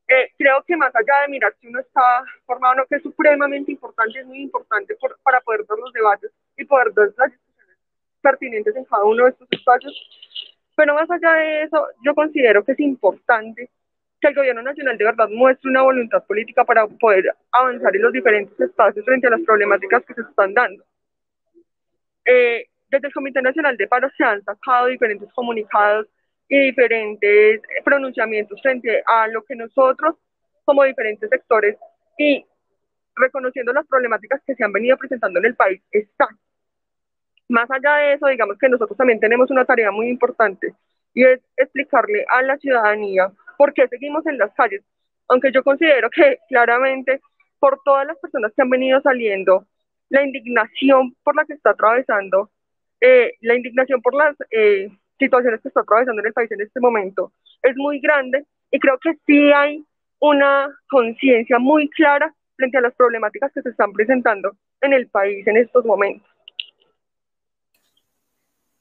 Eh, 0.07 0.33
creo 0.37 0.63
que 0.67 0.77
más 0.77 0.95
allá 0.95 1.23
de 1.23 1.29
mirar 1.29 1.55
si 1.61 1.69
uno 1.69 1.81
está 1.81 2.25
formado 2.45 2.75
o 2.75 2.77
no, 2.77 2.87
que 2.87 2.97
es 2.97 3.03
supremamente 3.03 3.73
importante, 3.73 4.21
es 4.21 4.27
muy 4.27 4.43
importante 4.43 4.97
para 5.23 5.41
poder 5.41 5.65
dar 5.67 5.79
los 5.79 5.93
debates 5.93 6.31
y 6.57 6.65
poder 6.65 6.93
dar 6.93 7.09
las 7.17 7.31
discusiones 7.31 7.79
pertinentes 8.21 8.77
en 8.77 8.85
cada 8.85 9.05
uno 9.05 9.25
de 9.25 9.31
estos 9.31 9.49
espacios. 9.51 9.95
Pero 10.77 10.95
más 10.95 11.11
allá 11.11 11.35
de 11.35 11.63
eso, 11.63 11.87
yo 12.05 12.15
considero 12.15 12.65
que 12.65 12.73
es 12.73 12.81
importante 12.81 13.71
que 14.25 14.29
el 14.31 14.35
gobierno 14.37 14.63
nacional 14.63 14.97
de 14.97 15.05
verdad 15.05 15.29
muestre 15.29 15.69
una 15.69 15.83
voluntad 15.83 16.25
política 16.25 16.65
para 16.65 16.87
poder 16.87 17.27
avanzar 17.53 17.95
en 17.95 18.03
los 18.03 18.13
diferentes 18.13 18.59
espacios 18.59 19.05
frente 19.05 19.27
a 19.27 19.31
las 19.31 19.43
problemáticas 19.43 20.03
que 20.07 20.15
se 20.15 20.23
están 20.23 20.55
dando. 20.55 20.83
Eh, 22.25 22.67
desde 22.89 23.09
el 23.09 23.13
Comité 23.13 23.43
Nacional 23.43 23.77
de 23.77 23.87
Paro 23.87 24.09
se 24.17 24.25
han 24.25 24.43
sacado 24.43 24.87
diferentes 24.87 25.31
comunicados 25.35 26.07
y 26.49 26.59
diferentes 26.59 27.61
pronunciamientos 27.85 28.61
frente 28.63 29.03
a 29.07 29.29
lo 29.29 29.43
que 29.43 29.57
nosotros, 29.57 30.17
como 30.65 30.85
diferentes 30.85 31.29
sectores 31.29 31.77
y 32.17 32.47
reconociendo 33.17 33.75
las 33.75 33.87
problemáticas 33.87 34.41
que 34.47 34.55
se 34.55 34.65
han 34.65 34.73
venido 34.73 34.97
presentando 34.97 35.39
en 35.39 35.47
el 35.47 35.55
país, 35.55 35.83
están. 35.91 36.39
Más 37.51 37.71
allá 37.71 37.97
de 37.97 38.15
eso, 38.15 38.27
digamos 38.29 38.57
que 38.59 38.71
nosotros 38.71 38.97
también 38.97 39.21
tenemos 39.21 39.51
una 39.51 39.67
tarea 39.67 39.91
muy 39.91 40.09
importante 40.09 40.75
y 41.13 41.25
es 41.25 41.41
explicarle 41.59 42.25
a 42.31 42.41
la 42.41 42.57
ciudadanía 42.57 43.31
por 43.57 43.73
qué 43.73 43.89
seguimos 43.89 44.27
en 44.27 44.39
las 44.39 44.53
calles. 44.55 44.83
Aunque 45.29 45.53
yo 45.53 45.63
considero 45.63 46.11
que 46.11 46.39
claramente 46.49 47.21
por 47.59 47.81
todas 47.85 48.07
las 48.07 48.19
personas 48.19 48.53
que 48.55 48.63
han 48.63 48.71
venido 48.71 49.01
saliendo, 49.01 49.67
la 50.11 50.23
indignación 50.23 51.15
por 51.23 51.35
la 51.35 51.45
que 51.45 51.55
está 51.55 51.71
atravesando, 51.71 52.51
eh, 53.01 53.33
la 53.41 53.55
indignación 53.55 54.03
por 54.03 54.15
las 54.15 54.37
eh, 54.51 54.91
situaciones 55.19 55.61
que 55.61 55.69
está 55.69 55.81
atravesando 55.81 56.21
en 56.21 56.27
el 56.27 56.33
país 56.33 56.51
en 56.53 56.61
este 56.61 56.81
momento 56.81 57.33
es 57.63 57.77
muy 57.77 58.01
grande 58.01 58.45
y 58.71 58.79
creo 58.79 58.99
que 58.99 59.15
sí 59.27 59.53
hay 59.53 59.85
una 60.21 60.69
conciencia 60.89 61.59
muy 61.59 61.89
clara 61.91 62.35
frente 62.57 62.79
a 62.79 62.81
las 62.81 62.95
problemáticas 62.95 63.53
que 63.53 63.63
se 63.63 63.71
están 63.71 63.93
presentando 63.93 64.57
en 64.81 64.93
el 64.93 65.09
país 65.09 65.47
en 65.47 65.57
estos 65.57 65.85
momentos. 65.85 66.34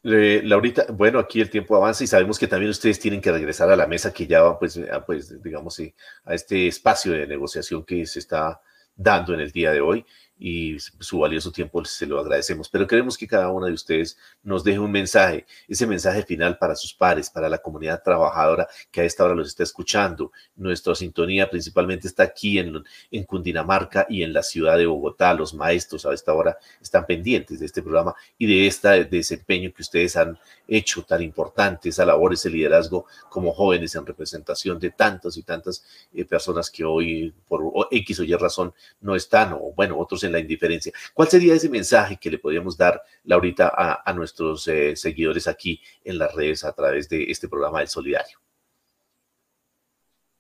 Laurita, 0.04 0.86
bueno, 0.92 1.18
aquí 1.18 1.40
el 1.40 1.50
tiempo 1.50 1.78
avanza 1.78 2.04
y 2.04 2.08
sabemos 2.08 2.38
que 2.38 2.48
también 2.48 2.70
ustedes 2.70 3.00
tienen 3.00 3.22
que 3.22 3.32
regresar 3.32 3.70
a 3.72 3.76
la 3.76 3.88
mesa 3.88 4.14
que 4.14 4.28
ya 4.28 4.60
pues, 4.60 4.80
pues 5.06 5.42
digamos, 5.42 5.80
a 6.26 6.34
este 6.34 6.68
espacio 6.68 7.14
de 7.14 7.26
negociación 7.26 7.86
que 7.86 8.06
se 8.06 8.20
está 8.20 8.62
dando 8.96 9.34
en 9.34 9.40
el 9.40 9.52
día 9.52 9.72
de 9.72 9.82
hoy 9.82 10.06
y 10.40 10.78
su 10.80 11.20
valioso 11.20 11.52
tiempo 11.52 11.84
se 11.86 12.06
lo 12.06 12.20
agradecemos. 12.20 12.70
Pero 12.70 12.88
queremos 12.88 13.18
que 13.18 13.28
cada 13.28 13.50
una 13.50 13.68
de 13.68 13.74
ustedes 13.74 14.18
nos 14.42 14.64
deje 14.64 14.80
un 14.80 14.92
mensaje, 14.92 15.46
ese 15.68 15.88
mensaje 15.88 16.24
final 16.24 16.58
para 16.58 16.76
sus 16.76 16.94
pares, 16.94 17.30
para 17.30 17.50
la 17.50 17.60
comunidad 17.60 18.02
trabajadora 18.04 18.68
que 18.92 19.02
a 19.02 19.04
esta 19.04 19.24
hora 19.24 19.36
los 19.36 19.48
está 19.48 19.64
escuchando. 19.64 20.32
Nuestra 20.56 20.96
sintonía 20.96 21.50
principalmente 21.50 22.08
está 22.08 22.24
aquí 22.24 22.60
en, 22.60 22.84
en 23.12 23.24
Cundinamarca 23.24 24.06
y 24.10 24.24
en 24.24 24.34
la 24.34 24.44
ciudad 24.44 24.78
de 24.78 24.86
Bogotá. 24.86 25.34
Los 25.34 25.54
maestros 25.54 26.06
a 26.06 26.14
esta 26.14 26.34
hora 26.34 26.58
están 26.82 27.06
pendientes 27.06 27.60
de 27.60 27.66
este 27.66 27.82
programa 27.82 28.16
y 28.38 28.48
de 28.48 28.68
este 28.68 29.06
desempeño 29.06 29.72
que 29.74 29.82
ustedes 29.82 30.16
han 30.18 30.38
hecho 30.68 31.04
tan 31.04 31.22
importante, 31.22 31.90
esa 31.90 32.06
labor, 32.06 32.34
ese 32.34 32.50
liderazgo 32.50 33.06
como 33.30 33.54
jóvenes 33.54 33.96
en 33.96 34.06
representación 34.06 34.80
de 34.80 34.92
tantas 34.92 35.38
y 35.38 35.44
tantas 35.44 35.84
eh, 36.14 36.26
personas 36.26 36.70
que 36.70 36.84
hoy 36.84 37.34
por 37.48 37.62
X 37.92 38.20
o 38.20 38.24
Y 38.24 38.34
razón 38.36 38.74
no 39.02 39.16
están, 39.16 39.54
o 39.54 39.74
bueno, 39.76 39.98
otros 39.98 40.23
en 40.24 40.32
la 40.32 40.40
indiferencia. 40.40 40.92
¿Cuál 41.14 41.28
sería 41.28 41.54
ese 41.54 41.70
mensaje 41.70 42.18
que 42.18 42.30
le 42.30 42.38
podríamos 42.38 42.78
dar, 42.78 43.02
Laurita, 43.24 43.72
a, 44.06 44.14
nuestros 44.14 44.68
eh, 44.68 44.96
seguidores 44.96 45.48
aquí 45.48 45.82
en 46.04 46.18
las 46.18 46.34
redes 46.34 46.64
a 46.64 46.74
través 46.74 47.10
de 47.10 47.24
este 47.30 47.48
programa 47.48 47.80
del 47.80 47.88
Solidario? 47.88 48.38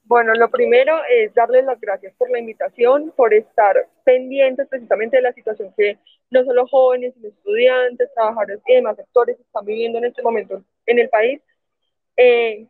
Bueno, 0.05 0.33
lo 0.33 0.49
primero 0.49 0.97
es 1.09 1.33
darles 1.33 1.65
las 1.65 1.79
gracias 1.79 2.13
por 2.17 2.29
la 2.29 2.37
invitación, 2.37 3.13
por 3.15 3.33
estar 3.33 3.87
pendientes 4.03 4.67
precisamente 4.67 5.17
de 5.17 5.23
la 5.23 5.33
situación 5.33 5.73
que 5.77 5.97
no 6.29 6.43
solo 6.43 6.67
jóvenes, 6.67 7.13
sino 7.15 7.29
estudiantes, 7.29 8.13
trabajadores 8.13 8.59
y 8.67 8.75
demás 8.75 8.97
sectores 8.97 9.39
están 9.39 9.65
viviendo 9.65 9.99
en 9.99 10.05
este 10.05 10.21
momento 10.21 10.61
en 10.85 10.99
el 10.99 11.09
país. 11.09 11.41
Eh, 12.17 12.67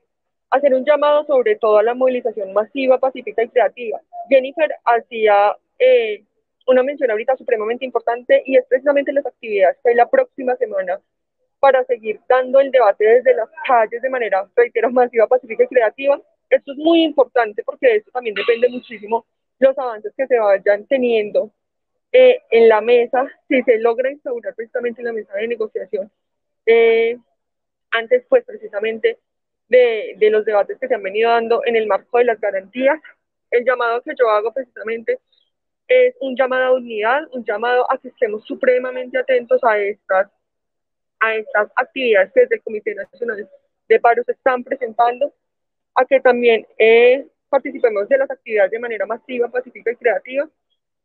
hacer 0.51 0.73
un 0.75 0.85
llamado 0.85 1.25
sobre 1.25 1.55
todo 1.55 1.79
a 1.79 1.83
la 1.83 1.95
movilización 1.95 2.53
masiva, 2.53 2.99
pacífica 2.99 3.41
y 3.43 3.49
creativa. 3.49 3.99
Jennifer 4.29 4.71
hacía 4.85 5.57
eh, 5.79 6.23
una 6.65 6.83
mención 6.83 7.11
ahorita 7.11 7.35
supremamente 7.37 7.85
importante 7.85 8.43
y 8.45 8.57
es 8.57 8.65
precisamente 8.65 9.11
las 9.11 9.25
actividades 9.25 9.77
que 9.83 9.89
hay 9.89 9.95
la 9.95 10.09
próxima 10.09 10.55
semana 10.55 10.99
para 11.59 11.83
seguir 11.85 12.19
dando 12.27 12.59
el 12.59 12.71
debate 12.71 13.05
desde 13.05 13.35
las 13.35 13.49
calles 13.65 14.01
de 14.01 14.09
manera, 14.09 14.47
reitero, 14.55 14.91
masiva, 14.91 15.27
pacífica 15.27 15.63
y 15.63 15.67
creativa. 15.67 16.21
Esto 16.49 16.73
es 16.73 16.77
muy 16.77 17.03
importante 17.03 17.63
porque 17.63 17.87
de 17.87 17.95
esto 17.97 18.11
también 18.11 18.35
depende 18.35 18.67
muchísimo 18.69 19.25
los 19.59 19.77
avances 19.77 20.13
que 20.15 20.27
se 20.27 20.39
vayan 20.39 20.85
teniendo 20.87 21.51
eh, 22.11 22.41
en 22.51 22.69
la 22.69 22.81
mesa, 22.81 23.27
si 23.47 23.61
se 23.63 23.79
logra 23.79 24.11
instaurar 24.11 24.53
precisamente 24.55 25.01
la 25.01 25.13
mesa 25.13 25.33
de 25.35 25.47
negociación. 25.47 26.11
Eh, 26.65 27.17
antes, 27.91 28.25
pues 28.27 28.43
precisamente 28.43 29.19
de, 29.69 30.15
de 30.17 30.29
los 30.29 30.45
debates 30.45 30.77
que 30.79 30.87
se 30.87 30.95
han 30.95 31.03
venido 31.03 31.29
dando 31.29 31.65
en 31.65 31.75
el 31.75 31.87
marco 31.87 32.17
de 32.17 32.25
las 32.25 32.39
garantías, 32.39 32.99
el 33.51 33.63
llamado 33.65 34.01
que 34.01 34.13
yo 34.19 34.29
hago 34.29 34.51
precisamente 34.51 35.19
es 35.93 36.15
un 36.19 36.35
llamado 36.35 36.65
a 36.65 36.73
unidad, 36.73 37.27
un 37.31 37.43
llamado 37.43 37.89
a 37.91 37.97
que 37.97 38.09
estemos 38.09 38.43
supremamente 38.45 39.17
atentos 39.17 39.63
a 39.63 39.77
estas, 39.77 40.29
a 41.19 41.35
estas 41.35 41.71
actividades 41.75 42.31
que 42.33 42.41
desde 42.41 42.55
el 42.55 42.63
Comité 42.63 42.95
Nacional 42.95 43.49
de 43.87 43.99
Paro 43.99 44.23
se 44.23 44.33
están 44.33 44.63
presentando, 44.63 45.33
a 45.95 46.05
que 46.05 46.19
también 46.19 46.65
eh, 46.77 47.25
participemos 47.49 48.09
de 48.09 48.17
las 48.17 48.31
actividades 48.31 48.71
de 48.71 48.79
manera 48.79 49.05
masiva, 49.05 49.47
pacífica 49.49 49.91
y 49.91 49.95
creativa, 49.95 50.49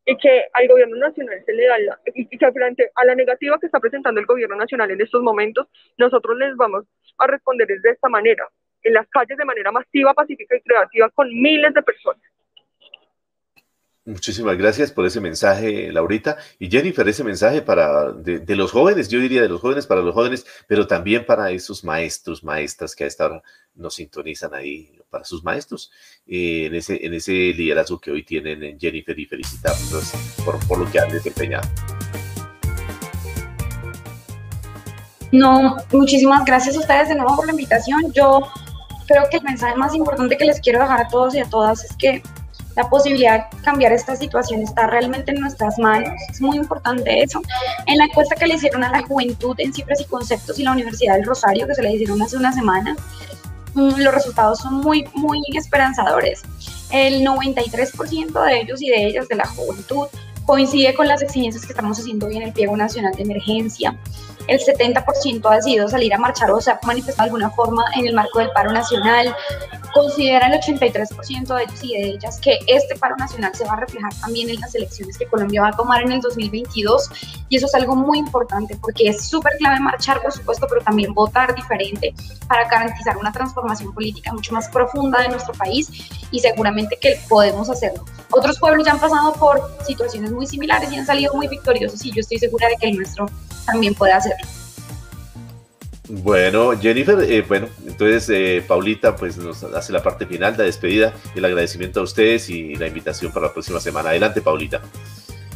y 0.05 0.16
que 0.16 0.45
al 0.55 0.68
gobierno 0.68 0.97
nacional 0.97 1.43
se 1.45 1.53
le 1.53 1.66
da 1.66 1.78
la, 1.78 2.01
y 2.07 2.39
que 2.39 2.53
frente 2.53 2.91
a 2.95 3.05
la 3.05 3.14
negativa 3.14 3.59
que 3.59 3.66
está 3.66 3.78
presentando 3.78 4.20
el 4.20 4.26
gobierno 4.26 4.57
nacional 4.57 4.91
en 4.91 5.01
estos 5.03 5.22
momentos, 5.22 5.66
nosotros 5.99 6.39
les 6.39 6.57
vamos 6.57 6.86
a 7.18 7.26
responder 7.26 7.66
de 7.66 7.91
esta 7.91 8.09
manera, 8.09 8.49
en 8.82 8.95
las 8.95 9.07
calles 9.09 9.36
de 9.36 9.45
manera 9.45 9.70
masiva, 9.70 10.14
pacífica 10.14 10.57
y 10.57 10.62
creativa 10.62 11.11
con 11.11 11.28
miles 11.28 11.74
de 11.74 11.82
personas. 11.82 12.22
Muchísimas 14.09 14.57
gracias 14.57 14.91
por 14.91 15.05
ese 15.05 15.21
mensaje, 15.21 15.93
Laurita. 15.93 16.39
Y 16.59 16.71
Jennifer, 16.71 17.07
ese 17.07 17.23
mensaje 17.25 17.61
para 17.61 18.11
de, 18.11 18.57
los 18.57 18.73
jóvenes, 18.73 19.11
yo 19.11 19.21
diría 19.21 19.43
de 19.43 19.51
los 19.51 19.61
jóvenes 19.61 19.87
para 19.87 20.01
los 20.01 20.15
jóvenes, 20.15 20.47
pero 20.67 20.87
también 20.87 21.27
para 21.27 21.51
esos 21.51 21.85
maestros, 21.85 22.43
maestras 22.43 22.97
que 22.97 23.05
a 23.05 23.07
esta 23.07 23.27
hora 23.27 23.43
nos 23.75 23.97
sintonizan 23.97 24.55
ahí, 24.55 24.99
para 25.11 25.25
sus 25.25 25.45
maestros, 25.45 25.91
eh, 26.27 26.65
en, 26.69 26.75
ese, 26.77 27.05
en 27.05 27.13
ese 27.13 27.33
liderazgo 27.33 28.01
que 28.01 28.11
hoy 28.11 28.25
tienen 28.25 28.63
en 28.63 28.81
Jennifer 28.81 29.19
y 29.19 29.27
felicitarlos 29.27 30.13
por, 30.43 30.59
por 30.67 30.79
lo 30.79 30.91
que 30.91 31.01
han 31.01 31.11
desempeñado. 31.11 31.69
No, 35.33 35.77
muchísimas 35.93 36.47
gracias 36.47 36.77
a 36.77 36.81
ustedes 36.81 37.11
de 37.11 37.15
nuevo 37.15 37.37
por 37.37 37.45
la 37.45 37.53
invitación. 37.53 38.11
Yo 38.15 38.41
creo 39.07 39.25
que 39.31 39.37
el 39.37 39.43
mensaje 39.43 39.77
más 39.77 39.95
importante 39.95 40.39
que 40.39 40.47
les 40.47 40.61
quiero 40.63 40.81
dejar 40.81 41.03
a 41.03 41.09
todos 41.09 41.35
y 41.35 41.41
a 41.41 41.45
todas 41.45 41.85
es 41.85 41.95
que 41.99 42.23
la 42.79 42.89
posibilidad 42.89 43.51
de 43.51 43.62
cambiar 43.62 43.91
esta 43.91 44.14
situación 44.14 44.62
está 44.62 44.87
realmente 44.87 45.33
en 45.33 45.41
nuestras 45.41 45.76
manos. 45.81 46.12
Es 46.31 46.41
muy 46.41 46.57
importante 46.57 47.24
eso. 47.24 47.43
En 47.87 47.99
la 47.99 48.05
encuesta 48.05 48.37
que 48.37 48.47
le 48.47 48.55
hicieron 48.55 48.85
a 48.85 48.91
la 48.93 49.03
juventud 49.03 49.57
en 49.59 49.74
cifras 49.74 50.01
y 50.01 50.05
conceptos 50.05 50.61
y 50.61 50.62
la 50.62 50.70
Universidad 50.70 51.16
del 51.16 51.24
Rosario, 51.24 51.66
que 51.66 51.74
se 51.74 51.83
le 51.83 51.93
hicieron 51.93 52.22
hace 52.22 52.37
una 52.37 52.53
semana, 52.53 52.97
mm, 53.74 53.97
los 53.97 54.14
resultados 54.14 54.61
son 54.61 54.74
muy, 54.74 55.09
muy 55.14 55.43
esperanzadores. 55.55 56.43
El 56.93 57.24
93% 57.24 58.45
de 58.45 58.61
ellos 58.61 58.81
y 58.81 58.91
de 58.91 59.07
ellas 59.07 59.26
de 59.26 59.35
la 59.35 59.49
juventud 59.49 60.07
coincide 60.47 60.95
con 60.95 61.09
las 61.09 61.20
exigencias 61.20 61.66
que 61.66 61.72
estamos 61.72 61.99
haciendo 61.99 62.26
hoy 62.26 62.37
en 62.37 62.45
el 62.45 62.53
pliego 62.53 62.76
nacional 62.76 63.12
de 63.12 63.24
emergencia. 63.24 63.99
El 64.49 64.59
70% 64.61 65.51
ha 65.51 65.57
decidido 65.57 65.89
salir 65.89 66.15
a 66.15 66.19
marchar 66.19 66.51
o 66.51 66.61
se 66.61 66.71
ha 66.71 66.81
manifestado 66.83 67.25
de 67.25 67.29
alguna 67.29 67.51
forma 67.51 67.85
en 67.95 68.07
el 68.07 68.15
marco 68.15 68.39
del 68.39 68.51
paro 68.51 68.73
nacional. 68.73 69.37
Considera 69.93 70.47
el 70.47 70.59
83% 70.61 71.55
de 71.55 71.63
ellos 71.63 71.85
y 71.85 71.93
de 71.93 72.09
ellas 72.09 72.41
que 72.41 72.59
este 72.67 72.97
paro 72.97 73.17
nacional 73.17 73.55
se 73.55 73.65
va 73.65 73.75
a 73.75 73.81
reflejar 73.81 74.15
también 74.21 74.49
en 74.49 74.61
las 74.61 74.75
elecciones 74.75 75.19
que 75.19 75.27
Colombia 75.27 75.63
va 75.63 75.69
a 75.69 75.73
tomar 75.73 76.03
en 76.03 76.13
el 76.13 76.21
2022 76.21 77.11
y 77.51 77.57
eso 77.57 77.67
es 77.67 77.75
algo 77.75 77.95
muy 77.95 78.19
importante 78.19 78.77
porque 78.81 79.09
es 79.09 79.29
súper 79.29 79.53
clave 79.59 79.81
marchar, 79.81 80.23
por 80.23 80.33
supuesto, 80.33 80.67
pero 80.69 80.83
también 80.83 81.13
votar 81.13 81.55
diferente 81.55 82.15
para 82.47 82.69
garantizar 82.69 83.17
una 83.19 83.33
transformación 83.33 83.93
política 83.93 84.33
mucho 84.33 84.55
más 84.55 84.69
profunda 84.69 85.21
de 85.23 85.29
nuestro 85.29 85.53
país 85.55 85.91
y 86.31 86.41
seguramente 86.41 86.97
que 87.01 87.21
podemos 87.29 87.69
hacerlo. 87.69 88.05
Otros 88.31 88.59
pueblos 88.59 88.87
ya 88.87 88.93
han 88.93 89.01
pasado 89.01 89.33
por 89.35 89.61
situaciones 89.87 90.31
muy 90.31 90.47
similares 90.47 90.91
y 90.93 90.97
han 90.97 91.07
salido 91.07 91.35
muy 91.35 91.49
victoriosos 91.49 92.05
y 92.05 92.13
yo 92.13 92.21
estoy 92.21 92.39
segura 92.39 92.69
de 92.69 92.77
que 92.77 92.89
el 92.89 92.97
nuestro 92.97 93.27
también 93.71 93.95
puede 93.95 94.12
hacerlo. 94.12 94.47
Bueno, 96.09 96.71
Jennifer, 96.81 97.21
eh, 97.21 97.45
bueno, 97.47 97.69
entonces 97.87 98.31
eh, 98.31 98.64
Paulita 98.66 99.14
pues 99.14 99.37
nos 99.37 99.62
hace 99.62 99.93
la 99.93 100.03
parte 100.03 100.25
final, 100.25 100.57
de 100.57 100.64
despedida, 100.64 101.12
el 101.35 101.45
agradecimiento 101.45 102.01
a 102.01 102.05
ustedes 102.05 102.49
y 102.49 102.77
la 102.77 102.87
invitación 102.87 103.31
para 103.31 103.49
la 103.49 103.53
próxima 103.53 103.79
semana. 103.79 104.09
Adelante, 104.09 104.41
Paulita. 104.41 104.81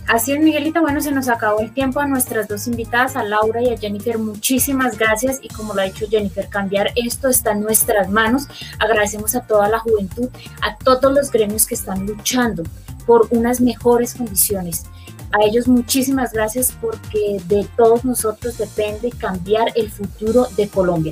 Así 0.09 0.33
es, 0.33 0.41
Miguelita. 0.41 0.81
Bueno, 0.81 1.01
se 1.01 1.11
nos 1.11 1.29
acabó 1.29 1.61
el 1.61 1.73
tiempo 1.73 2.01
a 2.01 2.07
nuestras 2.07 2.49
dos 2.49 2.67
invitadas, 2.67 3.17
a 3.17 3.23
Laura 3.23 3.63
y 3.63 3.73
a 3.73 3.79
Jennifer. 3.79 4.19
Muchísimas 4.19 4.99
gracias. 4.99 5.39
Y 5.41 5.49
como 5.49 5.73
lo 5.73 5.81
ha 5.81 5.85
dicho 5.85 6.07
Jennifer, 6.11 6.49
cambiar 6.49 6.91
esto 6.97 7.29
está 7.29 7.53
en 7.53 7.63
nuestras 7.63 8.11
manos. 8.11 8.47
Agradecemos 8.79 9.35
a 9.35 9.47
toda 9.47 9.69
la 9.69 9.79
juventud, 9.79 10.29
a 10.61 10.77
todos 10.77 11.15
los 11.15 11.31
gremios 11.31 11.67
que 11.67 11.75
están 11.75 12.05
luchando 12.05 12.63
por 13.07 13.29
unas 13.31 13.61
mejores 13.61 14.15
condiciones. 14.15 14.85
A 15.33 15.45
ellos 15.47 15.67
muchísimas 15.67 16.33
gracias 16.33 16.77
porque 16.79 17.41
de 17.49 17.67
todos 17.77 18.05
nosotros 18.05 18.59
depende 18.59 19.11
cambiar 19.11 19.73
el 19.75 19.91
futuro 19.91 20.47
de 20.57 20.69
Colombia. 20.69 21.11